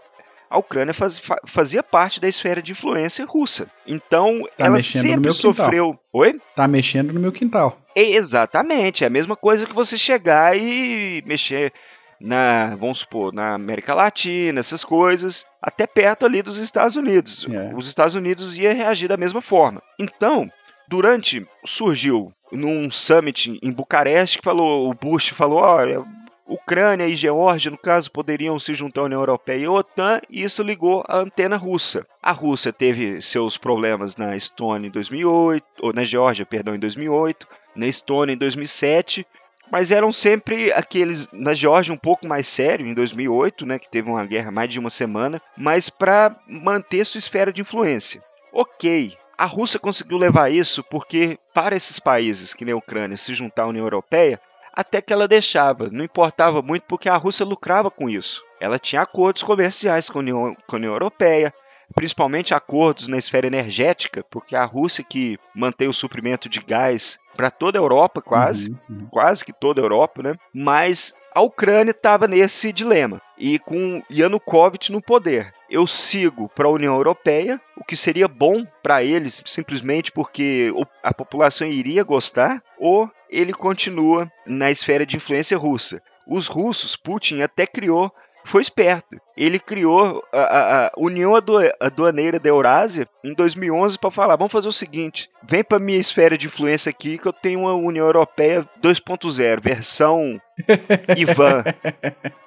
a 0.49 0.57
Ucrânia 0.57 0.93
faz- 0.93 1.17
fa- 1.19 1.39
fazia 1.45 1.81
parte 1.83 2.19
da 2.19 2.27
esfera 2.27 2.61
de 2.61 2.71
influência 2.71 3.25
russa. 3.25 3.67
Então, 3.87 4.41
Tá 4.57 4.65
ela 4.65 4.75
sempre 4.81 5.31
sofreu. 5.33 5.99
Oi? 6.11 6.39
Tá 6.55 6.67
mexendo 6.67 7.11
no 7.13 7.19
meu 7.19 7.31
quintal. 7.31 7.77
Exatamente, 7.95 9.03
é 9.03 9.07
a 9.07 9.09
mesma 9.09 9.35
coisa 9.35 9.65
que 9.65 9.73
você 9.75 9.97
chegar 9.97 10.57
e 10.57 11.21
mexer 11.25 11.71
na, 12.19 12.75
vamos 12.77 12.99
supor, 12.99 13.33
na 13.33 13.53
América 13.53 13.93
Latina, 13.93 14.59
essas 14.59 14.83
coisas, 14.83 15.45
até 15.61 15.85
perto 15.85 16.25
ali 16.25 16.41
dos 16.41 16.57
Estados 16.57 16.95
Unidos. 16.95 17.45
É. 17.51 17.71
Os 17.75 17.87
Estados 17.87 18.15
Unidos 18.15 18.57
ia 18.57 18.73
reagir 18.73 19.07
da 19.09 19.17
mesma 19.17 19.41
forma. 19.41 19.81
Então, 19.99 20.49
durante 20.87 21.45
surgiu 21.65 22.33
num 22.51 22.91
summit 22.91 23.59
em 23.61 23.71
Bucareste 23.71 24.37
que 24.37 24.43
falou, 24.43 24.89
o 24.89 24.93
Bush 24.93 25.29
falou, 25.29 25.59
olha, 25.59 26.05
Ucrânia 26.45 27.07
e 27.07 27.15
Geórgia, 27.15 27.71
no 27.71 27.77
caso, 27.77 28.11
poderiam 28.11 28.59
se 28.59 28.73
juntar 28.73 29.01
à 29.01 29.05
União 29.05 29.21
Europeia 29.21 29.57
e 29.57 29.65
à 29.65 29.71
OTAN, 29.71 30.21
e 30.29 30.43
isso 30.43 30.61
ligou 30.61 31.03
a 31.07 31.17
antena 31.17 31.55
russa. 31.55 32.05
A 32.21 32.31
Rússia 32.31 32.73
teve 32.73 33.21
seus 33.21 33.57
problemas 33.57 34.17
na 34.17 34.35
Estônia 34.35 34.87
em 34.87 34.91
2008, 34.91 35.65
ou 35.81 35.93
na 35.93 36.03
Geórgia, 36.03 36.45
perdão, 36.45 36.75
em 36.75 36.79
2008, 36.79 37.47
na 37.75 37.87
Estônia 37.87 38.33
em 38.33 38.37
2007, 38.37 39.25
mas 39.71 39.89
eram 39.89 40.11
sempre 40.11 40.71
aqueles 40.73 41.29
na 41.31 41.53
Geórgia 41.53 41.93
um 41.93 41.97
pouco 41.97 42.27
mais 42.27 42.47
sério 42.47 42.85
em 42.85 42.93
2008, 42.93 43.65
né, 43.65 43.79
que 43.79 43.89
teve 43.89 44.09
uma 44.09 44.25
guerra 44.25 44.51
mais 44.51 44.69
de 44.69 44.79
uma 44.79 44.89
semana, 44.89 45.41
mas 45.57 45.89
para 45.89 46.35
manter 46.47 47.05
sua 47.05 47.17
esfera 47.17 47.51
de 47.51 47.61
influência. 47.61 48.21
OK, 48.51 49.17
a 49.43 49.45
Rússia 49.45 49.77
conseguiu 49.77 50.17
levar 50.17 50.49
isso 50.49 50.81
porque 50.81 51.37
para 51.53 51.75
esses 51.75 51.99
países 51.99 52.53
que 52.53 52.63
nem 52.63 52.73
a 52.73 52.77
Ucrânia 52.77 53.17
se 53.17 53.33
juntar 53.33 53.63
à 53.63 53.67
União 53.67 53.83
Europeia, 53.83 54.39
até 54.73 55.01
que 55.01 55.11
ela 55.11 55.27
deixava, 55.27 55.89
não 55.91 56.05
importava 56.05 56.61
muito 56.61 56.83
porque 56.83 57.09
a 57.09 57.17
Rússia 57.17 57.45
lucrava 57.45 57.91
com 57.91 58.09
isso. 58.09 58.41
Ela 58.61 58.79
tinha 58.79 59.01
acordos 59.01 59.43
comerciais 59.43 60.09
com 60.09 60.19
a 60.19 60.21
União, 60.21 60.55
com 60.65 60.75
a 60.77 60.79
União 60.79 60.93
Europeia, 60.93 61.53
principalmente 61.93 62.53
acordos 62.53 63.09
na 63.09 63.17
esfera 63.17 63.45
energética, 63.45 64.23
porque 64.31 64.55
a 64.55 64.63
Rússia 64.63 65.03
que 65.03 65.37
mantém 65.53 65.89
o 65.89 65.93
suprimento 65.93 66.47
de 66.47 66.61
gás 66.61 67.19
para 67.35 67.51
toda 67.51 67.77
a 67.77 67.81
Europa, 67.81 68.21
quase, 68.21 68.69
Uhum, 68.69 68.77
uhum. 68.89 69.07
quase 69.11 69.43
que 69.43 69.51
toda 69.51 69.81
a 69.81 69.83
Europa, 69.83 70.23
né? 70.23 70.35
Mas 70.53 71.13
a 71.35 71.41
Ucrânia 71.41 71.91
estava 71.91 72.29
nesse 72.29 72.71
dilema 72.71 73.21
e 73.37 73.59
com 73.59 74.01
Yanukovych 74.09 74.89
no 74.89 75.01
poder. 75.01 75.53
Eu 75.73 75.87
sigo 75.87 76.47
para 76.55 76.67
a 76.67 76.71
União 76.71 76.93
Europeia, 76.95 77.59
o 77.75 77.83
que 77.83 77.95
seria 77.95 78.27
bom 78.27 78.63
para 78.83 79.03
eles, 79.03 79.41
simplesmente 79.45 80.11
porque 80.11 80.71
a 81.01 81.11
população 81.13 81.67
iria 81.67 82.03
gostar, 82.03 82.61
ou 82.79 83.09
ele 83.29 83.51
continua 83.53 84.31
na 84.45 84.69
esfera 84.69 85.03
de 85.05 85.17
influência 85.17 85.57
russa. 85.57 85.99
Os 86.27 86.47
russos, 86.47 86.95
Putin 86.95 87.41
até 87.41 87.65
criou, 87.65 88.11
foi 88.45 88.61
esperto. 88.61 89.17
Ele 89.35 89.57
criou 89.57 90.23
a, 90.31 90.85
a- 90.87 90.91
União 90.97 91.33
Adu- 91.33 91.57
Aduaneira 91.79 92.39
da 92.39 92.49
Eurásia 92.49 93.07
em 93.23 93.33
2011 93.33 93.97
para 93.97 94.11
falar: 94.11 94.35
vamos 94.35 94.51
fazer 94.51 94.67
o 94.67 94.71
seguinte, 94.71 95.29
vem 95.41 95.63
para 95.63 95.79
minha 95.79 95.97
esfera 95.97 96.37
de 96.37 96.45
influência 96.47 96.89
aqui 96.89 97.17
que 97.17 97.25
eu 97.25 97.33
tenho 97.33 97.61
uma 97.61 97.73
União 97.73 98.05
Europeia 98.05 98.67
2.0, 98.81 99.59
versão 99.61 100.39
Ivan. 101.17 101.63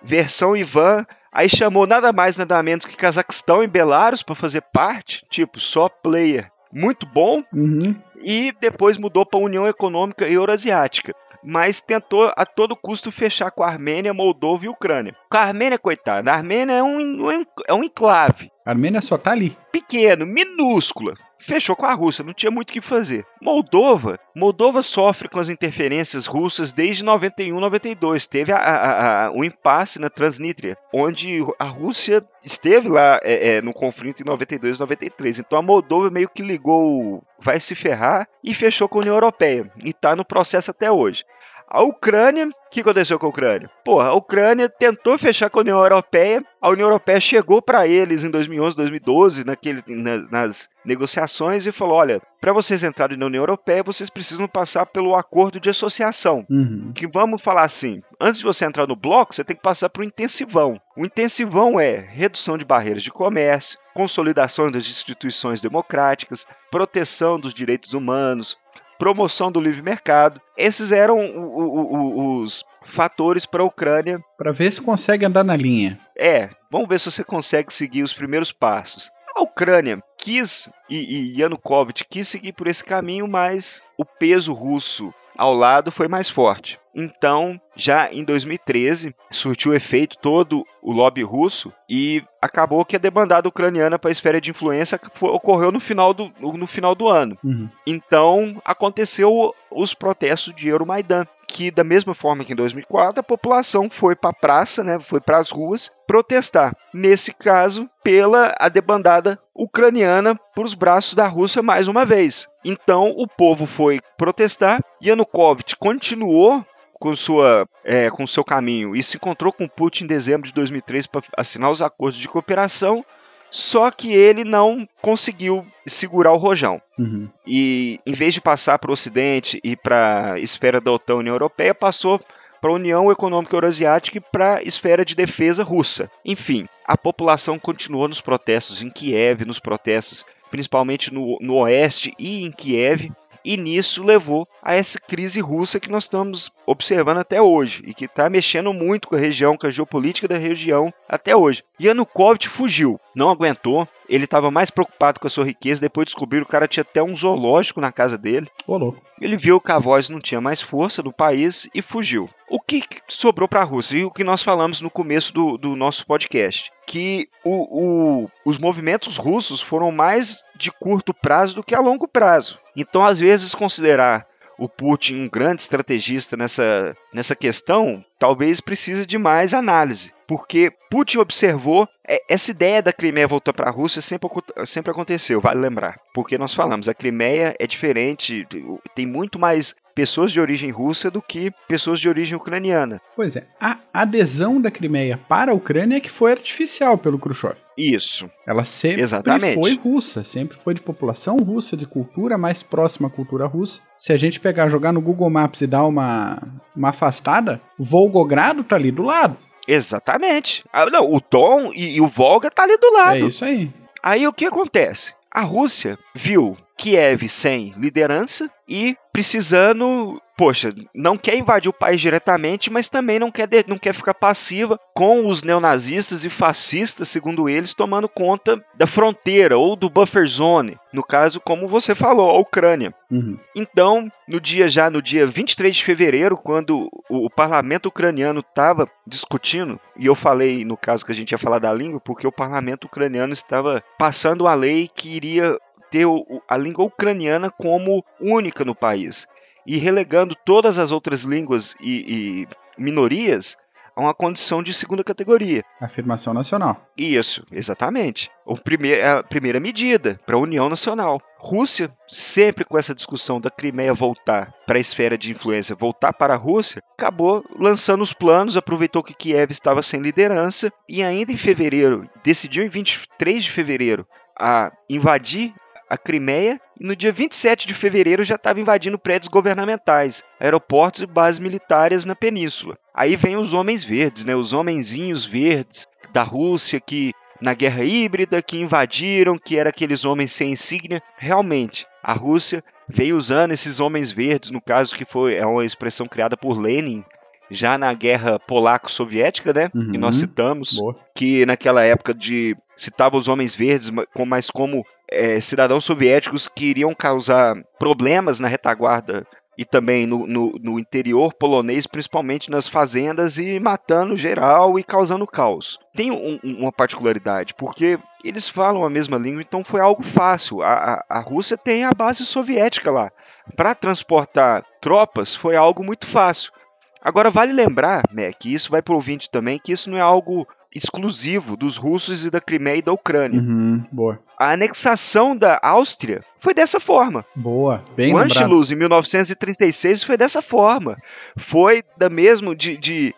versão 0.03 0.57
Ivan. 0.57 1.05
Aí 1.37 1.51
chamou 1.51 1.87
nada 1.87 2.15
mais, 2.15 2.39
nada 2.39 2.63
menos 2.63 2.87
que 2.87 2.97
Cazaquistão 2.97 3.63
e 3.63 3.67
Belarus 3.67 4.23
para 4.23 4.35
fazer 4.35 4.63
parte, 4.73 5.23
tipo, 5.29 5.61
só 5.61 5.87
player. 5.87 6.51
Muito 6.73 7.05
bom, 7.07 7.43
Uhum. 7.53 7.95
e 8.23 8.55
depois 8.59 8.97
mudou 8.97 9.27
para 9.27 9.39
a 9.39 9.43
União 9.43 9.67
Econômica 9.69 10.27
Euroasiática. 10.27 11.15
Mas 11.45 11.79
tentou 11.81 12.33
a 12.35 12.47
todo 12.47 12.75
custo 12.75 13.13
fechar 13.13 13.51
com 13.51 13.63
a 13.63 13.69
Armênia, 13.69 14.15
Moldova 14.15 14.65
e 14.65 14.69
Ucrânia. 14.69 15.15
Com 15.31 15.37
a 15.37 15.43
Armênia, 15.43 15.79
coitada, 15.79 16.33
a 16.33 16.35
Armênia 16.37 16.73
é 16.73 16.83
um, 16.83 17.45
é 17.69 17.75
um 17.75 17.85
enclave 17.85 18.51
A 18.67 18.71
Armênia 18.71 19.01
só 19.01 19.17
tá 19.17 19.31
ali. 19.31 19.57
pequeno, 19.71 20.27
minúscula. 20.27 21.15
Fechou 21.39 21.77
com 21.77 21.87
a 21.87 21.95
Rússia, 21.95 22.25
não 22.25 22.33
tinha 22.33 22.51
muito 22.51 22.71
o 22.71 22.73
que 22.73 22.81
fazer. 22.81 23.25
Moldova, 23.41 24.19
Moldova 24.35 24.83
sofre 24.83 25.29
com 25.29 25.39
as 25.39 25.49
interferências 25.49 26.27
russas 26.27 26.73
desde 26.73 27.05
91, 27.05 27.61
92. 27.61 28.27
Teve 28.27 28.51
a, 28.51 28.57
a, 28.57 29.27
a, 29.27 29.31
o 29.31 29.45
impasse 29.45 30.01
na 30.01 30.09
Transnistria, 30.09 30.77
onde 30.93 31.41
a 31.61 31.65
Rússia 31.65 32.25
esteve 32.45 32.89
lá 32.89 33.21
é, 33.23 33.59
é, 33.59 33.63
no 33.63 33.73
conflito 33.73 34.21
em 34.21 34.25
92, 34.25 34.81
93. 34.81 35.39
Então 35.39 35.59
a 35.59 35.63
Moldova 35.63 36.11
meio 36.11 36.29
que 36.29 36.43
ligou, 36.43 37.23
vai 37.39 37.61
se 37.61 37.77
ferrar 37.77 38.27
e 38.43 38.53
fechou 38.53 38.89
com 38.89 38.99
a 38.99 39.03
União 39.03 39.15
Europeia 39.15 39.71
e 39.85 39.91
está 39.91 40.17
no 40.17 40.25
processo 40.25 40.73
até 40.73 40.91
hoje. 40.91 41.25
A 41.69 41.83
Ucrânia, 41.83 42.47
o 42.47 42.71
que 42.71 42.81
aconteceu 42.81 43.19
com 43.19 43.27
a 43.27 43.29
Ucrânia? 43.29 43.69
Porra, 43.85 44.09
a 44.09 44.15
Ucrânia 44.15 44.69
tentou 44.69 45.19
fechar 45.19 45.51
com 45.51 45.59
a 45.59 45.63
União 45.63 45.79
Europeia, 45.79 46.45
a 46.61 46.71
União 46.71 46.87
Europeia 46.87 47.19
chegou 47.19 47.61
para 47.61 47.89
eles 47.89 48.23
em 48.23 48.31
2011, 48.31 48.77
2012, 48.77 49.45
naquele, 49.45 49.83
nas, 49.89 50.31
nas 50.31 50.69
negociações 50.85 51.67
e 51.67 51.73
falou: 51.73 51.97
olha, 51.97 52.23
para 52.41 52.53
vocês 52.53 52.85
entrarem 52.85 53.19
na 53.19 53.27
União 53.27 53.43
Europeia, 53.43 53.83
vocês 53.83 54.09
precisam 54.09 54.47
passar 54.47 54.87
pelo 54.87 55.17
acordo 55.17 55.59
de 55.59 55.69
associação. 55.69 56.47
Uhum. 56.49 56.93
Que 56.95 57.07
vamos 57.07 57.43
falar 57.43 57.65
assim: 57.65 58.01
antes 58.21 58.39
de 58.39 58.47
você 58.47 58.65
entrar 58.65 58.87
no 58.87 58.95
bloco, 58.95 59.35
você 59.35 59.43
tem 59.43 59.57
que 59.57 59.63
passar 59.63 59.89
por 59.89 60.03
um 60.03 60.07
intensivão. 60.07 60.81
O 60.97 61.05
intensivão 61.05 61.81
é 61.81 61.97
redução 61.97 62.57
de 62.57 62.65
barreiras 62.65 63.03
de 63.03 63.11
comércio, 63.11 63.79
consolidação 63.93 64.71
das 64.71 64.85
instituições 64.85 65.61
democráticas, 65.61 66.47
proteção 66.71 67.41
dos 67.41 67.53
direitos 67.53 67.93
humanos, 67.93 68.57
promoção 68.99 69.51
do 69.53 69.61
livre 69.61 69.83
mercado. 69.83 70.41
Esses 70.57 70.93
eram 70.93 71.19
o- 71.19 71.59
o- 71.59 71.97
o- 71.97 72.41
os 72.43 72.65
fatores 72.85 73.45
para 73.47 73.63
a 73.63 73.67
Ucrânia. 73.67 74.21
Pra 74.39 74.53
ver 74.53 74.73
se 74.73 74.81
consegue 74.81 75.25
andar 75.25 75.45
na 75.45 75.57
linha. 75.57 75.99
É, 76.19 76.51
vamos 76.71 76.89
ver 76.89 76.99
se 77.01 77.11
você 77.11 77.23
consegue 77.25 77.73
seguir 77.73 78.03
os 78.03 78.15
primeiros 78.15 78.53
passos. 78.53 79.11
A 79.37 79.43
Ucrânia, 79.43 80.03
quis, 80.17 80.69
e, 80.89 80.97
e 80.97 81.41
Yanukovych 81.41 82.05
quis 82.09 82.27
seguir 82.27 82.53
por 82.53 82.67
esse 82.67 82.83
caminho, 82.83 83.29
mas 83.29 83.83
o 83.99 84.05
peso 84.05 84.53
russo 84.55 85.13
ao 85.37 85.55
lado 85.55 85.91
foi 85.91 86.09
mais 86.09 86.31
forte. 86.31 86.79
Então, 86.95 87.61
já 87.77 88.11
em 88.11 88.25
2013, 88.25 89.15
surtiu 89.31 89.75
efeito 89.75 90.17
todo 90.17 90.65
o 90.83 90.93
lobby 90.93 91.23
russo 91.23 91.71
e 91.89 92.25
acabou 92.41 92.83
que 92.87 92.97
a 92.97 92.99
debandada 92.99 93.49
ucraniana 93.49 93.99
para 93.99 94.11
a 94.11 94.13
esfera 94.13 94.41
de 94.41 94.51
influência 94.51 94.99
ocorreu 95.21 95.71
no 95.71 95.79
final 95.79 96.15
do, 96.15 96.33
no 96.41 96.67
final 96.67 96.95
do 96.95 97.07
ano. 97.07 97.37
Uhum. 97.45 97.69
Então, 97.87 98.61
aconteceu 98.65 99.55
os 99.71 99.93
protestos 99.93 100.55
de 100.55 100.69
Euromaidan, 100.69 101.27
que 101.57 101.71
da 101.71 101.83
mesma 101.83 102.15
forma 102.15 102.45
que 102.45 102.53
em 102.53 102.57
2004, 102.57 103.21
a 103.21 103.23
população 103.23 103.89
foi 103.89 104.15
para 104.15 104.29
a 104.29 104.35
praça, 104.35 104.85
né, 104.85 105.01
foi 105.01 105.23
para 105.23 105.39
as 105.39 105.51
ruas 105.51 105.91
protestar. 106.07 106.77
Nesse 106.93 107.33
caso, 107.33 107.89
pela 108.05 108.55
a 108.61 108.69
debandada 108.69 109.39
ucraniana 109.55 110.39
por 110.55 110.67
os 110.67 110.75
braços 110.75 111.15
da 111.15 111.27
Rússia 111.27 111.63
mais 111.63 111.89
uma 111.89 112.05
vez. 112.05 112.47
Então, 112.63 113.09
o 113.17 113.27
povo 113.27 113.65
foi 113.65 114.01
protestar, 114.19 114.85
Yanukovych 115.03 115.77
continuou 115.77 116.63
com, 117.01 117.17
sua, 117.17 117.67
é, 117.83 118.11
com 118.11 118.27
seu 118.27 118.45
caminho 118.45 118.95
e 118.95 119.03
se 119.03 119.17
encontrou 119.17 119.51
com 119.51 119.67
Putin 119.67 120.05
em 120.05 120.09
dezembro 120.09 120.47
de 120.47 120.53
2003 120.53 121.07
para 121.07 121.23
assinar 121.39 121.71
os 121.71 121.81
acordos 121.81 122.21
de 122.21 122.29
cooperação, 122.29 123.03
só 123.51 123.91
que 123.91 124.13
ele 124.13 124.45
não 124.45 124.89
conseguiu 125.01 125.67
segurar 125.87 126.33
o 126.33 126.37
rojão. 126.37 126.81
Uhum. 126.99 127.29
E 127.47 128.01
em 128.07 128.13
vez 128.13 128.35
de 128.35 128.41
passar 128.41 128.79
para 128.79 128.91
o 128.91 128.95
Ocidente 128.95 129.61
e 129.63 129.77
para 129.77 130.35
a 130.35 130.41
esfera 130.41 130.81
da 130.81 130.93
OTAN 130.93 131.17
União 131.17 131.35
Europeia, 131.35 131.75
passou 131.75 132.21
para 132.61 132.71
a 132.71 132.75
União 132.75 133.11
Econômica 133.11 133.55
Eurasiática 133.55 134.19
e 134.19 134.21
para 134.21 134.57
a 134.57 134.63
esfera 134.63 135.05
de 135.05 135.15
defesa 135.15 135.63
russa. 135.63 136.11
Enfim, 136.25 136.67
a 136.85 136.97
população 136.97 137.59
continuou 137.59 138.09
nos 138.09 138.21
protestos 138.21 138.83
em 138.83 138.91
Kiev, 138.91 139.45
nos 139.45 139.61
protestos 139.61 140.25
principalmente 140.51 141.13
no, 141.13 141.39
no 141.41 141.57
oeste 141.57 142.15
e 142.19 142.45
em 142.45 142.51
Kiev, 142.51 143.11
e 143.47 143.57
nisso 143.57 144.03
levou 144.03 144.49
a 144.61 144.75
essa 144.75 144.99
crise 144.99 145.41
russa 145.41 145.79
que 145.79 145.89
nós 145.89 146.05
estamos 146.05 146.51
observando 146.67 147.19
até 147.19 147.41
hoje 147.41 147.85
e 147.87 147.95
que 147.95 148.07
está 148.07 148.29
mexendo 148.29 148.73
muito 148.73 149.07
com 149.07 149.15
a 149.15 149.19
região, 149.19 149.57
com 149.57 149.69
a 149.69 149.71
geopolítica 149.71 150.27
da 150.27 150.37
região 150.37 150.93
até 151.09 151.37
hoje. 151.37 151.63
Yanukovych 151.81 152.49
fugiu, 152.49 153.01
não 153.15 153.31
aguentou, 153.31 153.87
ele 154.09 154.25
estava 154.25 154.51
mais 154.51 154.71
preocupado 154.71 155.21
com 155.21 155.27
a 155.27 155.31
sua 155.31 155.45
riqueza, 155.45 155.81
depois 155.81 156.07
descobriram 156.07 156.45
que 156.45 156.49
o 156.49 156.53
cara 156.53 156.69
tinha 156.69 156.83
até 156.83 157.03
um 157.03 157.15
zoológico 157.15 157.81
na 157.81 157.93
casa 157.93 158.17
dele. 158.17 158.49
Olô. 158.67 158.95
Ele 159.21 159.37
viu 159.37 159.61
que 159.61 159.73
a 159.73 159.79
voz 159.79 160.09
não 160.09 160.21
tinha 160.21 160.41
mais 160.41 160.61
força 160.61 161.03
no 161.03 161.13
país 161.13 161.69
e 161.75 161.81
fugiu. 161.81 162.29
O 162.49 162.61
que 162.61 162.83
sobrou 163.09 163.49
para 163.49 163.61
a 163.61 163.65
Rússia? 163.65 163.99
E 163.99 164.05
o 164.05 164.11
que 164.11 164.23
nós 164.23 164.43
falamos 164.43 164.81
no 164.81 164.91
começo 164.91 165.33
do, 165.33 165.57
do 165.57 165.75
nosso 165.75 166.07
podcast? 166.07 166.71
Que 166.87 167.29
o, 167.45 168.25
o, 168.25 168.31
os 168.45 168.59
movimentos 168.59 169.17
russos 169.17 169.61
foram 169.61 169.91
mais 169.91 170.45
de 170.55 170.71
curto 170.71 171.13
prazo 171.13 171.57
do 171.57 171.65
que 171.65 171.75
a 171.75 171.81
longo 171.81 172.07
prazo. 172.07 172.59
Então, 172.77 173.03
às 173.03 173.19
vezes, 173.19 173.55
considerar 173.55 174.27
o 174.59 174.69
Putin 174.69 175.23
um 175.23 175.29
grande 175.29 175.63
estrategista 175.63 176.37
nessa, 176.37 176.97
nessa 177.13 177.35
questão, 177.35 178.05
talvez 178.19 178.61
precise 178.61 179.07
de 179.07 179.19
mais 179.19 179.55
análise. 179.55 180.13
Porque 180.27 180.73
Putin 180.91 181.19
observou 181.19 181.89
é, 182.07 182.21
essa 182.29 182.51
ideia 182.51 182.83
da 182.83 182.93
Crimeia 182.93 183.29
voltar 183.29 183.53
para 183.53 183.69
a 183.69 183.73
Rússia 183.73 184.03
sempre, 184.03 184.29
sempre 184.65 184.91
aconteceu, 184.91 185.41
vale 185.41 185.61
lembrar. 185.61 185.99
Porque 186.13 186.37
nós 186.37 186.55
falamos, 186.55 186.89
a 186.89 186.95
Crimeia 186.95 187.55
é 187.59 187.67
diferente, 187.67 188.47
tem 188.95 189.07
muito 189.07 189.39
mais 189.39 189.75
pessoas 189.97 190.31
de 190.31 190.39
origem 190.39 190.71
russa 190.71 191.11
do 191.11 191.23
que 191.23 191.51
pessoas 191.67 191.99
de 191.99 192.07
origem 192.07 192.37
ucraniana. 192.37 193.01
Pois 193.17 193.35
é, 193.35 193.47
a 193.59 193.79
adesão 193.95 194.61
da 194.61 194.71
Crimeia 194.71 195.19
para 195.27 195.53
a 195.53 195.55
Ucrânia 195.55 195.97
é 195.97 196.01
que 196.01 196.11
foi 196.11 196.33
artificial 196.33 196.99
pelo 196.99 197.19
Khrushchev. 197.19 197.57
Isso. 197.79 198.31
Ela 198.47 198.63
sempre 198.63 199.01
Exatamente. 199.01 199.55
foi 199.55 199.75
russa, 199.75 200.23
sempre 200.23 200.59
foi 200.59 200.75
de 200.75 200.83
população 200.83 201.39
russa, 201.39 201.77
de 201.77 201.87
cultura 201.87 202.37
mais 202.37 202.63
próxima 202.63 203.09
à 203.09 203.11
cultura 203.11 203.47
russa. 203.47 203.81
Se 203.97 204.13
a 204.13 204.17
gente 204.19 204.39
pegar, 204.39 204.69
jogar 204.69 204.93
no 204.93 205.01
Google 205.01 205.31
Maps 205.31 205.63
e 205.63 205.67
dar 205.67 205.87
uma, 205.87 206.43
uma 206.77 206.91
afastada, 206.91 207.61
Volgogrado 207.79 208.63
tá 208.63 208.77
ali 208.77 208.91
do 208.91 209.03
lado. 209.03 209.39
Exatamente. 209.67 210.63
Ah, 210.71 210.87
não, 210.87 211.11
o 211.11 211.21
Tom 211.21 211.73
e, 211.75 211.97
e 211.97 212.01
o 212.03 212.09
Volga 212.09 212.51
tá 212.51 212.65
ali 212.65 212.77
do 212.77 212.93
lado. 212.93 213.17
É 213.17 213.21
isso 213.21 213.45
aí. 213.45 213.71
Aí 214.03 214.29
o 214.29 214.33
que 214.33 214.45
acontece? 214.45 215.15
A 215.31 215.41
Rússia 215.41 215.99
viu 216.15 216.57
Kiev 216.77 217.29
sem 217.29 217.73
liderança 217.77 218.51
e 218.69 218.97
precisando, 219.13 220.21
poxa, 220.37 220.75
não 220.95 221.17
quer 221.17 221.37
invadir 221.37 221.71
o 221.71 221.73
país 221.73 222.01
diretamente, 222.01 222.71
mas 222.71 222.91
também 222.91 223.19
não 223.19 223.31
quer, 223.31 223.49
não 223.67 223.79
quer 223.79 223.95
ficar 223.95 224.13
passiva 224.13 224.79
com 224.95 225.27
os 225.27 225.43
neonazistas 225.43 226.25
e 226.25 226.29
fascistas, 226.29 227.09
segundo 227.09 227.49
eles, 227.49 227.73
tomando 227.73 228.11
conta 228.11 228.63
da 228.77 228.87
fronteira 228.87 229.57
ou 229.57 229.75
do 229.75 229.89
buffer 229.89 230.27
zone, 230.27 230.79
no 230.93 231.03
caso, 231.03 231.41
como 231.41 231.67
você 231.67 231.95
falou, 231.95 232.29
a 232.29 232.39
Ucrânia. 232.39 232.93
Uhum. 233.11 233.39
Então, 233.55 234.13
no 234.29 234.39
dia 234.39 234.69
já 234.69 234.91
no 234.91 235.01
dia 235.01 235.27
23 235.27 235.77
de 235.77 235.85
fevereiro, 235.85 236.37
quando 236.37 236.91
o, 237.09 237.27
o 237.27 237.31
parlamento 237.31 237.87
ucraniano 237.87 238.41
estava 238.41 238.87
discutindo, 239.07 239.81
e 239.97 240.07
eu 240.07 240.15
falei 240.15 240.65
no 240.65 240.77
caso 240.77 241.07
que 241.07 241.13
a 241.13 241.15
gente 241.15 241.33
ia 241.33 241.39
falar 241.39 241.59
da 241.59 241.73
língua, 241.73 242.01
porque 242.01 242.27
o 242.27 242.33
parlamento 242.33 242.85
ucraniano 242.85 243.33
estava 243.33 243.83
passando 243.99 244.47
a 244.47 244.55
lei 244.55 244.91
que 244.95 245.17
iria 245.17 245.57
ter 245.91 246.07
a 246.49 246.57
língua 246.57 246.85
ucraniana 246.85 247.51
como 247.51 248.05
única 248.21 248.65
no 248.65 248.75
país 248.75 249.27
e 249.67 249.79
relegando 249.79 250.37
todas 250.45 250.79
as 250.79 250.93
outras 250.93 251.25
línguas 251.25 251.75
e, 251.81 252.47
e 252.47 252.49
minorias 252.79 253.57
a 253.97 254.03
uma 254.03 254.13
condição 254.13 254.63
de 254.63 254.75
segunda 254.75 255.03
categoria. 255.03 255.65
Afirmação 255.81 256.35
nacional. 256.35 256.87
Isso, 256.97 257.43
exatamente. 257.51 258.31
O 258.45 258.55
primeir, 258.55 259.03
a 259.03 259.23
primeira 259.23 259.59
medida 259.59 260.21
para 260.27 260.37
a 260.37 260.39
União 260.39 260.69
Nacional. 260.69 261.19
Rússia, 261.39 261.91
sempre 262.07 262.65
com 262.65 262.77
essa 262.77 262.95
discussão 262.95 263.41
da 263.41 263.51
Crimeia 263.51 263.95
voltar 263.95 264.53
para 264.67 264.77
a 264.77 264.81
esfera 264.81 265.17
de 265.17 265.31
influência, 265.31 265.75
voltar 265.75 266.13
para 266.13 266.35
a 266.35 266.37
Rússia, 266.37 266.83
acabou 266.93 267.43
lançando 267.59 268.03
os 268.03 268.13
planos, 268.13 268.57
aproveitou 268.57 269.03
que 269.03 269.15
Kiev 269.15 269.51
estava 269.51 269.83
sem 269.83 270.01
liderança 270.01 270.71
e 270.87 271.03
ainda 271.03 271.33
em 271.33 271.37
fevereiro, 271.37 272.09
decidiu 272.23 272.65
em 272.65 272.69
23 272.69 273.45
de 273.45 273.51
fevereiro 273.51 274.07
a 274.39 274.71
invadir 274.91 275.55
a 275.89 275.97
Crimeia 275.97 276.61
e 276.79 276.87
no 276.87 276.97
dia 276.97 277.13
27 277.13 277.67
de 277.67 277.75
fevereiro 277.75 278.25
já 278.25 278.35
estava 278.35 278.61
invadindo 278.61 278.99
prédios 278.99 279.29
governamentais, 279.29 280.23
aeroportos 280.41 281.03
e 281.03 281.07
bases 281.07 281.39
militares 281.39 282.05
na 282.05 282.15
península. 282.15 282.77
Aí 282.95 283.17
vem 283.17 283.37
os 283.37 283.53
homens 283.53 283.85
verdes, 283.85 284.25
né, 284.25 284.35
os 284.35 284.53
homenzinhos 284.53 285.25
verdes 285.25 285.87
da 286.13 286.23
Rússia 286.23 286.81
que 286.81 287.13
na 287.41 287.55
guerra 287.55 287.85
híbrida 287.85 288.41
que 288.41 288.59
invadiram, 288.59 289.39
que 289.39 289.59
eram 289.59 289.69
aqueles 289.69 290.05
homens 290.05 290.33
sem 290.33 290.53
insígnia. 290.53 291.03
Realmente, 291.19 291.87
a 292.03 292.13
Rússia 292.13 292.65
veio 292.89 293.17
usando 293.17 293.53
esses 293.53 293.81
homens 293.81 294.11
verdes, 294.11 294.51
no 294.51 294.61
caso 294.61 294.95
que 294.95 295.05
foi 295.05 295.37
é 295.37 295.45
uma 295.45 295.65
expressão 295.65 296.07
criada 296.07 296.37
por 296.37 296.59
Lenin 296.59 297.05
já 297.51 297.79
na 297.79 297.93
guerra 297.95 298.39
polaco-soviética, 298.41 299.53
né? 299.53 299.71
Uhum. 299.75 299.93
Que 299.93 299.99
nós 299.99 300.17
citamos, 300.17 300.79
Boa. 300.79 300.97
que 301.15 301.47
naquela 301.47 301.83
época 301.83 302.13
de 302.13 302.57
citava 302.77 303.17
os 303.17 303.29
homens 303.29 303.55
verdes, 303.55 303.91
mas 304.27 304.51
como 304.51 304.85
é, 305.11 305.41
cidadãos 305.41 305.85
soviéticos 305.85 306.49
que 306.49 306.67
iriam 306.67 306.95
causar 306.95 307.57
problemas 307.79 308.41
na 308.41 308.49
retaguarda 308.49 309.27
e 309.59 309.65
também 309.65 310.07
no, 310.07 310.27
no, 310.27 310.53
no, 310.61 310.79
interior 310.79 311.33
polonês, 311.33 311.87
principalmente 311.87 312.51
nas 312.51 312.69
fazendas 312.69 313.39
e 313.39 313.59
matando 313.59 314.15
geral 314.15 314.79
e 314.79 314.85
causando 314.85 315.27
caos. 315.27 315.79
Tem 315.95 316.11
um, 316.11 316.39
uma 316.43 316.71
particularidade, 316.71 317.55
porque 317.55 317.99
eles 318.23 318.49
falam 318.49 318.85
a 318.85 318.91
mesma 318.91 319.17
língua, 319.17 319.41
então 319.41 319.65
foi 319.65 319.81
algo 319.81 320.03
fácil. 320.03 320.63
A, 320.63 320.75
a, 320.75 321.05
a 321.09 321.21
Rússia 321.21 321.57
tem 321.57 321.85
a 321.85 321.93
base 321.93 322.27
soviética 322.27 322.91
lá. 322.91 323.11
Para 323.57 323.75
transportar 323.75 324.63
tropas 324.81 325.35
foi 325.35 325.57
algo 325.57 325.83
muito 325.83 326.07
fácil. 326.07 326.53
Agora, 327.01 327.31
vale 327.31 327.53
lembrar, 327.53 328.03
Mac, 328.13 328.45
e 328.45 328.53
isso 328.53 328.71
vai 328.71 328.83
para 328.83 328.93
o 328.93 328.97
ouvinte 328.97 329.31
também, 329.31 329.61
que 329.63 329.73
isso 329.73 329.89
não 329.89 329.97
é 329.97 330.01
algo 330.01 330.47
exclusivo 330.77 331.57
dos 331.57 331.77
russos 331.77 332.25
e 332.25 332.31
da 332.31 332.41
Crimeia 332.41 332.79
e 332.79 332.83
da 332.83 332.93
Ucrânia. 332.93 333.41
Uhum, 333.41 333.85
boa. 333.91 334.21
A 334.39 334.53
anexação 334.53 335.35
da 335.35 335.59
Áustria 335.63 336.23
foi 336.39 336.53
dessa 336.53 336.79
forma. 336.79 337.25
Boa, 337.35 337.83
bem 337.97 338.15
O 338.15 338.19
Anschluss, 338.19 338.71
em 338.71 338.77
1936, 338.77 340.05
foi 340.05 340.17
dessa 340.17 340.43
forma. 340.43 340.97
Foi 341.37 341.83
da 341.97 342.11
mesmo 342.11 342.55
de, 342.55 342.77
de 342.77 343.15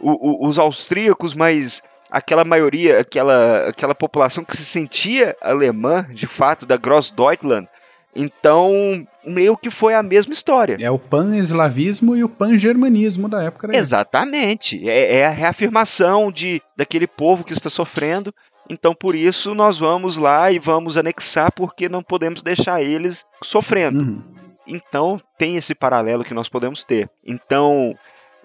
o, 0.00 0.46
o, 0.46 0.48
os 0.48 0.58
austríacos, 0.58 1.34
mas 1.34 1.82
aquela 2.10 2.44
maioria, 2.44 3.00
aquela, 3.00 3.68
aquela 3.68 3.94
população 3.94 4.44
que 4.44 4.56
se 4.56 4.64
sentia 4.64 5.36
alemã, 5.40 6.06
de 6.10 6.26
fato, 6.26 6.66
da 6.66 6.76
Grossdeutschland, 6.76 7.68
então, 8.14 9.06
meio 9.24 9.56
que 9.56 9.70
foi 9.70 9.94
a 9.94 10.02
mesma 10.02 10.32
história. 10.32 10.76
É 10.78 10.90
o 10.90 10.98
pan-eslavismo 10.98 12.14
e 12.14 12.22
o 12.22 12.28
pan-germanismo 12.28 13.28
da 13.28 13.42
época. 13.42 13.68
Da 13.68 13.76
Exatamente. 13.76 14.88
É, 14.88 15.16
é, 15.16 15.26
a 15.26 15.30
reafirmação 15.30 16.30
de, 16.30 16.60
daquele 16.76 17.06
povo 17.06 17.44
que 17.44 17.52
está 17.52 17.70
sofrendo. 17.70 18.34
Então, 18.68 18.94
por 18.94 19.14
isso, 19.14 19.54
nós 19.54 19.78
vamos 19.78 20.16
lá 20.16 20.52
e 20.52 20.58
vamos 20.58 20.96
anexar, 20.96 21.50
porque 21.52 21.88
não 21.88 22.02
podemos 22.02 22.42
deixar 22.42 22.82
eles 22.82 23.24
sofrendo. 23.42 24.00
Uhum. 24.00 24.22
Então, 24.66 25.18
tem 25.38 25.56
esse 25.56 25.74
paralelo 25.74 26.24
que 26.24 26.34
nós 26.34 26.48
podemos 26.48 26.84
ter. 26.84 27.10
Então, 27.26 27.96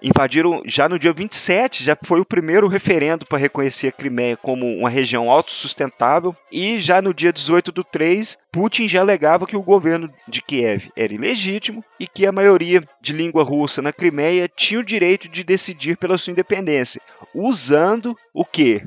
invadiram 0.02 0.62
já 0.64 0.88
no 0.88 0.98
dia 0.98 1.12
27, 1.12 1.84
já 1.84 1.96
foi 2.04 2.20
o 2.20 2.24
primeiro 2.24 2.68
referendo 2.68 3.26
para 3.26 3.38
reconhecer 3.38 3.88
a 3.88 3.92
Crimeia 3.92 4.36
como 4.36 4.66
uma 4.66 4.90
região 4.90 5.30
autossustentável, 5.30 6.34
e 6.50 6.80
já 6.80 7.02
no 7.02 7.12
dia 7.12 7.32
18 7.32 7.72
do 7.72 7.84
3, 7.84 8.38
Putin 8.52 8.88
já 8.88 9.00
alegava 9.00 9.46
que 9.46 9.56
o 9.56 9.62
governo 9.62 10.10
de 10.26 10.42
Kiev 10.42 10.90
era 10.96 11.12
ilegítimo 11.12 11.84
e 11.98 12.06
que 12.06 12.26
a 12.26 12.32
maioria 12.32 12.82
de 13.00 13.12
língua 13.12 13.42
russa 13.42 13.82
na 13.82 13.92
Crimeia 13.92 14.48
tinha 14.48 14.80
o 14.80 14.84
direito 14.84 15.28
de 15.28 15.44
decidir 15.44 15.96
pela 15.96 16.18
sua 16.18 16.32
independência, 16.32 17.00
usando 17.34 18.16
o 18.32 18.44
que? 18.44 18.82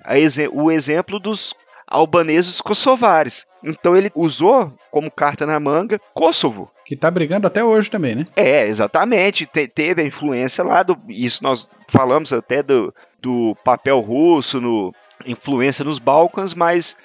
O 0.52 0.72
exemplo 0.72 1.20
dos 1.20 1.54
albaneses 1.88 2.62
kosovares. 2.62 3.46
Então 3.62 3.96
ele 3.98 4.10
usou 4.16 4.74
como 4.90 5.12
carta 5.12 5.46
na 5.46 5.60
manga 5.60 6.00
Kosovo. 6.14 6.72
Que 6.92 6.96
tá 6.98 7.10
brigando 7.10 7.48
até 7.48 7.64
hoje 7.64 7.90
também, 7.90 8.16
né? 8.16 8.26
É, 8.36 8.68
exatamente. 8.68 9.46
Te, 9.46 9.66
teve 9.66 10.02
a 10.02 10.06
influência 10.06 10.62
lá 10.62 10.84
do. 10.84 11.00
Isso 11.08 11.42
nós 11.42 11.80
falamos 11.88 12.34
até 12.34 12.62
do, 12.62 12.94
do 13.22 13.56
papel 13.64 14.02
russo, 14.02 14.60
no, 14.60 14.94
influência 15.26 15.86
nos 15.86 16.00
Balcãs, 16.00 16.54
mas 16.54 16.98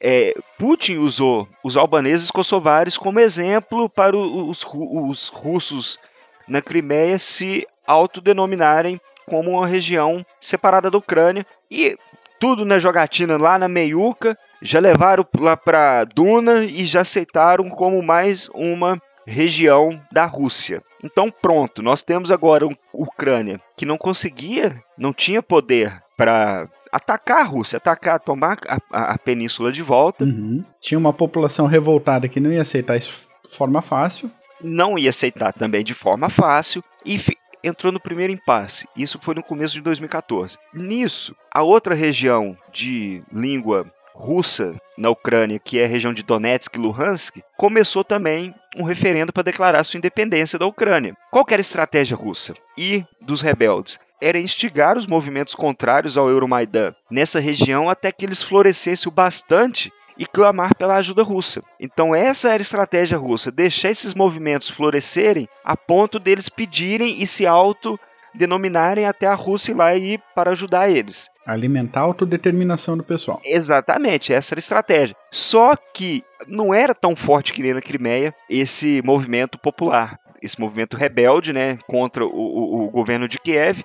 é, 0.00 0.34
Putin 0.58 0.96
usou 0.96 1.48
os 1.62 1.76
albaneses 1.76 2.32
kosovares 2.32 2.98
como 2.98 3.20
exemplo 3.20 3.88
para 3.88 4.16
os, 4.16 4.66
os 4.68 5.28
russos 5.28 6.00
na 6.48 6.60
Crimeia 6.60 7.16
se 7.16 7.64
autodenominarem 7.86 9.00
como 9.24 9.52
uma 9.52 9.68
região 9.68 10.26
separada 10.40 10.90
da 10.90 10.98
Ucrânia. 10.98 11.46
E 11.70 11.96
tudo 12.40 12.64
na 12.64 12.80
jogatina 12.80 13.36
lá 13.36 13.56
na 13.56 13.68
meiuca, 13.68 14.36
já 14.60 14.80
levaram 14.80 15.24
lá 15.38 15.56
para 15.56 16.02
Duna 16.02 16.64
e 16.64 16.84
já 16.84 17.02
aceitaram 17.02 17.70
como 17.70 18.02
mais 18.02 18.48
uma 18.52 19.00
região 19.28 20.00
da 20.10 20.24
Rússia. 20.24 20.82
Então 21.04 21.30
pronto, 21.30 21.82
nós 21.82 22.02
temos 22.02 22.30
agora 22.30 22.66
uma 22.66 22.76
Ucrânia 22.92 23.60
que 23.76 23.86
não 23.86 23.96
conseguia, 23.96 24.82
não 24.96 25.12
tinha 25.12 25.42
poder 25.42 26.02
para 26.16 26.68
atacar 26.90 27.40
a 27.40 27.44
Rússia, 27.44 27.76
atacar, 27.76 28.18
tomar 28.18 28.56
a, 28.66 28.78
a, 28.90 29.12
a 29.12 29.18
península 29.18 29.70
de 29.70 29.82
volta. 29.82 30.24
Uhum. 30.24 30.64
Tinha 30.80 30.98
uma 30.98 31.12
população 31.12 31.66
revoltada 31.66 32.28
que 32.28 32.40
não 32.40 32.52
ia 32.52 32.62
aceitar 32.62 32.96
isso 32.96 33.28
de 33.48 33.56
forma 33.56 33.80
fácil. 33.80 34.30
Não 34.60 34.98
ia 34.98 35.10
aceitar 35.10 35.52
também 35.52 35.84
de 35.84 35.94
forma 35.94 36.28
fácil 36.28 36.82
e 37.04 37.16
entrou 37.62 37.92
no 37.92 38.00
primeiro 38.00 38.32
impasse. 38.32 38.88
Isso 38.96 39.18
foi 39.22 39.34
no 39.34 39.42
começo 39.42 39.74
de 39.74 39.80
2014. 39.82 40.58
Nisso, 40.74 41.36
a 41.52 41.62
outra 41.62 41.94
região 41.94 42.56
de 42.72 43.22
língua 43.32 43.86
russa 44.18 44.74
na 44.96 45.10
Ucrânia, 45.10 45.60
que 45.60 45.78
é 45.78 45.84
a 45.84 45.88
região 45.88 46.12
de 46.12 46.24
Donetsk 46.24 46.74
e 46.74 46.80
Luhansk, 46.80 47.36
começou 47.56 48.02
também 48.02 48.52
um 48.76 48.82
referendo 48.82 49.32
para 49.32 49.44
declarar 49.44 49.84
sua 49.84 49.98
independência 49.98 50.58
da 50.58 50.66
Ucrânia. 50.66 51.16
Qual 51.30 51.46
era 51.48 51.60
a 51.60 51.62
estratégia 51.62 52.16
russa 52.16 52.54
e 52.76 53.04
dos 53.24 53.40
rebeldes? 53.40 54.00
Era 54.20 54.38
instigar 54.38 54.98
os 54.98 55.06
movimentos 55.06 55.54
contrários 55.54 56.16
ao 56.16 56.28
Euromaidan 56.28 56.92
nessa 57.08 57.38
região 57.38 57.88
até 57.88 58.10
que 58.10 58.26
eles 58.26 58.42
florescessem 58.42 59.08
o 59.08 59.14
bastante 59.14 59.92
e 60.18 60.26
clamar 60.26 60.74
pela 60.74 60.96
ajuda 60.96 61.22
russa. 61.22 61.62
Então 61.78 62.12
essa 62.12 62.48
era 62.48 62.60
a 62.60 62.62
estratégia 62.62 63.16
russa, 63.16 63.52
deixar 63.52 63.90
esses 63.90 64.14
movimentos 64.14 64.68
florescerem 64.68 65.48
a 65.64 65.76
ponto 65.76 66.18
deles 66.18 66.48
pedirem 66.48 67.22
e 67.22 67.26
se 67.26 67.46
auto 67.46 67.98
denominarem 68.34 69.06
até 69.06 69.26
a 69.26 69.34
Rússia 69.34 69.72
ir 69.72 69.74
lá 69.74 69.94
e 69.96 70.18
para 70.34 70.50
ajudar 70.50 70.90
eles. 70.90 71.30
Alimentar 71.46 72.00
a 72.00 72.04
autodeterminação 72.04 72.96
do 72.96 73.04
pessoal. 73.04 73.40
Exatamente, 73.44 74.32
essa 74.32 74.54
era 74.54 74.58
a 74.58 74.60
estratégia. 74.60 75.16
Só 75.30 75.74
que 75.76 76.22
não 76.46 76.72
era 76.72 76.94
tão 76.94 77.16
forte 77.16 77.52
que 77.52 77.62
nem 77.62 77.74
na 77.74 77.80
Crimeia 77.80 78.34
esse 78.48 79.02
movimento 79.04 79.58
popular, 79.58 80.18
esse 80.42 80.60
movimento 80.60 80.96
rebelde 80.96 81.52
né, 81.52 81.78
contra 81.86 82.24
o, 82.24 82.28
o, 82.28 82.86
o 82.86 82.90
governo 82.90 83.28
de 83.28 83.38
Kiev. 83.38 83.82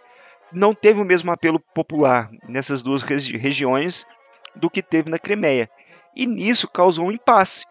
Não 0.52 0.74
teve 0.74 1.02
o 1.02 1.06
mesmo 1.06 1.32
apelo 1.32 1.60
popular 1.60 2.30
nessas 2.48 2.82
duas 2.84 3.02
regi 3.02 3.38
regiões 3.38 4.06
do 4.56 4.70
que 4.70 4.84
teve 4.84 5.10
na 5.10 5.18
Crimeia 5.18 5.70
e 6.16 6.28
nisso 6.28 6.68
causou 6.68 7.08
um 7.08 7.12
impasse, 7.12 7.66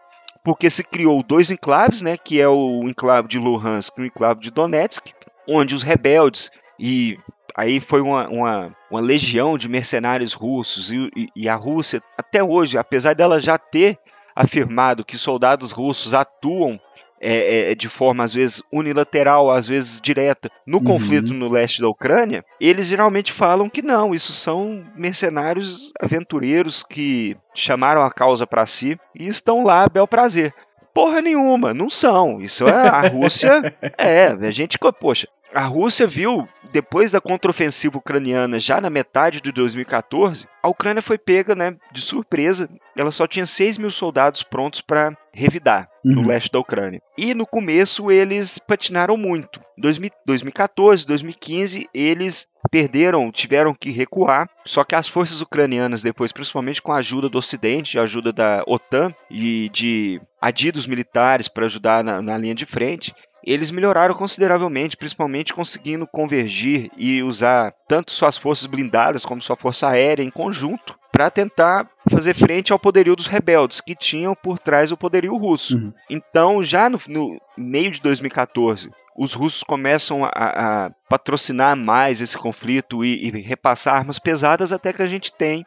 porque 0.45 0.69
se 0.69 0.83
criou 0.83 1.23
dois 1.23 1.51
enclaves, 1.51 2.03
né, 2.03 2.17
que 2.17 2.41
é 2.41 2.49
o 2.49 2.83
enclave 2.89 3.29
de 3.29 3.39
Luhansk 3.39 3.97
e 3.99 4.03
o 4.03 4.07
enclave 4.07 4.41
de 4.41 4.51
Donetsk, 4.51 5.13
onde 5.49 5.75
os 5.75 5.83
rebeldes 5.83 6.51
e 6.85 7.17
aí 7.57 7.79
foi 7.79 8.01
uma, 8.01 8.29
uma, 8.29 8.77
uma 8.91 9.01
legião 9.01 9.57
de 9.57 9.69
mercenários 9.69 10.33
russos 10.33 10.91
e, 10.91 11.09
e, 11.17 11.29
e 11.37 11.49
a 11.49 11.55
Rússia 11.55 12.03
até 12.19 12.43
hoje, 12.43 12.77
apesar 12.77 13.15
dela 13.15 13.39
já 13.39 13.57
ter 13.57 13.97
afirmado 14.35 15.05
que 15.05 15.17
soldados 15.17 15.71
russos 15.71 16.13
atuam 16.13 16.81
é, 17.21 17.71
é, 17.71 17.75
de 17.77 17.89
forma 17.89 18.25
às 18.25 18.35
vezes 18.35 18.65
unilateral, 18.73 19.49
às 19.49 19.69
vezes 19.69 20.01
direta, 20.01 20.51
no 20.67 20.79
uhum. 20.79 20.85
conflito 20.85 21.33
no 21.33 21.49
leste 21.49 21.81
da 21.81 21.89
Ucrânia, 21.89 22.45
eles 22.61 22.89
geralmente 22.89 23.33
falam 23.33 23.71
que 23.71 23.81
não, 23.81 24.13
isso 24.13 24.33
são 24.33 24.85
mercenários 24.97 25.93
aventureiros 26.01 26.83
que 26.83 27.37
chamaram 27.55 28.03
a 28.03 28.11
causa 28.11 28.45
para 28.45 28.67
si 28.67 28.99
e 29.17 29.29
estão 29.29 29.63
lá 29.63 29.85
a 29.85 29.89
bel 29.89 30.09
prazer. 30.09 30.53
Porra 30.93 31.23
nenhuma, 31.23 31.73
não 31.73 31.89
são. 31.89 32.41
Isso 32.41 32.67
é 32.67 32.89
a 32.89 33.09
Rússia. 33.09 33.75
é, 33.97 34.27
a 34.27 34.51
gente, 34.51 34.77
poxa, 35.01 35.29
a 35.55 35.65
Rússia 35.65 36.07
viu, 36.07 36.49
depois 36.73 37.13
da 37.13 37.21
contraofensiva 37.21 37.99
ucraniana, 37.99 38.59
já 38.59 38.81
na 38.81 38.89
metade 38.89 39.41
de 39.41 39.53
2014, 39.53 40.47
a 40.63 40.69
Ucrânia 40.69 41.03
foi 41.03 41.19
pega 41.19 41.55
né, 41.55 41.77
de 41.93 42.01
surpresa. 42.01 42.69
Ela 42.97 43.11
só 43.11 43.27
tinha 43.27 43.45
6 43.45 43.79
mil 43.79 43.91
soldados 43.91 44.43
prontos 44.43 44.81
para 44.81 45.17
revidar 45.33 45.89
uhum. 46.05 46.15
no 46.15 46.27
leste 46.27 46.51
da 46.51 46.59
Ucrânia. 46.59 47.01
E 47.17 47.35
no 47.35 47.47
começo 47.47 48.11
eles 48.11 48.59
patinaram 48.59 49.17
muito. 49.17 49.61
2014, 49.79 51.07
2015, 51.07 51.89
eles 51.93 52.49
perderam, 52.71 53.31
tiveram 53.31 53.75
que 53.75 53.91
recuar. 53.91 54.49
Só 54.65 54.83
que 54.85 54.95
as 54.95 55.09
forças 55.09 55.41
ucranianas, 55.41 56.03
depois, 56.03 56.33
principalmente 56.33 56.81
com 56.81 56.93
a 56.93 56.99
ajuda 56.99 57.29
do 57.29 57.39
Ocidente, 57.39 57.99
a 57.99 58.03
ajuda 58.03 58.33
da 58.33 58.63
OTAN 58.67 59.15
e 59.31 59.69
de 59.69 60.21
adidos 60.41 60.87
militares 60.87 61.49
para 61.49 61.67
ajudar 61.67 62.03
na, 62.03 62.23
na 62.23 62.39
linha 62.39 62.55
de 62.55 62.65
frente, 62.65 63.15
eles 63.45 63.71
melhoraram 63.71 64.15
consideravelmente, 64.15 64.97
principalmente 64.97 65.53
conseguindo 65.53 66.07
convergir 66.07 66.91
e 66.97 67.23
usar 67.23 67.75
tanto 67.89 68.13
suas 68.13 68.37
forças 68.37 68.67
blindadas 68.67 69.25
como 69.25 69.43
sua 69.43 69.57
força 69.57 69.89
aérea 69.89 70.23
em 70.23 70.31
conjunto 70.31 70.99
para 71.11 71.31
tentar 71.31 71.89
fazer 72.11 72.35
frente 72.35 72.73
ao 72.73 72.79
poderio 72.79 73.15
dos 73.15 73.27
rebeldes 73.27 73.81
que 73.81 73.95
tinham 73.95 74.35
por 74.35 74.59
trás 74.59 74.91
o 74.91 74.97
poderio 74.97 75.37
russo. 75.37 75.77
Uhum. 75.77 75.93
Então, 76.09 76.65
já 76.65 76.89
no, 76.89 76.99
no, 77.07 77.41
meio 77.57 77.91
de 77.91 78.01
2014, 78.01 78.91
os 79.17 79.35
russos 79.35 79.63
começam 79.63 80.25
a, 80.25 80.31
a 80.31 80.91
patrocinar 81.09 81.77
mais 81.77 82.23
esse 82.23 82.39
conflito 82.39 83.05
e, 83.05 83.29
e, 83.29 83.43
repassar 83.43 83.97
armas 83.97 84.19
pesadas 84.19 84.73
até 84.73 84.93
que 84.93 85.03
a 85.03 85.09
gente 85.09 85.33
tem 85.33 85.67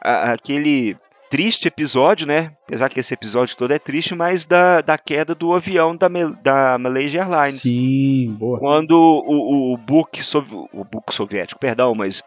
a, 0.00 0.32
aquele 0.32 0.96
triste 1.28 1.68
episódio, 1.68 2.26
né? 2.26 2.52
Apesar 2.66 2.88
que 2.88 3.00
esse 3.00 3.14
episódio 3.14 3.56
todo 3.56 3.72
é 3.72 3.78
triste, 3.78 4.14
mas 4.14 4.44
da, 4.44 4.80
da 4.80 4.98
queda 4.98 5.34
do 5.34 5.54
avião 5.54 5.96
da, 5.96 6.08
da 6.42 6.78
Malaysia 6.78 7.22
Airlines. 7.22 7.60
Sim, 7.60 8.36
boa. 8.38 8.58
Quando 8.58 8.92
o, 8.92 9.74
o, 9.74 9.76
Buk, 9.76 10.20
o 10.72 10.84
Buk 10.84 11.14
soviético, 11.14 11.60
perdão, 11.60 11.94
mas 11.94 12.22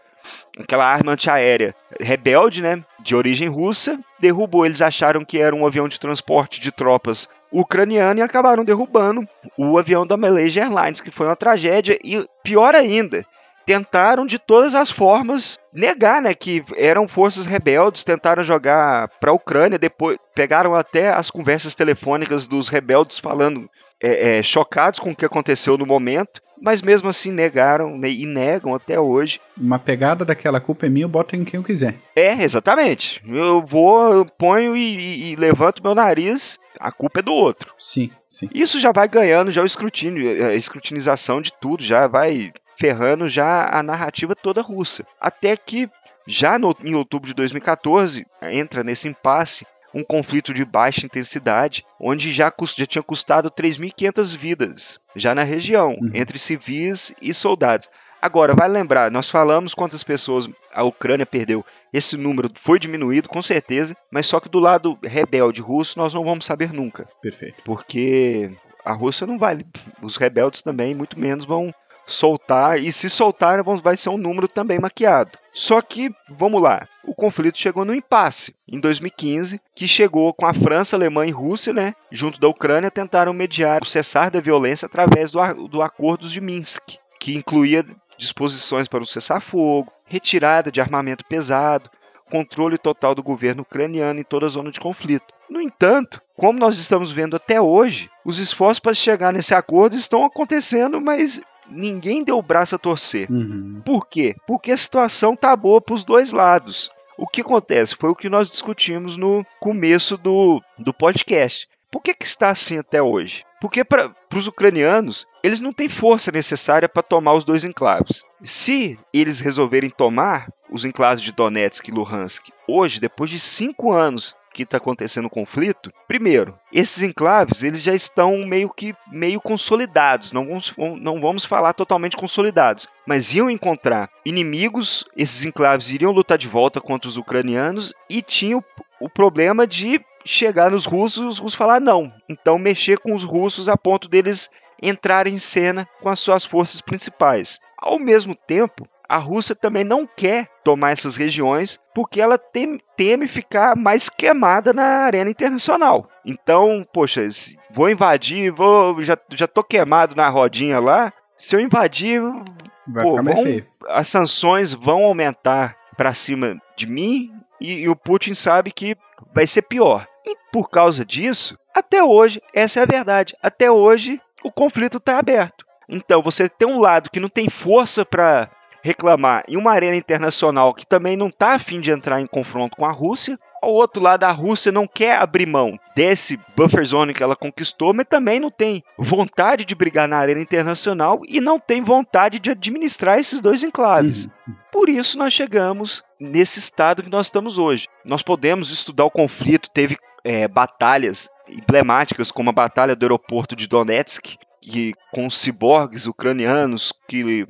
aquela 0.57 0.85
arma 0.85 1.13
antiaérea 1.13 1.75
rebelde, 1.99 2.61
né? 2.61 2.83
De 2.99 3.15
origem 3.15 3.47
russa, 3.47 3.99
derrubou. 4.19 4.65
Eles 4.65 4.81
acharam 4.81 5.25
que 5.25 5.39
era 5.39 5.55
um 5.55 5.65
avião 5.65 5.87
de 5.87 5.99
transporte 5.99 6.59
de 6.59 6.71
tropas 6.71 7.27
ucraniano 7.51 8.19
e 8.19 8.23
acabaram 8.23 8.63
derrubando 8.63 9.27
o 9.57 9.77
avião 9.77 10.05
da 10.05 10.15
Malaysia 10.15 10.63
Airlines, 10.63 11.01
que 11.01 11.11
foi 11.11 11.25
uma 11.25 11.35
tragédia. 11.35 11.97
E 12.03 12.25
pior 12.43 12.75
ainda, 12.75 13.25
tentaram 13.65 14.25
de 14.25 14.39
todas 14.39 14.75
as 14.75 14.91
formas 14.91 15.59
negar, 15.73 16.21
né, 16.21 16.33
que 16.33 16.63
eram 16.75 17.07
forças 17.07 17.45
rebeldes, 17.45 18.03
tentaram 18.03 18.43
jogar 18.43 19.07
para 19.19 19.31
a 19.31 19.35
Ucrânia, 19.35 19.79
depois 19.79 20.17
pegaram 20.35 20.75
até 20.75 21.09
as 21.09 21.29
conversas 21.29 21.75
telefônicas 21.75 22.47
dos 22.47 22.69
rebeldes 22.69 23.19
falando 23.19 23.69
é, 24.01 24.39
é, 24.39 24.43
chocados 24.43 24.99
com 24.99 25.11
o 25.11 25.15
que 25.15 25.25
aconteceu 25.25 25.77
no 25.77 25.85
momento, 25.85 26.41
mas 26.59 26.81
mesmo 26.81 27.09
assim 27.09 27.31
negaram 27.31 27.97
né, 27.97 28.09
e 28.09 28.25
negam 28.25 28.73
até 28.73 28.99
hoje. 28.99 29.39
Uma 29.57 29.79
pegada 29.79 30.25
daquela 30.25 30.59
culpa 30.59 30.85
é 30.85 30.89
minha, 30.89 31.05
eu 31.05 31.09
boto 31.09 31.35
em 31.35 31.43
quem 31.43 31.59
eu 31.59 31.63
quiser. 31.63 31.95
É, 32.15 32.43
exatamente. 32.43 33.21
Eu 33.27 33.63
vou, 33.63 34.11
eu 34.11 34.25
ponho 34.25 34.75
e, 34.75 34.95
e, 34.95 35.31
e 35.31 35.35
levanto 35.35 35.83
meu 35.83 35.95
nariz, 35.95 36.59
a 36.79 36.91
culpa 36.91 37.19
é 37.19 37.23
do 37.23 37.33
outro. 37.33 37.73
Sim, 37.77 38.09
sim. 38.27 38.49
Isso 38.53 38.79
já 38.79 38.91
vai 38.91 39.07
ganhando 39.07 39.51
já 39.51 39.61
o 39.61 39.65
escrutínio, 39.65 40.45
a 40.45 40.55
escrutinização 40.55 41.41
de 41.41 41.51
tudo, 41.59 41.83
já 41.83 42.07
vai 42.07 42.51
ferrando 42.81 43.27
já 43.27 43.69
a 43.71 43.83
narrativa 43.83 44.35
toda 44.35 44.59
russa. 44.59 45.05
Até 45.19 45.55
que, 45.55 45.87
já 46.25 46.57
no, 46.57 46.75
em 46.83 46.95
outubro 46.95 47.27
de 47.27 47.33
2014, 47.35 48.25
entra 48.41 48.83
nesse 48.83 49.07
impasse 49.07 49.67
um 49.93 50.03
conflito 50.03 50.51
de 50.51 50.65
baixa 50.65 51.05
intensidade, 51.05 51.85
onde 51.99 52.31
já, 52.31 52.51
já 52.75 52.85
tinha 52.87 53.03
custado 53.03 53.51
3.500 53.51 54.35
vidas, 54.35 54.99
já 55.15 55.35
na 55.35 55.43
região, 55.43 55.91
uhum. 55.91 56.09
entre 56.15 56.39
civis 56.39 57.13
e 57.21 57.31
soldados. 57.35 57.87
Agora, 58.19 58.55
vai 58.55 58.67
lembrar, 58.67 59.11
nós 59.11 59.29
falamos 59.29 59.75
quantas 59.75 60.03
pessoas 60.03 60.49
a 60.73 60.83
Ucrânia 60.83 61.25
perdeu. 61.25 61.63
Esse 61.93 62.17
número 62.17 62.49
foi 62.55 62.79
diminuído, 62.79 63.29
com 63.29 63.41
certeza, 63.43 63.95
mas 64.09 64.25
só 64.25 64.39
que 64.39 64.49
do 64.49 64.59
lado 64.59 64.97
rebelde 65.03 65.61
russo 65.61 65.99
nós 65.99 66.13
não 66.15 66.23
vamos 66.23 66.45
saber 66.45 66.73
nunca. 66.73 67.07
Perfeito. 67.21 67.61
Porque 67.63 68.51
a 68.83 68.93
Rússia 68.93 69.27
não 69.27 69.37
vale. 69.37 69.65
Os 70.01 70.17
rebeldes 70.17 70.63
também, 70.63 70.95
muito 70.95 71.19
menos, 71.19 71.45
vão 71.45 71.73
soltar, 72.11 72.79
e 72.79 72.91
se 72.91 73.09
soltar, 73.09 73.63
vai 73.63 73.97
ser 73.97 74.09
um 74.09 74.17
número 74.17 74.47
também 74.47 74.79
maquiado. 74.79 75.37
Só 75.53 75.81
que, 75.81 76.13
vamos 76.29 76.61
lá, 76.61 76.87
o 77.03 77.13
conflito 77.13 77.59
chegou 77.59 77.83
no 77.83 77.93
impasse 77.93 78.55
em 78.67 78.79
2015, 78.79 79.59
que 79.75 79.87
chegou 79.87 80.33
com 80.33 80.45
a 80.45 80.53
França, 80.53 80.95
Alemanha 80.95 81.29
e 81.29 81.33
Rússia, 81.33 81.73
né, 81.73 81.93
junto 82.11 82.39
da 82.39 82.47
Ucrânia, 82.47 82.91
tentaram 82.91 83.33
mediar 83.33 83.81
o 83.81 83.85
cessar 83.85 84.31
da 84.31 84.39
violência 84.39 84.85
através 84.85 85.31
do, 85.31 85.67
do 85.67 85.81
Acordos 85.81 86.31
de 86.31 86.39
Minsk, 86.39 86.95
que 87.19 87.35
incluía 87.35 87.85
disposições 88.17 88.87
para 88.87 89.03
o 89.03 89.07
cessar-fogo, 89.07 89.91
retirada 90.05 90.71
de 90.71 90.79
armamento 90.79 91.25
pesado, 91.25 91.89
controle 92.29 92.77
total 92.77 93.13
do 93.13 93.21
governo 93.21 93.63
ucraniano 93.63 94.19
em 94.19 94.23
toda 94.23 94.45
a 94.45 94.49
zona 94.49 94.71
de 94.71 94.79
conflito. 94.79 95.33
No 95.49 95.59
entanto, 95.59 96.21
como 96.37 96.57
nós 96.57 96.79
estamos 96.79 97.11
vendo 97.11 97.35
até 97.35 97.59
hoje, 97.59 98.09
os 98.23 98.39
esforços 98.39 98.79
para 98.79 98.93
chegar 98.93 99.33
nesse 99.33 99.53
acordo 99.53 99.97
estão 99.97 100.23
acontecendo, 100.23 101.01
mas 101.01 101.41
ninguém 101.71 102.23
deu 102.23 102.37
o 102.37 102.43
braço 102.43 102.75
a 102.75 102.77
torcer. 102.77 103.29
Uhum. 103.31 103.81
Por 103.85 104.07
quê? 104.07 104.35
Porque 104.45 104.71
a 104.71 104.77
situação 104.77 105.35
tá 105.35 105.55
boa 105.55 105.81
para 105.81 105.95
os 105.95 106.03
dois 106.03 106.31
lados. 106.31 106.91
O 107.17 107.27
que 107.27 107.41
acontece 107.41 107.95
foi 107.95 108.09
o 108.09 108.15
que 108.15 108.29
nós 108.29 108.49
discutimos 108.49 109.17
no 109.17 109.45
começo 109.59 110.17
do, 110.17 110.61
do 110.77 110.93
podcast. 110.93 111.67
Por 111.91 112.01
que, 112.01 112.13
que 112.13 112.25
está 112.25 112.49
assim 112.49 112.77
até 112.77 113.01
hoje? 113.01 113.43
Porque 113.59 113.83
para 113.83 114.11
os 114.33 114.47
ucranianos, 114.47 115.27
eles 115.43 115.59
não 115.59 115.71
têm 115.71 115.87
força 115.87 116.31
necessária 116.31 116.89
para 116.89 117.03
tomar 117.03 117.33
os 117.33 117.43
dois 117.43 117.63
enclaves. 117.63 118.23
Se 118.41 118.97
eles 119.13 119.39
resolverem 119.39 119.89
tomar 119.89 120.49
os 120.71 120.85
enclaves 120.85 121.23
de 121.23 121.31
Donetsk 121.31 121.87
e 121.87 121.91
Luhansk 121.91 122.49
hoje, 122.67 122.99
depois 122.99 123.29
de 123.29 123.39
cinco 123.39 123.91
anos 123.91 124.35
que 124.53 124.63
está 124.63 124.77
acontecendo 124.77 125.25
o 125.25 125.29
conflito, 125.29 125.91
primeiro, 126.07 126.57
esses 126.71 127.01
enclaves 127.01 127.63
eles 127.63 127.81
já 127.81 127.93
estão 127.93 128.45
meio 128.45 128.69
que 128.69 128.93
meio 129.11 129.39
consolidados, 129.39 130.31
não 130.31 130.45
vamos, 130.45 130.73
não 130.99 131.21
vamos 131.21 131.45
falar 131.45 131.73
totalmente 131.73 132.17
consolidados, 132.17 132.87
mas 133.07 133.33
iam 133.33 133.49
encontrar 133.49 134.09
inimigos, 134.25 135.05
esses 135.15 135.43
enclaves 135.43 135.89
iriam 135.89 136.11
lutar 136.11 136.37
de 136.37 136.47
volta 136.47 136.81
contra 136.81 137.09
os 137.09 137.17
ucranianos 137.17 137.93
e 138.09 138.21
tinha 138.21 138.57
o, 138.57 138.63
o 138.99 139.09
problema 139.09 139.65
de 139.65 140.01
chegar 140.25 140.71
nos 140.71 140.85
russos 140.85 141.23
e 141.23 141.27
os 141.27 141.39
russos 141.39 141.55
falar 141.55 141.79
não. 141.79 142.13
Então 142.29 142.59
mexer 142.59 142.99
com 142.99 143.13
os 143.13 143.23
russos 143.23 143.67
a 143.67 143.77
ponto 143.77 144.07
deles 144.07 144.49
entrarem 144.81 145.33
em 145.33 145.37
cena 145.37 145.87
com 146.01 146.09
as 146.09 146.19
suas 146.19 146.45
forças 146.45 146.81
principais. 146.81 147.59
Ao 147.77 147.99
mesmo 147.99 148.35
tempo, 148.35 148.87
a 149.11 149.17
Rússia 149.17 149.53
também 149.53 149.83
não 149.83 150.07
quer 150.07 150.47
tomar 150.63 150.91
essas 150.91 151.17
regiões 151.17 151.77
porque 151.93 152.21
ela 152.21 152.37
teme, 152.37 152.79
teme 152.95 153.27
ficar 153.27 153.75
mais 153.75 154.07
queimada 154.07 154.71
na 154.71 154.83
arena 154.83 155.29
internacional. 155.29 156.09
Então, 156.25 156.87
poxa, 156.93 157.27
vou 157.69 157.89
invadir, 157.89 158.53
vou 158.53 159.01
já, 159.01 159.17
já 159.31 159.47
tô 159.47 159.65
queimado 159.65 160.15
na 160.15 160.29
rodinha 160.29 160.79
lá. 160.79 161.11
Se 161.35 161.57
eu 161.57 161.59
invadir, 161.59 162.21
pô, 162.21 163.21
vão, 163.21 163.61
as 163.89 164.07
sanções 164.07 164.73
vão 164.73 165.03
aumentar 165.03 165.75
para 165.97 166.13
cima 166.13 166.57
de 166.77 166.87
mim 166.87 167.33
e, 167.59 167.81
e 167.81 167.89
o 167.89 167.97
Putin 167.97 168.33
sabe 168.33 168.71
que 168.71 168.95
vai 169.35 169.45
ser 169.45 169.63
pior. 169.63 170.07
E 170.25 170.37
por 170.53 170.69
causa 170.69 171.03
disso, 171.03 171.59
até 171.75 172.01
hoje, 172.01 172.41
essa 172.53 172.79
é 172.79 172.83
a 172.83 172.85
verdade. 172.85 173.35
Até 173.43 173.69
hoje, 173.69 174.21
o 174.41 174.49
conflito 174.49 174.99
está 174.99 175.19
aberto. 175.19 175.65
Então, 175.89 176.21
você 176.21 176.47
tem 176.47 176.65
um 176.65 176.79
lado 176.79 177.09
que 177.09 177.19
não 177.19 177.27
tem 177.27 177.49
força 177.49 178.05
para 178.05 178.49
reclamar 178.81 179.43
em 179.47 179.57
uma 179.57 179.71
arena 179.71 179.95
internacional 179.95 180.73
que 180.73 180.85
também 180.85 181.15
não 181.15 181.27
está 181.27 181.53
afim 181.53 181.79
de 181.79 181.91
entrar 181.91 182.19
em 182.19 182.27
confronto 182.27 182.75
com 182.75 182.85
a 182.85 182.91
Rússia. 182.91 183.39
Ao 183.61 183.71
outro 183.71 184.01
lado, 184.01 184.23
a 184.23 184.31
Rússia 184.31 184.71
não 184.71 184.87
quer 184.87 185.17
abrir 185.17 185.45
mão 185.45 185.77
desse 185.95 186.39
buffer 186.55 186.83
zone 186.83 187.13
que 187.13 187.21
ela 187.21 187.35
conquistou, 187.35 187.93
mas 187.93 188.07
também 188.09 188.39
não 188.39 188.49
tem 188.49 188.83
vontade 188.97 189.63
de 189.65 189.75
brigar 189.75 190.07
na 190.07 190.17
arena 190.17 190.41
internacional 190.41 191.21
e 191.27 191.39
não 191.39 191.59
tem 191.59 191.83
vontade 191.83 192.39
de 192.39 192.49
administrar 192.49 193.19
esses 193.19 193.39
dois 193.39 193.63
enclaves. 193.63 194.25
Uhum. 194.25 194.55
Por 194.71 194.89
isso 194.89 195.17
nós 195.17 195.33
chegamos 195.33 196.03
nesse 196.19 196.57
estado 196.57 197.03
que 197.03 197.09
nós 197.09 197.27
estamos 197.27 197.59
hoje. 197.59 197.87
Nós 198.03 198.23
podemos 198.23 198.71
estudar 198.71 199.05
o 199.05 199.11
conflito, 199.11 199.69
teve 199.69 199.97
é, 200.23 200.47
batalhas 200.47 201.29
emblemáticas 201.47 202.31
como 202.31 202.49
a 202.49 202.53
batalha 202.53 202.95
do 202.95 203.03
aeroporto 203.03 203.55
de 203.55 203.67
Donetsk, 203.67 204.37
que 204.61 204.93
com 205.11 205.29
ciborgues 205.29 206.05
ucranianos 206.05 206.93
que 207.07 207.47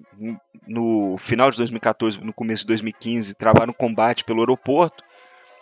no 0.67 1.17
final 1.17 1.49
de 1.49 1.57
2014, 1.57 2.19
no 2.21 2.33
começo 2.33 2.61
de 2.63 2.67
2015, 2.67 3.35
travaram 3.35 3.73
combate 3.73 4.23
pelo 4.23 4.41
aeroporto. 4.41 5.03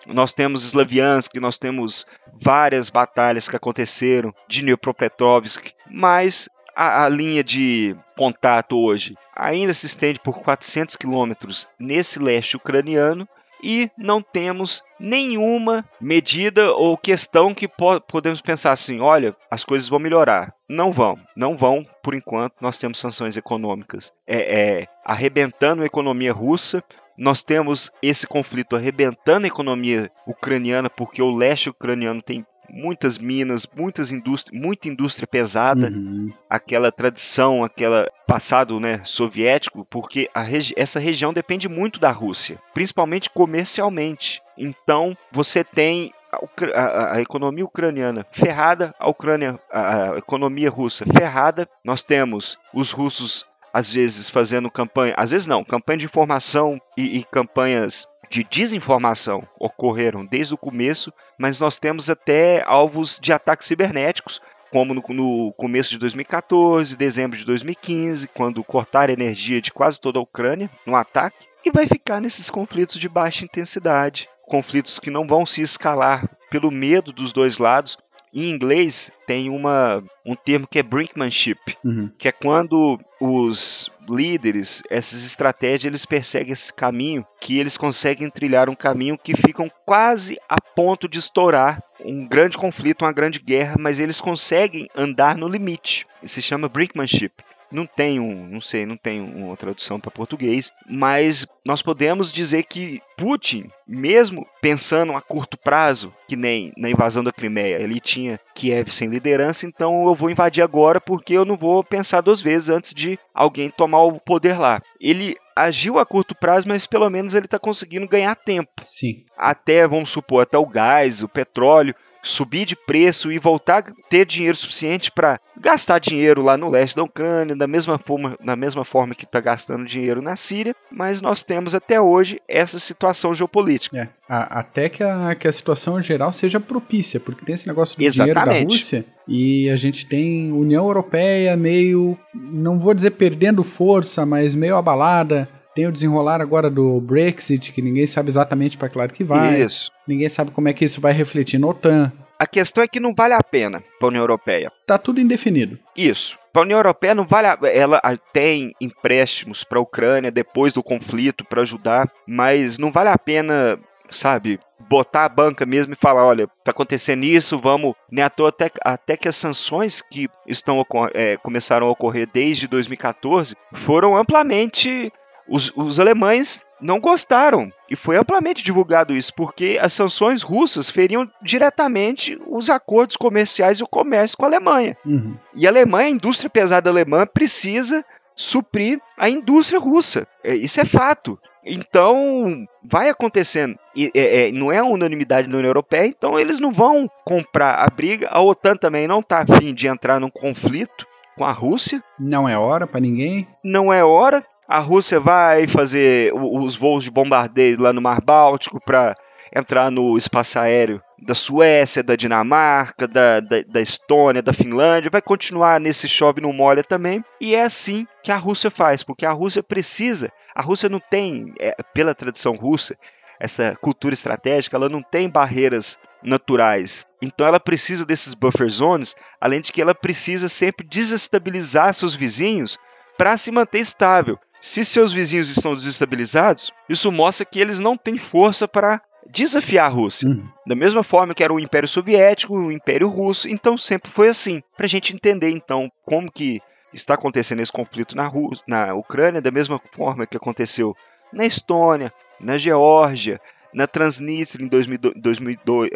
Nós 0.08 0.34
temos 0.34 0.64
Slaviansk, 0.64 1.36
nós 1.36 1.58
temos 1.58 2.06
várias 2.34 2.89
batalhas 2.89 3.47
que 3.47 3.56
aconteceram 3.56 4.34
de 4.47 4.62
Dnipropetrovsk, 4.62 5.72
mas 5.89 6.50
a, 6.76 7.04
a, 7.04 7.10
linha 7.10 7.43
de 7.43 7.95
contato 8.16 8.78
hoje 8.78 9.18
ainda 9.36 9.74
se 9.74 9.86
estende 9.86 10.20
por 10.20 10.39
400 10.39 10.95
quilômetros 10.95 11.68
nesse 11.78 12.20
leste 12.20 12.56
ucraniano 12.56 13.28
e 13.62 13.89
não 13.97 14.22
temos 14.22 14.84
nenhuma 14.99 15.86
medida 15.99 16.72
ou 16.74 16.97
questão 16.97 17.53
que 17.53 17.68
po 17.68 17.99
podemos 18.01 18.41
pensar 18.41 18.72
assim, 18.72 18.99
olha, 18.99 19.36
as 19.49 19.64
coisas 19.64 19.89
vão 19.89 19.99
melhorar. 19.99 20.53
Não 20.70 20.91
vão, 20.91 21.18
não 21.36 21.57
vão 21.57 21.86
por 22.03 22.14
enquanto. 22.14 22.55
Nós 22.62 22.78
temos 22.78 22.99
sanções 22.99 23.36
econômicas 23.38 24.14
é, 24.28 24.38
é, 24.82 24.88
arrebentando 25.03 25.84
a 25.84 25.86
economia 25.86 26.34
russa. 26.34 26.84
Nós 27.18 27.43
temos 27.43 27.91
esse 28.01 28.26
conflito 28.26 28.76
arrebentando 28.76 29.45
a 29.45 29.47
economia 29.47 30.10
ucraniana, 30.26 30.89
porque 30.89 31.22
o 31.22 31.32
leste 31.32 31.70
ucraniano 31.70 32.22
tem 32.22 32.45
muitas 32.72 33.17
minas, 33.17 33.67
muitas 33.76 34.11
indústria, 34.11 34.59
muita 34.59 34.88
indústria 34.88 35.28
pesada, 35.28 35.89
uhum. 35.89 36.32
aquela 36.49 36.91
tradição, 36.91 37.63
aquela 37.63 38.09
passado 38.28 38.80
né, 38.80 39.01
soviético, 39.03 39.86
porque 39.86 40.30
regi 40.36 40.74
essa 40.78 40.99
região 40.99 41.34
depende 41.34 41.67
muito 41.67 41.99
da 41.99 42.11
Rússia, 42.11 42.59
principalmente 42.74 43.30
comercialmente. 43.30 44.41
Então 44.57 45.15
você 45.32 45.63
tem 45.63 46.13
a, 46.32 46.80
a, 46.80 47.15
a, 47.15 47.22
economia 47.22 47.65
ucraniana 47.65 48.26
ferrada, 48.32 48.93
a 48.99 49.09
Ucrânia, 49.09 49.59
a, 49.72 50.13
a 50.13 50.17
economia 50.17 50.70
russa 50.70 51.05
ferrada. 51.05 51.67
Nós 51.84 52.03
temos 52.03 52.57
os 52.74 52.91
russos 52.91 53.45
às 53.74 53.91
vezes 53.91 54.30
fazendo 54.30 54.70
campanha, 54.70 55.13
às 55.17 55.32
vezes 55.32 55.47
não, 55.47 55.63
campanha 55.63 55.99
de 55.99 56.05
informação 56.05 56.80
e, 56.97 57.20
e 57.20 57.24
campanhas 57.24 58.07
de 58.30 58.43
desinformação 58.43 59.47
ocorreram 59.59 60.25
desde 60.25 60.53
o 60.53 60.57
começo, 60.57 61.11
mas 61.38 61.59
nós 61.59 61.80
temos 61.80 62.09
até 62.09 62.63
alvos 62.65 63.19
de 63.19 63.34
ataques 63.34 63.67
cibernéticos, 63.67 64.39
como 64.71 64.93
no, 64.93 65.03
no, 65.09 65.51
começo 65.53 65.89
de 65.89 65.97
2014, 65.97 66.95
dezembro 66.95 67.38
de 67.38 67.45
2015, 67.45 68.27
quando 68.27 68.63
cortaram 68.63 69.11
a 69.11 69.13
energia 69.13 69.59
de 69.59 69.71
quase 69.71 69.99
toda 69.99 70.19
a 70.19 70.21
Ucrânia 70.21 70.69
no 70.86 70.95
ataque, 70.95 71.47
e 71.65 71.71
vai 71.71 71.88
ficar 71.88 72.21
nesses 72.21 72.49
conflitos 72.49 72.99
de 72.99 73.09
baixa 73.09 73.43
intensidade, 73.43 74.30
conflitos 74.43 74.99
que 74.99 75.09
não 75.09 75.25
vão 75.27 75.45
se 75.45 75.61
escalar 75.61 76.30
pelo 76.49 76.71
medo 76.71 77.11
dos 77.11 77.34
dois 77.34 77.57
lados, 77.57 77.97
em 78.34 78.49
inglês 78.49 79.11
tem 79.25 79.49
uma, 79.49 80.03
um 80.25 80.36
termo 80.36 80.67
que 80.67 80.80
é 80.80 80.84
brinkmanship, 80.84 81.59
uhum. 81.84 82.11
que 82.17 82.27
é 82.27 82.32
quando 82.32 82.99
os 83.19 83.91
líderes, 84.07 84.82
essas 84.89 85.25
estratégias, 85.25 85.86
eles 85.86 86.05
perseguem 86.05 86.53
esse 86.53 86.73
caminho, 86.73 87.25
que 87.39 87.59
eles 87.59 87.77
conseguem 87.77 88.30
trilhar 88.30 88.69
um 88.69 88.75
caminho 88.75 89.17
que 89.17 89.36
ficam 89.36 89.69
quase 89.86 90.38
a 90.47 90.59
ponto 90.61 91.07
de 91.07 91.19
estourar 91.19 91.84
um 92.03 92.27
grande 92.27 92.57
conflito, 92.57 93.03
uma 93.03 93.11
grande 93.11 93.39
guerra, 93.39 93.75
mas 93.77 93.99
eles 93.99 94.21
conseguem 94.21 94.88
andar 94.95 95.36
no 95.36 95.47
limite. 95.47 96.07
Isso 96.23 96.36
se 96.36 96.41
chama 96.41 96.69
brinkmanship 96.69 97.34
não 97.72 97.86
tem 97.86 98.20
um, 98.20 98.47
não 98.47 98.61
sei, 98.61 98.86
não 98.86 98.97
tem 98.97 99.22
uma 99.22 99.55
tradução 99.55 99.99
para 99.99 100.11
português, 100.11 100.72
mas 100.88 101.45
nós 101.65 101.82
podemos 101.82 102.32
dizer 102.32 102.63
que 102.63 103.01
Putin, 103.17 103.70
mesmo 103.88 104.47
pensando 104.61 105.13
a 105.13 105.22
curto 105.22 105.57
prazo, 105.57 106.13
que 106.28 106.36
nem 106.36 106.72
na 106.78 106.89
invasão 106.89 107.24
da 107.24 107.32
Crimeia, 107.32 107.82
ele 107.82 107.99
tinha 107.99 108.39
Kiev 108.55 108.91
sem 108.91 109.09
liderança, 109.09 109.65
então 109.65 110.05
eu 110.05 110.15
vou 110.15 110.30
invadir 110.30 110.63
agora 110.63 111.01
porque 111.01 111.34
eu 111.34 111.45
não 111.45 111.57
vou 111.57 111.84
pensar 111.84 112.22
duas 112.22 112.41
vezes 112.41 112.70
antes 112.70 112.93
de 112.93 113.20
alguém 113.34 113.70
tomar 113.70 114.03
o 114.03 114.20
poder 114.20 114.57
lá. 114.57 114.82
Ele 114.99 115.36
agiu 115.55 115.99
a 115.99 116.05
curto 116.05 116.34
prazo, 116.34 116.67
mas 116.67 116.88
pelo 116.88 117.09
menos 117.09 117.34
ele 117.34 117.45
está 117.45 117.59
conseguindo 117.59 118.07
ganhar 118.07 118.36
tempo. 118.36 118.72
Sim. 118.84 119.26
Até, 119.38 119.86
vamos 119.88 120.09
supor, 120.09 120.43
até 120.43 120.57
o 120.57 120.65
gás, 120.65 121.22
o 121.22 121.28
petróleo 121.28 121.93
subir 122.22 122.65
de 122.65 122.76
preço 122.76 123.32
e 123.32 123.39
voltar 123.39 123.80
a 123.80 123.93
ter 124.09 124.26
dinheiro 124.26 124.55
suficiente 124.55 125.11
para 125.11 125.39
gastar 125.59 125.99
dinheiro 125.99 126.41
lá 126.41 126.57
no 126.57 126.70
leste 126.70 126.95
da 126.95 127.03
Ucrânia, 127.03 127.55
da 127.55 127.67
mesma 127.67 127.97
forma, 127.97 128.38
da 128.43 128.55
mesma 128.55 128.84
forma 128.84 129.15
que 129.15 129.26
está 129.26 129.39
gastando 129.39 129.86
dinheiro 129.86 130.22
na 130.22 130.36
Síria, 130.36 130.76
mas 130.91 131.22
nós 131.22 131.43
temos 131.43 131.74
até 131.74 131.99
hoje 131.99 132.41
essa 132.47 132.80
situação 132.80 133.34
geopolítica. 133.34 133.97
É, 133.97 134.07
a, 134.28 134.59
até 134.59 134.89
que 134.89 135.03
a, 135.03 135.36
que 135.36 135.47
a 135.47 135.51
situação 135.51 136.01
geral 136.01 136.32
seja 136.32 136.59
propícia, 136.59 137.20
porque 137.20 137.45
tem 137.45 137.55
esse 137.55 137.67
negócio 137.67 137.97
do 137.97 138.03
Exatamente. 138.03 138.43
dinheiro 138.43 138.65
da 138.67 138.74
Rússia 138.74 139.05
e 139.28 139.70
a 139.70 139.76
gente 139.76 140.05
tem 140.05 140.51
União 140.51 140.86
Europeia 140.86 141.55
meio, 141.55 142.17
não 142.34 142.80
vou 142.80 142.93
dizer 142.93 143.11
perdendo 143.11 143.63
força, 143.63 144.26
mas 144.26 144.55
meio 144.55 144.76
abalada 144.76 145.47
tem 145.80 145.88
o 145.88 145.91
desenrolar 145.93 146.41
agora 146.41 146.69
do 146.69 146.99
Brexit, 146.99 147.71
que 147.71 147.82
ninguém 147.82 148.05
sabe 148.05 148.27
exatamente 148.27 148.77
para 148.77 148.89
que 148.89 148.97
lado 148.97 149.13
que 149.13 149.23
vai. 149.23 149.61
Isso. 149.61 149.89
Ninguém 150.05 150.27
sabe 150.27 150.51
como 150.51 150.67
é 150.67 150.73
que 150.73 150.84
isso 150.84 150.99
vai 150.99 151.13
refletir 151.13 151.57
na 151.57 151.67
OTAN. 151.67 152.11
A 152.38 152.45
questão 152.45 152.84
é 152.84 152.88
que 152.88 152.99
não 152.99 153.13
vale 153.15 153.34
a 153.34 153.41
pena 153.41 153.82
para 153.97 154.07
a 154.07 154.09
União 154.09 154.21
Europeia. 154.21 154.69
Tá 154.86 154.97
tudo 154.97 155.21
indefinido. 155.21 155.80
Isso. 155.95 156.38
Para 156.51 156.63
a 156.63 156.65
União 156.65 156.80
Europeia 156.80 157.15
não 157.15 157.23
vale 157.23 157.47
a... 157.47 157.57
ela 157.63 158.01
tem 158.34 158.73
empréstimos 158.82 159.63
para 159.63 159.80
a 159.80 159.82
Ucrânia 159.82 160.32
depois 160.32 160.73
do 160.73 160.84
conflito 160.84 161.45
para 161.45 161.61
ajudar, 161.61 162.11
mas 162.27 162.77
não 162.77 162.91
vale 162.91 163.09
a 163.09 163.17
pena, 163.17 163.80
sabe, 164.09 164.59
botar 164.89 165.23
a 165.23 165.30
banca 165.30 165.65
mesmo 165.65 165.93
e 165.93 165.97
falar, 165.97 166.25
olha, 166.25 166.45
tá 166.61 166.71
acontecendo 166.71 167.23
isso, 167.23 167.57
vamos, 167.57 167.93
né, 168.11 168.23
até, 168.23 168.69
até 168.82 169.15
que 169.15 169.30
as 169.30 169.36
sanções 169.38 170.01
que 170.01 170.27
estão 170.45 170.86
é, 171.13 171.38
começaram 171.38 171.88
a 171.88 171.91
ocorrer 171.91 172.27
desde 172.34 172.67
2014 172.67 173.55
foram 173.73 174.17
amplamente 174.17 175.09
os, 175.50 175.72
os 175.76 176.00
alemães 176.00 176.66
não 176.82 177.00
gostaram 177.00 177.72
e 177.89 177.95
foi 177.95 178.18
amplamente 178.18 178.64
divulgado 178.64 179.14
isso, 179.14 179.34
porque 179.34 179.78
as 179.82 179.91
sanções 179.93 180.41
russas 180.41 180.89
feriam 180.89 181.30
diretamente 181.41 182.39
os 182.47 182.70
acordos 182.70 183.18
comerciais 183.18 183.80
e 183.80 183.84
o 183.84 183.88
comércio 183.88 184.38
com 184.38 184.45
a 184.45 184.47
Alemanha. 184.47 184.95
Uhum. 185.06 185.36
E 185.56 185.66
a 185.66 185.70
Alemanha, 185.70 186.08
a 186.08 186.12
indústria 186.12 186.50
pesada 186.50 186.89
alemã, 186.89 187.26
precisa 187.26 188.06
suprir 188.36 189.02
a 189.18 189.30
indústria 189.30 189.80
russa. 189.80 190.28
É, 190.43 190.56
isso 190.56 190.80
é 190.80 190.86
fato. 190.86 191.38
Então, 191.66 192.66
vai 192.84 193.10
acontecendo. 193.10 193.78
E, 193.95 194.10
é, 194.16 194.47
é, 194.47 194.52
não 194.52 194.72
é 194.72 194.82
unanimidade 194.82 195.50
na 195.50 195.58
União 195.58 195.70
Europeia, 195.70 196.08
então 196.08 196.39
eles 196.39 196.60
não 196.60 196.72
vão 196.72 197.10
comprar 197.26 197.76
a 197.76 197.88
briga. 197.88 198.30
A 198.32 198.41
OTAN 198.41 198.78
também 198.78 199.08
não 199.08 199.20
está 199.20 199.39
afim 199.39 199.74
de 199.74 199.88
entrar 199.88 200.20
num 200.20 200.30
conflito 200.30 201.06
com 201.36 201.45
a 201.45 201.52
Rússia. 201.52 202.04
Não 202.20 202.47
é 202.47 202.58
hora 202.58 202.88
para 202.88 203.00
ninguém. 203.00 203.47
Não 203.64 203.91
é 203.91 204.04
hora 204.04 204.45
a 204.70 204.78
Rússia 204.78 205.20
vai 205.20 205.67
fazer 205.67 206.32
os 206.36 206.76
voos 206.76 207.03
de 207.03 207.09
bombardeio 207.09 207.82
lá 207.82 207.91
no 207.91 207.99
Mar 207.99 208.22
Báltico 208.22 208.80
para 208.80 209.17
entrar 209.51 209.89
no 209.89 210.15
espaço 210.15 210.59
aéreo 210.59 211.01
da 211.17 211.34
Suécia, 211.34 212.03
da 212.03 212.15
Dinamarca, 212.15 213.07
da, 213.07 213.39
da, 213.39 213.63
da, 213.67 213.82
Estônia, 213.82 214.43
da 214.43 214.53
Finlândia, 214.53 215.09
vai 215.11 215.24
continuar 215.24 215.80
nesse 215.80 216.07
chove 216.07 216.39
no 216.39 216.53
molha 216.53 216.84
também. 216.84 217.26
E 217.41 217.55
é 217.55 217.63
assim 217.63 218.05
que 218.24 218.32
a 218.32 218.38
Rússia 218.38 218.70
faz, 218.70 219.01
porque 219.01 219.26
a 219.26 219.32
Rússia 219.32 219.63
precisa, 219.63 220.32
a 220.53 220.61
Rússia 220.61 220.88
não 220.88 220.99
tem, 220.99 221.51
é, 221.59 221.76
pela 221.91 222.13
tradição 222.13 222.55
russa, 222.55 222.95
essa 223.39 223.76
cultura 223.82 224.13
estratégica, 224.13 224.78
ela 224.78 224.88
não 224.88 225.01
tem 225.01 225.28
barreiras 225.28 225.97
naturais. 226.22 227.07
Então 227.24 227.47
ela 227.47 227.59
precisa 227.59 228.05
desses 228.05 228.36
buffer 228.36 228.70
zones, 228.70 229.15
além 229.41 229.61
de 229.61 229.74
que 229.74 229.82
ela 229.82 229.95
precisa 229.95 230.47
sempre 230.47 230.86
desestabilizar 230.86 231.91
seus 231.95 232.13
vizinhos 232.13 232.78
para 233.17 233.36
se 233.36 233.49
manter 233.49 233.80
estável. 233.80 234.38
Se 234.62 234.84
seus 234.84 235.14
vizinhos 235.14 235.49
estão 235.49 235.76
desestabilizados, 235.76 236.72
isso 236.88 237.12
mostra 237.12 237.45
que 237.45 237.60
eles 237.60 237.80
não 237.80 237.95
têm 237.95 238.18
força 238.18 238.68
para 238.68 239.01
desafiar 239.30 239.86
a 239.86 239.93
Rússia. 239.93 240.28
Uhum. 240.28 240.47
Da 240.66 240.76
mesma 240.76 241.03
forma 241.03 241.34
que 241.34 241.43
era 241.43 241.53
o 241.53 241.60
Império 241.60 241.88
Soviético, 241.88 242.57
o 242.57 242.72
Império 242.72 243.07
Russo, 243.07 243.47
então 243.47 243.78
sempre 243.78 244.12
foi 244.12 244.28
assim. 244.30 244.62
Para 244.76 244.86
a 244.86 244.89
gente 244.89 245.14
entender 245.14 245.49
então 245.49 245.91
como 246.03 246.32
que 246.32 246.62
está 246.93 247.14
acontecendo 247.14 247.62
esse 247.62 247.72
conflito 247.72 248.16
na, 248.16 248.28
Rússia, 248.28 248.64
na 248.68 248.93
Ucrânia, 248.93 249.41
da 249.41 249.51
mesma 249.51 249.80
forma 249.91 250.26
que 250.26 250.38
aconteceu 250.38 250.95
na 251.32 251.45
Estônia, 251.45 252.12
na 252.39 252.57
Geórgia, 252.57 253.39
na 253.74 253.88
Transnistria 253.88 254.65
em 254.65 254.70
2002, 254.70 255.13
2002 255.15 255.89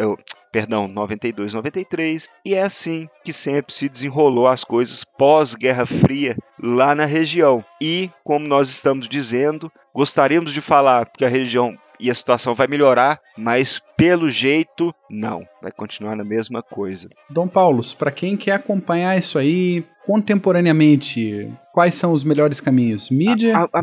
perdão, 0.54 0.88
92, 0.88 1.52
93, 1.56 2.30
e 2.46 2.54
é 2.54 2.62
assim 2.62 3.10
que 3.24 3.34
sempre 3.34 3.74
se 3.74 3.90
desenrolou 3.90 4.48
as 4.48 4.64
coisas 4.64 5.04
pós-Guerra 5.04 5.84
Fria 5.88 6.38
lá 6.62 6.94
na 6.94 7.06
região. 7.06 7.66
E, 7.82 8.12
como 8.24 8.48
nós 8.48 8.70
estamos 8.70 9.10
dizendo, 9.10 9.72
gostaríamos 9.96 10.54
de 10.54 10.62
falar 10.62 11.08
que 11.08 11.26
a 11.26 11.30
região 11.30 11.76
e 12.00 12.12
a 12.12 12.14
situação 12.14 12.54
vai 12.54 12.68
melhorar, 12.68 13.20
mas 13.38 13.82
pelo 13.98 14.30
jeito 14.30 14.94
não, 15.10 15.48
vai 15.62 15.72
continuar 15.72 16.16
na 16.16 16.24
mesma 16.24 16.62
coisa. 16.62 17.10
Dom 17.30 17.48
Paulo, 17.48 17.82
para 17.98 18.12
quem 18.12 18.38
quer 18.38 18.54
acompanhar 18.54 19.18
isso 19.18 19.40
aí 19.40 19.84
contemporaneamente, 20.06 21.50
quais 21.74 21.96
são 21.96 22.14
os 22.14 22.24
melhores 22.24 22.62
caminhos? 22.62 23.10
Mídia? 23.10 23.58
A, 23.58 23.62
a, 23.64 23.80
a, 23.80 23.82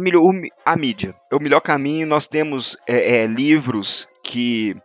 a 0.64 0.76
mídia. 0.76 1.14
É 1.30 1.36
o 1.36 1.42
melhor 1.42 1.60
caminho. 1.60 2.06
Nós 2.06 2.26
temos 2.26 2.76
é, 2.86 3.22
é, 3.22 3.26
livros 3.26 4.08
que 4.22 4.76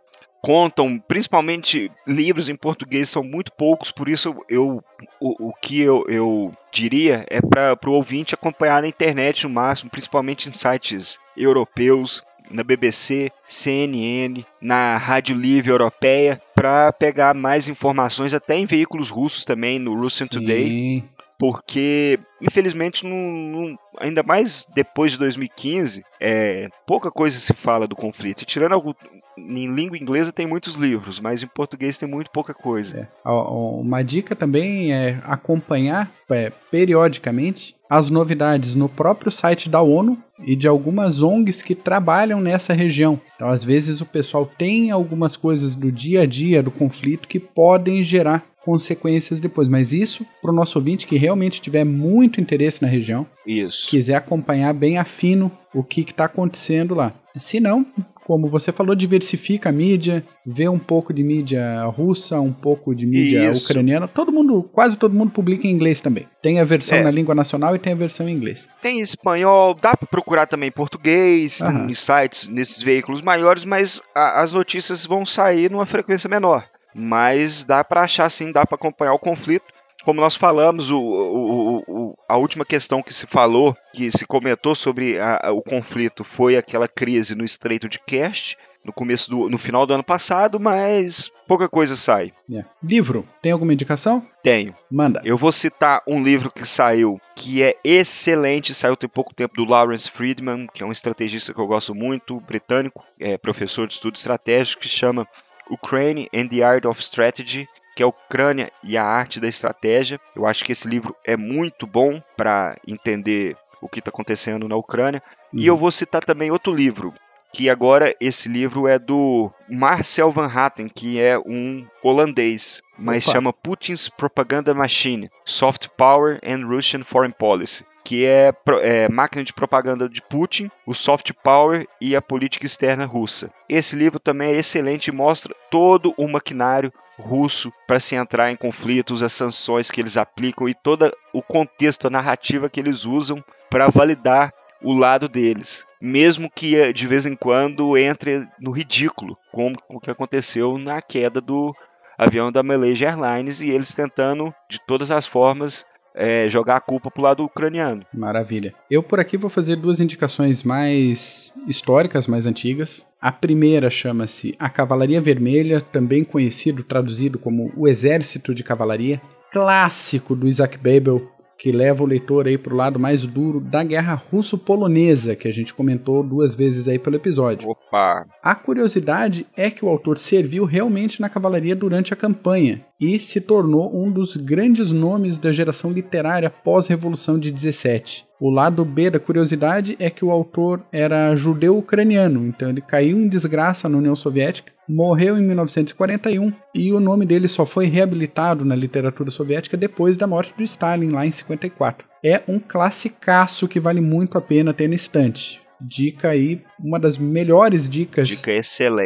contam, 0.42 0.98
principalmente 0.98 1.90
livros 2.06 2.48
em 2.48 2.56
português 2.56 3.08
são 3.08 3.24
muito 3.24 3.52
poucos, 3.52 3.90
por 3.90 4.08
isso 4.08 4.34
eu 4.48 4.82
o, 5.18 5.48
o 5.48 5.52
que 5.54 5.80
eu, 5.80 6.04
eu 6.08 6.52
diria 6.70 7.26
é 7.28 7.40
para 7.40 7.76
o 7.84 7.92
ouvinte 7.92 8.34
acompanhar 8.34 8.80
na 8.80 8.86
internet 8.86 9.42
no 9.42 9.50
máximo, 9.50 9.90
principalmente 9.90 10.48
em 10.48 10.52
sites 10.52 11.18
europeus, 11.36 12.22
na 12.48 12.62
BBC, 12.62 13.32
CNN, 13.48 14.44
na 14.60 14.96
Rádio 14.96 15.34
Livre 15.34 15.72
Europeia, 15.72 16.40
para 16.54 16.92
pegar 16.92 17.34
mais 17.34 17.66
informações, 17.66 18.32
até 18.32 18.56
em 18.56 18.66
veículos 18.66 19.10
russos 19.10 19.44
também, 19.44 19.80
no 19.80 20.00
Russian 20.00 20.26
Sim. 20.26 20.38
Today 20.38 21.04
porque 21.38 22.18
infelizmente 22.40 23.04
não, 23.04 23.16
não, 23.16 23.78
ainda 23.98 24.22
mais 24.22 24.66
depois 24.74 25.12
de 25.12 25.18
2015 25.18 26.04
é, 26.20 26.68
pouca 26.86 27.10
coisa 27.10 27.38
se 27.38 27.52
fala 27.52 27.86
do 27.86 27.96
conflito 27.96 28.42
e 28.42 28.46
tirando 28.46 28.72
algo, 28.72 28.94
em 29.36 29.68
língua 29.68 29.98
inglesa 29.98 30.32
tem 30.32 30.46
muitos 30.46 30.74
livros 30.76 31.20
mas 31.20 31.42
em 31.42 31.46
português 31.46 31.98
tem 31.98 32.08
muito 32.08 32.30
pouca 32.30 32.54
coisa 32.54 33.08
é. 33.24 33.30
uma 33.30 34.02
dica 34.02 34.34
também 34.34 34.92
é 34.92 35.20
acompanhar 35.24 36.10
é, 36.30 36.50
periodicamente 36.70 37.76
as 37.88 38.10
novidades 38.10 38.74
no 38.74 38.88
próprio 38.88 39.30
site 39.30 39.68
da 39.68 39.80
ONU 39.80 40.18
e 40.40 40.54
de 40.56 40.68
algumas 40.68 41.22
ONGs 41.22 41.62
que 41.62 41.74
trabalham 41.74 42.40
nessa 42.40 42.72
região. 42.72 43.20
Então, 43.34 43.48
às 43.48 43.64
vezes, 43.64 44.00
o 44.00 44.06
pessoal 44.06 44.44
tem 44.44 44.90
algumas 44.90 45.36
coisas 45.36 45.74
do 45.74 45.90
dia 45.90 46.22
a 46.22 46.26
dia 46.26 46.62
do 46.62 46.70
conflito 46.70 47.28
que 47.28 47.38
podem 47.38 48.02
gerar 48.02 48.44
consequências 48.66 49.38
depois. 49.38 49.68
Mas 49.68 49.92
isso 49.92 50.26
para 50.42 50.50
o 50.50 50.54
nosso 50.54 50.76
ouvinte 50.76 51.06
que 51.06 51.16
realmente 51.16 51.60
tiver 51.60 51.84
muito 51.84 52.40
interesse 52.40 52.82
na 52.82 52.88
região, 52.88 53.24
isso. 53.46 53.88
quiser 53.88 54.16
acompanhar 54.16 54.74
bem 54.74 54.98
afino 54.98 55.52
o 55.72 55.84
que 55.84 56.00
está 56.00 56.24
acontecendo 56.24 56.92
lá. 56.92 57.14
Se 57.36 57.60
não, 57.60 57.86
como 58.24 58.48
você 58.48 58.72
falou, 58.72 58.96
diversifica 58.96 59.68
a 59.68 59.72
mídia, 59.72 60.24
vê 60.44 60.68
um 60.68 60.78
pouco 60.78 61.12
de 61.12 61.22
mídia 61.22 61.84
russa, 61.84 62.40
um 62.40 62.52
pouco 62.52 62.92
de 62.94 63.06
mídia 63.06 63.50
Isso. 63.50 63.66
ucraniana. 63.66 64.08
Todo 64.08 64.32
mundo, 64.32 64.62
quase 64.72 64.96
todo 64.96 65.14
mundo 65.14 65.30
publica 65.30 65.66
em 65.66 65.70
inglês 65.70 66.00
também. 66.00 66.26
Tem 66.42 66.58
a 66.58 66.64
versão 66.64 66.98
é. 66.98 67.02
na 67.04 67.10
língua 67.10 67.34
nacional 67.34 67.76
e 67.76 67.78
tem 67.78 67.92
a 67.92 67.96
versão 67.96 68.28
em 68.28 68.32
inglês. 68.32 68.68
Tem 68.82 69.00
espanhol, 69.00 69.74
dá 69.74 69.96
para 69.96 70.08
procurar 70.08 70.46
também 70.46 70.72
português, 70.72 71.60
em 71.60 71.94
sites, 71.94 72.48
nesses 72.48 72.82
veículos 72.82 73.22
maiores, 73.22 73.64
mas 73.64 74.02
a, 74.14 74.42
as 74.42 74.52
notícias 74.52 75.04
vão 75.04 75.24
sair 75.24 75.70
numa 75.70 75.86
frequência 75.86 76.28
menor 76.28 76.64
mas 76.96 77.62
dá 77.62 77.84
para 77.84 78.02
achar 78.02 78.28
sim, 78.30 78.50
dá 78.50 78.64
para 78.64 78.76
acompanhar 78.76 79.12
o 79.12 79.18
conflito. 79.18 79.66
Como 80.02 80.20
nós 80.20 80.36
falamos, 80.36 80.90
o, 80.90 80.98
o, 80.98 81.84
o, 81.88 82.18
a 82.28 82.36
última 82.36 82.64
questão 82.64 83.02
que 83.02 83.12
se 83.12 83.26
falou, 83.26 83.76
que 83.92 84.10
se 84.10 84.24
comentou 84.24 84.74
sobre 84.74 85.18
a, 85.18 85.50
o 85.52 85.60
conflito, 85.60 86.22
foi 86.24 86.56
aquela 86.56 86.88
crise 86.88 87.34
no 87.34 87.44
Estreito 87.44 87.88
de 87.88 87.98
Kerch, 87.98 88.56
no 88.84 88.92
começo 88.92 89.28
do, 89.28 89.50
no 89.50 89.58
final 89.58 89.84
do 89.84 89.92
ano 89.92 90.04
passado, 90.04 90.60
mas 90.60 91.28
pouca 91.46 91.68
coisa 91.68 91.96
sai. 91.96 92.32
Yeah. 92.48 92.70
Livro, 92.80 93.26
tem 93.42 93.50
alguma 93.50 93.72
indicação? 93.72 94.24
Tenho. 94.44 94.74
Manda. 94.88 95.20
Eu 95.24 95.36
vou 95.36 95.50
citar 95.50 96.00
um 96.06 96.22
livro 96.22 96.52
que 96.52 96.64
saiu, 96.64 97.20
que 97.34 97.64
é 97.64 97.76
excelente, 97.82 98.72
saiu 98.72 98.96
tem 98.96 99.08
pouco 99.08 99.34
tempo, 99.34 99.56
do 99.56 99.64
Lawrence 99.64 100.08
Friedman, 100.08 100.68
que 100.72 100.84
é 100.84 100.86
um 100.86 100.92
estrategista 100.92 101.52
que 101.52 101.60
eu 101.60 101.66
gosto 101.66 101.94
muito, 101.94 102.40
britânico, 102.40 103.04
é 103.18 103.36
professor 103.36 103.88
de 103.88 103.94
estudo 103.94 104.14
estratégico, 104.14 104.82
que 104.82 104.88
chama 104.88 105.26
Ukraine 105.70 106.28
and 106.34 106.48
the 106.48 106.62
Art 106.62 106.84
of 106.86 107.00
Strategy, 107.02 107.68
que 107.94 108.02
é 108.02 108.06
Ucrânia 108.06 108.70
e 108.84 108.96
a 108.96 109.04
Arte 109.04 109.40
da 109.40 109.48
Estratégia. 109.48 110.20
Eu 110.34 110.46
acho 110.46 110.64
que 110.64 110.72
esse 110.72 110.86
livro 110.88 111.16
é 111.24 111.36
muito 111.36 111.86
bom 111.86 112.22
para 112.36 112.76
entender 112.86 113.56
o 113.80 113.88
que 113.88 113.98
está 113.98 114.10
acontecendo 114.10 114.68
na 114.68 114.76
Ucrânia. 114.76 115.22
Uhum. 115.52 115.60
E 115.60 115.66
eu 115.66 115.76
vou 115.76 115.90
citar 115.90 116.24
também 116.24 116.50
outro 116.50 116.74
livro, 116.74 117.14
que 117.52 117.70
agora 117.70 118.14
esse 118.20 118.48
livro 118.48 118.86
é 118.86 118.98
do 118.98 119.50
Marcel 119.68 120.30
Van 120.30 120.46
Hatten, 120.46 120.88
que 120.88 121.20
é 121.20 121.38
um 121.38 121.86
holandês, 122.02 122.82
mas 122.98 123.26
Opa. 123.26 123.32
chama 123.34 123.52
Putin's 123.52 124.08
Propaganda 124.08 124.74
Machine: 124.74 125.30
Soft 125.44 125.88
Power 125.96 126.38
and 126.44 126.66
Russian 126.66 127.02
Foreign 127.02 127.32
Policy 127.32 127.84
que 128.06 128.24
é, 128.24 128.54
é, 128.82 129.08
Máquina 129.08 129.42
de 129.42 129.52
Propaganda 129.52 130.08
de 130.08 130.22
Putin, 130.22 130.70
o 130.86 130.94
Soft 130.94 131.32
Power 131.42 131.88
e 132.00 132.14
a 132.14 132.22
Política 132.22 132.64
Externa 132.64 133.04
Russa. 133.04 133.50
Esse 133.68 133.96
livro 133.96 134.20
também 134.20 134.50
é 134.50 134.58
excelente 134.58 135.08
e 135.08 135.12
mostra 135.12 135.52
todo 135.72 136.14
o 136.16 136.28
maquinário 136.28 136.92
russo 137.18 137.72
para 137.86 137.98
se 137.98 138.14
entrar 138.14 138.50
em 138.50 138.56
conflitos, 138.56 139.22
as 139.22 139.32
sanções 139.32 139.90
que 139.90 140.00
eles 140.00 140.16
aplicam 140.16 140.68
e 140.68 140.74
todo 140.74 141.12
o 141.32 141.42
contexto, 141.42 142.06
a 142.06 142.10
narrativa 142.10 142.70
que 142.70 142.78
eles 142.78 143.04
usam 143.04 143.42
para 143.68 143.88
validar 143.88 144.52
o 144.82 144.92
lado 144.92 145.28
deles, 145.28 145.85
mesmo 146.00 146.50
que 146.50 146.76
eh, 146.76 146.92
de 146.92 147.06
vez 147.06 147.26
em 147.26 147.34
quando 147.34 147.96
entre 147.96 148.46
no 148.60 148.70
ridículo, 148.70 149.36
como 149.52 149.74
o 149.88 150.00
que 150.00 150.10
aconteceu 150.10 150.78
na 150.78 151.00
queda 151.00 151.40
do 151.40 151.74
avião 152.18 152.50
da 152.50 152.62
Malaysia 152.62 153.08
Airlines 153.08 153.60
e 153.60 153.70
eles 153.70 153.94
tentando 153.94 154.52
de 154.68 154.80
todas 154.86 155.10
as 155.10 155.26
formas 155.26 155.84
é, 156.16 156.48
jogar 156.48 156.76
a 156.76 156.80
culpa 156.80 157.10
pro 157.10 157.22
lado 157.22 157.44
ucraniano. 157.44 158.02
Maravilha. 158.12 158.74
Eu 158.90 159.02
por 159.02 159.20
aqui 159.20 159.36
vou 159.36 159.50
fazer 159.50 159.76
duas 159.76 160.00
indicações 160.00 160.62
mais 160.62 161.52
históricas, 161.68 162.26
mais 162.26 162.46
antigas. 162.46 163.06
A 163.20 163.30
primeira 163.30 163.90
chama-se 163.90 164.54
A 164.58 164.70
Cavalaria 164.70 165.20
Vermelha, 165.20 165.80
também 165.80 166.24
conhecido, 166.24 166.82
traduzido 166.82 167.38
como 167.38 167.70
O 167.76 167.86
Exército 167.86 168.54
de 168.54 168.64
Cavalaria, 168.64 169.20
clássico 169.52 170.34
do 170.34 170.48
Isaac 170.48 170.78
Babel, 170.78 171.30
que 171.58 171.72
leva 171.72 172.02
o 172.02 172.06
leitor 172.06 172.46
aí 172.46 172.58
para 172.58 172.72
o 172.72 172.76
lado 172.76 172.98
mais 172.98 173.26
duro 173.26 173.60
da 173.60 173.82
guerra 173.82 174.14
russo-polonesa, 174.14 175.34
que 175.34 175.48
a 175.48 175.52
gente 175.52 175.72
comentou 175.72 176.22
duas 176.22 176.54
vezes 176.54 176.86
aí 176.86 176.98
pelo 176.98 177.16
episódio. 177.16 177.68
Opa! 177.68 178.26
A 178.42 178.54
curiosidade 178.54 179.46
é 179.56 179.70
que 179.70 179.84
o 179.84 179.88
autor 179.88 180.18
serviu 180.18 180.64
realmente 180.64 181.20
na 181.20 181.28
cavalaria 181.28 181.74
durante 181.74 182.12
a 182.12 182.16
campanha 182.16 182.84
e 183.00 183.18
se 183.18 183.40
tornou 183.40 183.94
um 183.94 184.10
dos 184.10 184.36
grandes 184.36 184.90
nomes 184.92 185.38
da 185.38 185.52
geração 185.52 185.90
literária 185.90 186.50
pós-revolução 186.50 187.38
de 187.38 187.50
17. 187.50 188.26
O 188.40 188.50
lado 188.50 188.84
B 188.84 189.10
da 189.10 189.18
curiosidade 189.18 189.96
é 189.98 190.10
que 190.10 190.24
o 190.24 190.30
autor 190.30 190.82
era 190.92 191.34
judeu-ucraniano, 191.36 192.46
então 192.46 192.68
ele 192.68 192.82
caiu 192.82 193.18
em 193.18 193.28
desgraça 193.28 193.88
na 193.88 193.96
União 193.96 194.14
Soviética, 194.14 194.72
morreu 194.88 195.36
em 195.36 195.42
1941 195.42 196.52
e 196.74 196.92
o 196.92 197.00
nome 197.00 197.26
dele 197.26 197.48
só 197.48 197.66
foi 197.66 197.86
reabilitado 197.86 198.64
na 198.64 198.76
literatura 198.76 199.30
soviética 199.30 199.76
depois 199.76 200.16
da 200.16 200.26
morte 200.26 200.54
do 200.56 200.62
Stalin, 200.62 201.10
lá 201.10 201.26
em 201.26 201.30
54. 201.30 202.06
É 202.24 202.42
um 202.46 202.58
classicaço 202.58 203.68
que 203.68 203.80
vale 203.80 204.00
muito 204.00 204.38
a 204.38 204.40
pena 204.40 204.72
ter 204.72 204.88
na 204.88 204.94
estante. 204.94 205.65
Dica 205.80 206.30
aí, 206.30 206.60
uma 206.78 206.98
das 206.98 207.16
melhores 207.18 207.88
dicas 207.88 208.28
Dica 208.28 208.52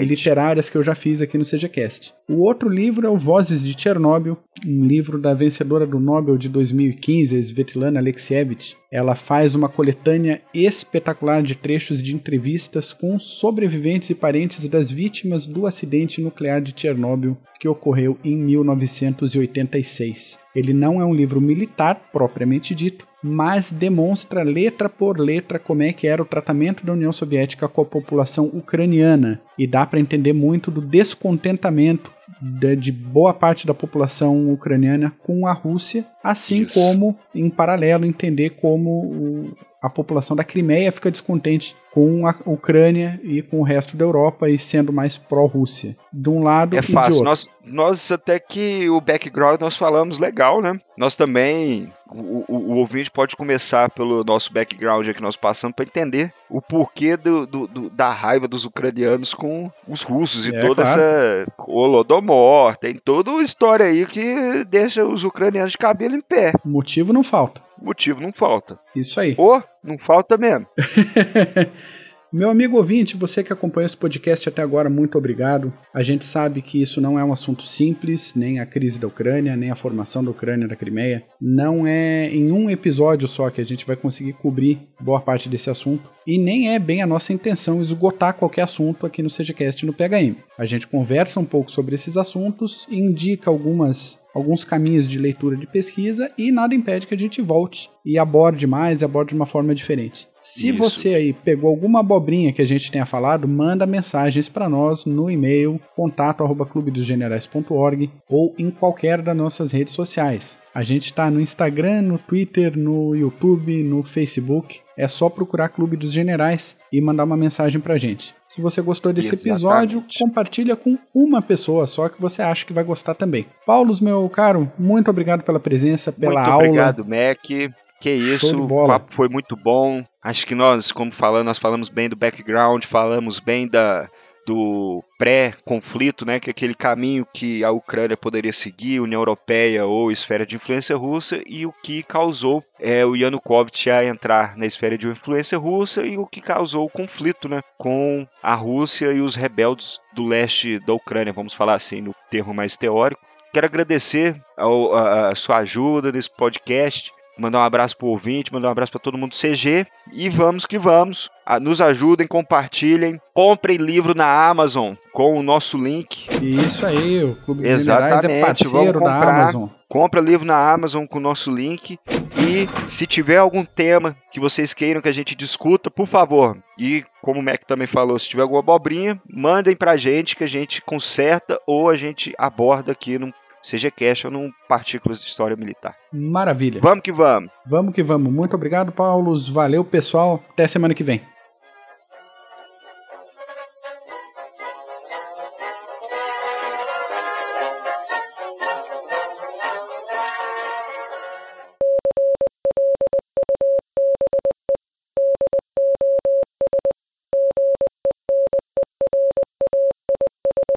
literárias 0.00 0.70
que 0.70 0.76
eu 0.76 0.82
já 0.82 0.94
fiz 0.94 1.20
aqui 1.20 1.36
no 1.36 1.44
CGCast. 1.44 2.14
O 2.28 2.44
outro 2.44 2.68
livro 2.68 3.06
é 3.06 3.10
o 3.10 3.18
Vozes 3.18 3.64
de 3.64 3.80
Chernobyl, 3.80 4.38
um 4.64 4.86
livro 4.86 5.18
da 5.18 5.34
vencedora 5.34 5.84
do 5.86 5.98
Nobel 5.98 6.38
de 6.38 6.48
2015, 6.48 7.36
a 7.36 7.40
Svetlana 7.40 7.98
Alexievich. 7.98 8.76
Ela 8.90 9.16
faz 9.16 9.54
uma 9.54 9.68
coletânea 9.68 10.40
espetacular 10.54 11.42
de 11.42 11.56
trechos 11.56 12.02
de 12.02 12.14
entrevistas 12.14 12.92
com 12.92 13.18
sobreviventes 13.18 14.10
e 14.10 14.14
parentes 14.14 14.68
das 14.68 14.90
vítimas 14.90 15.46
do 15.46 15.66
acidente 15.66 16.20
nuclear 16.20 16.60
de 16.60 16.74
Chernobyl 16.74 17.38
que 17.58 17.68
ocorreu 17.68 18.18
em 18.24 18.36
1986. 18.36 20.38
Ele 20.54 20.72
não 20.72 21.00
é 21.00 21.04
um 21.04 21.14
livro 21.14 21.40
militar 21.40 22.10
propriamente 22.12 22.74
dito, 22.74 23.06
mas 23.22 23.70
demonstra 23.70 24.42
letra 24.42 24.88
por 24.88 25.18
letra 25.18 25.58
como 25.58 25.82
é 25.82 25.92
que 25.92 26.06
era 26.06 26.22
o 26.22 26.26
tratamento 26.26 26.84
da 26.84 26.92
União 26.92 27.12
Soviética 27.12 27.68
com 27.68 27.82
a 27.82 27.84
população 27.84 28.46
ucraniana 28.46 29.40
e 29.58 29.66
dá 29.66 29.84
para 29.84 30.00
entender 30.00 30.32
muito 30.32 30.70
do 30.70 30.80
descontentamento 30.80 32.10
de, 32.40 32.90
boa 32.90 33.34
parte 33.34 33.66
da 33.66 33.74
população 33.74 34.50
ucraniana 34.52 35.12
com 35.22 35.46
a 35.46 35.52
Rússia, 35.52 36.06
assim 36.22 36.62
Isso. 36.62 36.74
como, 36.74 37.16
em 37.34 37.50
paralelo, 37.50 38.06
entender 38.06 38.50
como 38.50 38.90
o, 38.90 39.52
a 39.82 39.88
população 39.88 40.36
da 40.36 40.44
Crimeia 40.44 40.92
fica 40.92 41.10
descontente 41.10 41.74
com 41.92 42.24
a 42.26 42.34
Ucrânia 42.46 43.18
e 43.24 43.42
com 43.42 43.58
o 43.60 43.64
resto 43.64 43.96
da 43.96 44.04
Europa 44.04 44.48
e 44.48 44.56
sendo 44.58 44.92
mais 44.92 45.18
pró-Rússia. 45.18 45.96
De 46.12 46.28
um 46.30 46.42
lado 46.42 46.76
É 46.76 46.78
e 46.78 46.82
fácil. 46.82 47.24
Nós, 47.24 47.48
nós 47.66 48.12
até 48.12 48.38
que 48.38 48.88
o 48.88 49.00
background 49.00 49.60
nós 49.60 49.76
falamos 49.76 50.18
legal, 50.18 50.60
né? 50.62 50.78
Nós 50.96 51.16
também. 51.16 51.88
O, 52.12 52.44
o, 52.48 52.56
o 52.56 52.74
ouvinte 52.76 53.10
pode 53.10 53.34
começar 53.36 53.88
pelo 53.90 54.22
nosso 54.24 54.52
background 54.52 55.08
que 55.10 55.22
nós 55.22 55.36
passamos 55.36 55.74
para 55.74 55.84
entender 55.84 56.32
o 56.48 56.60
porquê 56.60 57.16
do, 57.16 57.46
do- 57.46 57.66
do- 57.68 57.90
da 57.90 58.10
raiva 58.10 58.46
dos 58.48 58.64
ucranianos 58.64 59.32
com 59.34 59.70
os 59.88 60.02
russos 60.02 60.46
e 60.46 60.54
É, 60.54 60.60
toda 60.60 60.82
claro. 60.82 61.00
essa 61.00 61.46
Holodomor. 61.66 62.76
Tem 62.76 62.94
toda 62.94 63.30
uma 63.30 63.42
história 63.42 63.86
aí 63.86 64.06
que 64.06 64.64
deixa 64.68 65.04
os 65.04 65.24
ucranianos 65.24 65.72
de 65.72 65.78
cabelo 65.78 66.14
em 66.16 66.20
pé. 66.20 66.52
Motivo 66.64 67.12
não 67.12 67.22
falta. 67.22 67.60
Motivo 67.80 68.20
não 68.20 68.32
falta. 68.32 68.78
Isso 68.94 69.18
aí. 69.18 69.34
Ou 69.38 69.62
não 69.82 69.98
falta 69.98 70.36
mesmo. 70.36 70.66
Meu 72.32 72.48
amigo 72.48 72.76
ouvinte, 72.76 73.16
você 73.16 73.42
que 73.42 73.52
acompanhou 73.52 73.86
esse 73.86 73.96
podcast 73.96 74.48
até 74.48 74.62
agora, 74.62 74.88
muito 74.88 75.18
obrigado. 75.18 75.72
A 75.92 76.00
gente 76.00 76.24
sabe 76.24 76.62
que 76.62 76.80
isso 76.80 77.00
não 77.00 77.18
é 77.18 77.24
um 77.24 77.32
assunto 77.32 77.64
simples, 77.64 78.36
nem 78.36 78.60
a 78.60 78.66
crise 78.66 79.00
da 79.00 79.08
Ucrânia, 79.08 79.56
nem 79.56 79.68
a 79.68 79.74
formação 79.74 80.22
da 80.22 80.30
Ucrânia 80.30 80.68
da 80.68 80.76
Crimeia. 80.76 81.24
Não 81.40 81.84
é 81.84 82.28
em 82.32 82.52
um 82.52 82.70
episódio 82.70 83.26
só 83.26 83.50
que 83.50 83.60
a 83.60 83.64
gente 83.64 83.84
vai 83.84 83.96
conseguir 83.96 84.34
cobrir 84.34 84.78
boa 85.00 85.20
parte 85.20 85.48
desse 85.48 85.70
assunto. 85.70 86.08
E 86.24 86.38
nem 86.38 86.72
é 86.72 86.78
bem 86.78 87.02
a 87.02 87.06
nossa 87.06 87.32
intenção 87.32 87.80
esgotar 87.80 88.34
qualquer 88.34 88.62
assunto 88.62 89.06
aqui 89.06 89.24
no 89.24 89.28
CGCast 89.28 89.84
no 89.84 89.92
PHM. 89.92 90.36
A 90.56 90.64
gente 90.66 90.86
conversa 90.86 91.40
um 91.40 91.44
pouco 91.44 91.68
sobre 91.68 91.96
esses 91.96 92.16
assuntos, 92.16 92.86
indica 92.88 93.50
algumas 93.50 94.20
alguns 94.32 94.62
caminhos 94.62 95.08
de 95.08 95.18
leitura 95.18 95.56
de 95.56 95.66
pesquisa 95.66 96.30
e 96.38 96.52
nada 96.52 96.72
impede 96.72 97.08
que 97.08 97.14
a 97.14 97.18
gente 97.18 97.42
volte 97.42 97.90
e 98.06 98.16
aborde 98.16 98.64
mais 98.64 99.02
aborde 99.02 99.30
de 99.30 99.34
uma 99.34 99.46
forma 99.46 99.74
diferente. 99.74 100.28
Se 100.40 100.68
Isso. 100.68 100.78
você 100.78 101.14
aí 101.14 101.32
pegou 101.32 101.70
alguma 101.70 102.00
abobrinha 102.00 102.52
que 102.52 102.62
a 102.62 102.66
gente 102.66 102.90
tenha 102.90 103.04
falado, 103.04 103.46
manda 103.46 103.86
mensagens 103.86 104.48
para 104.48 104.68
nós 104.68 105.04
no 105.04 105.30
e-mail 105.30 105.80
contato@clubedosgenerais.org 105.94 108.10
ou 108.28 108.54
em 108.58 108.70
qualquer 108.70 109.20
das 109.22 109.36
nossas 109.36 109.72
redes 109.72 109.94
sociais. 109.94 110.58
A 110.74 110.82
gente 110.82 111.04
está 111.06 111.30
no 111.30 111.40
Instagram, 111.40 112.02
no 112.02 112.18
Twitter, 112.18 112.76
no 112.78 113.14
YouTube, 113.14 113.82
no 113.82 114.02
Facebook. 114.02 114.80
É 114.96 115.08
só 115.08 115.28
procurar 115.28 115.68
Clube 115.70 115.96
dos 115.96 116.12
Generais 116.12 116.76
e 116.92 117.00
mandar 117.00 117.24
uma 117.24 117.36
mensagem 117.36 117.80
pra 117.80 117.98
gente. 117.98 118.34
Se 118.48 118.60
você 118.60 118.80
gostou 118.82 119.12
desse 119.12 119.34
episódio, 119.34 119.98
Exatamente. 119.98 120.18
compartilha 120.18 120.76
com 120.76 120.96
uma 121.14 121.40
pessoa 121.42 121.86
só 121.86 122.08
que 122.08 122.20
você 122.20 122.42
acha 122.42 122.64
que 122.66 122.72
vai 122.72 122.84
gostar 122.84 123.14
também. 123.14 123.46
Paulos, 123.66 124.00
meu 124.00 124.28
caro, 124.28 124.70
muito 124.78 125.10
obrigado 125.10 125.42
pela 125.42 125.58
presença, 125.58 126.12
pela 126.12 126.40
Muito 126.40 126.52
aula. 126.52 126.64
obrigado, 126.64 127.04
Mac. 127.04 127.72
Que 128.00 128.10
isso, 128.10 128.46
o 128.64 128.66
papo 128.86 129.14
foi 129.14 129.28
muito 129.28 129.54
bom. 129.56 130.02
Acho 130.22 130.46
que 130.46 130.54
nós, 130.54 130.90
como 130.90 131.12
falando, 131.12 131.46
nós 131.46 131.58
falamos 131.58 131.88
bem 131.88 132.08
do 132.08 132.16
background, 132.16 132.84
falamos 132.84 133.38
bem 133.38 133.68
da, 133.68 134.08
do 134.46 135.02
pré-conflito, 135.18 136.24
né, 136.24 136.40
que 136.40 136.50
é 136.50 136.52
aquele 136.52 136.74
caminho 136.74 137.26
que 137.32 137.62
a 137.64 137.70
Ucrânia 137.70 138.16
poderia 138.16 138.52
seguir, 138.52 139.00
União 139.00 139.20
Europeia 139.20 139.84
ou 139.86 140.10
esfera 140.10 140.46
de 140.46 140.56
influência 140.56 140.96
russa, 140.96 141.40
e 141.46 141.66
o 141.66 141.72
que 141.82 142.02
causou 142.02 142.62
é, 142.78 143.04
o 143.04 143.14
Yanukovych 143.14 143.90
a 143.90 144.04
entrar 144.04 144.56
na 144.56 144.66
esfera 144.66 144.96
de 144.96 145.06
influência 145.08 145.58
russa 145.58 146.02
e 146.06 146.16
o 146.18 146.26
que 146.26 146.40
causou 146.40 146.86
o 146.86 146.90
conflito 146.90 147.48
né, 147.48 147.60
com 147.78 148.26
a 148.42 148.54
Rússia 148.54 149.12
e 149.12 149.20
os 149.20 149.34
rebeldes 149.34 149.98
do 150.14 150.26
leste 150.26 150.78
da 150.86 150.94
Ucrânia, 150.94 151.32
vamos 151.32 151.54
falar 151.54 151.74
assim, 151.74 152.00
no 152.00 152.14
termo 152.30 152.54
mais 152.54 152.76
teórico. 152.76 153.20
Quero 153.52 153.66
agradecer 153.66 154.40
ao- 154.56 154.94
a, 154.94 155.30
a 155.30 155.34
sua 155.34 155.56
ajuda 155.58 156.12
nesse 156.12 156.30
podcast. 156.30 157.10
Mandar 157.40 157.60
um 157.60 157.62
abraço 157.62 157.96
pro 157.96 158.08
ouvinte, 158.08 158.52
mandar 158.52 158.68
um 158.68 158.72
abraço 158.72 158.92
para 158.92 159.00
todo 159.00 159.16
mundo 159.16 159.30
do 159.30 159.36
CG. 159.36 159.86
E 160.12 160.28
vamos 160.28 160.66
que 160.66 160.78
vamos. 160.78 161.30
Ah, 161.46 161.58
Nos 161.58 161.80
ajudem, 161.80 162.26
compartilhem. 162.26 163.18
Comprem 163.32 163.78
livro 163.78 164.14
na 164.14 164.26
Amazon 164.48 164.94
com 165.10 165.38
o 165.38 165.42
nosso 165.42 165.78
link. 165.78 166.28
Isso 166.42 166.84
aí, 166.84 167.24
o 167.24 167.34
Clube 167.36 167.62
Generais 167.62 167.88
é 167.88 167.92
Exatamente, 167.92 168.44
parceiro 168.44 168.98
vamos 168.98 169.00
da. 169.00 169.28
Amazon. 169.28 169.68
Compra 169.88 170.20
livro 170.20 170.46
na 170.46 170.72
Amazon 170.72 171.06
com 171.06 171.18
o 171.18 171.22
nosso 171.22 171.50
link. 171.50 171.98
E 172.38 172.68
se 172.88 173.06
tiver 173.06 173.38
algum 173.38 173.64
tema 173.64 174.14
que 174.30 174.38
vocês 174.38 174.74
queiram 174.74 175.00
que 175.00 175.08
a 175.08 175.12
gente 175.12 175.34
discuta, 175.34 175.90
por 175.90 176.06
favor. 176.06 176.56
E 176.78 177.04
como 177.22 177.40
o 177.40 177.42
Mac 177.42 177.64
também 177.64 177.86
falou, 177.86 178.18
se 178.18 178.28
tiver 178.28 178.42
alguma 178.42 178.60
abobrinha, 178.60 179.20
mandem 179.28 179.74
pra 179.74 179.96
gente 179.96 180.36
que 180.36 180.44
a 180.44 180.48
gente 180.48 180.80
conserta 180.82 181.58
ou 181.66 181.90
a 181.90 181.96
gente 181.96 182.32
aborda 182.38 182.92
aqui 182.92 183.18
no 183.18 183.32
CG 183.62 183.90
Cash 183.90 184.24
ou 184.24 184.30
num 184.30 184.50
Partículas 184.68 185.20
de 185.20 185.26
História 185.26 185.56
Militar. 185.56 185.94
Maravilha. 186.12 186.80
Vamos 186.80 187.02
que 187.02 187.12
vamos! 187.12 187.50
Vamos 187.66 187.94
que 187.94 188.02
vamos. 188.02 188.32
Muito 188.32 188.54
obrigado, 188.54 188.92
Paulos. 188.92 189.48
Valeu, 189.48 189.84
pessoal. 189.84 190.42
Até 190.50 190.66
semana 190.66 190.94
que 190.94 191.04
vem. 191.04 191.20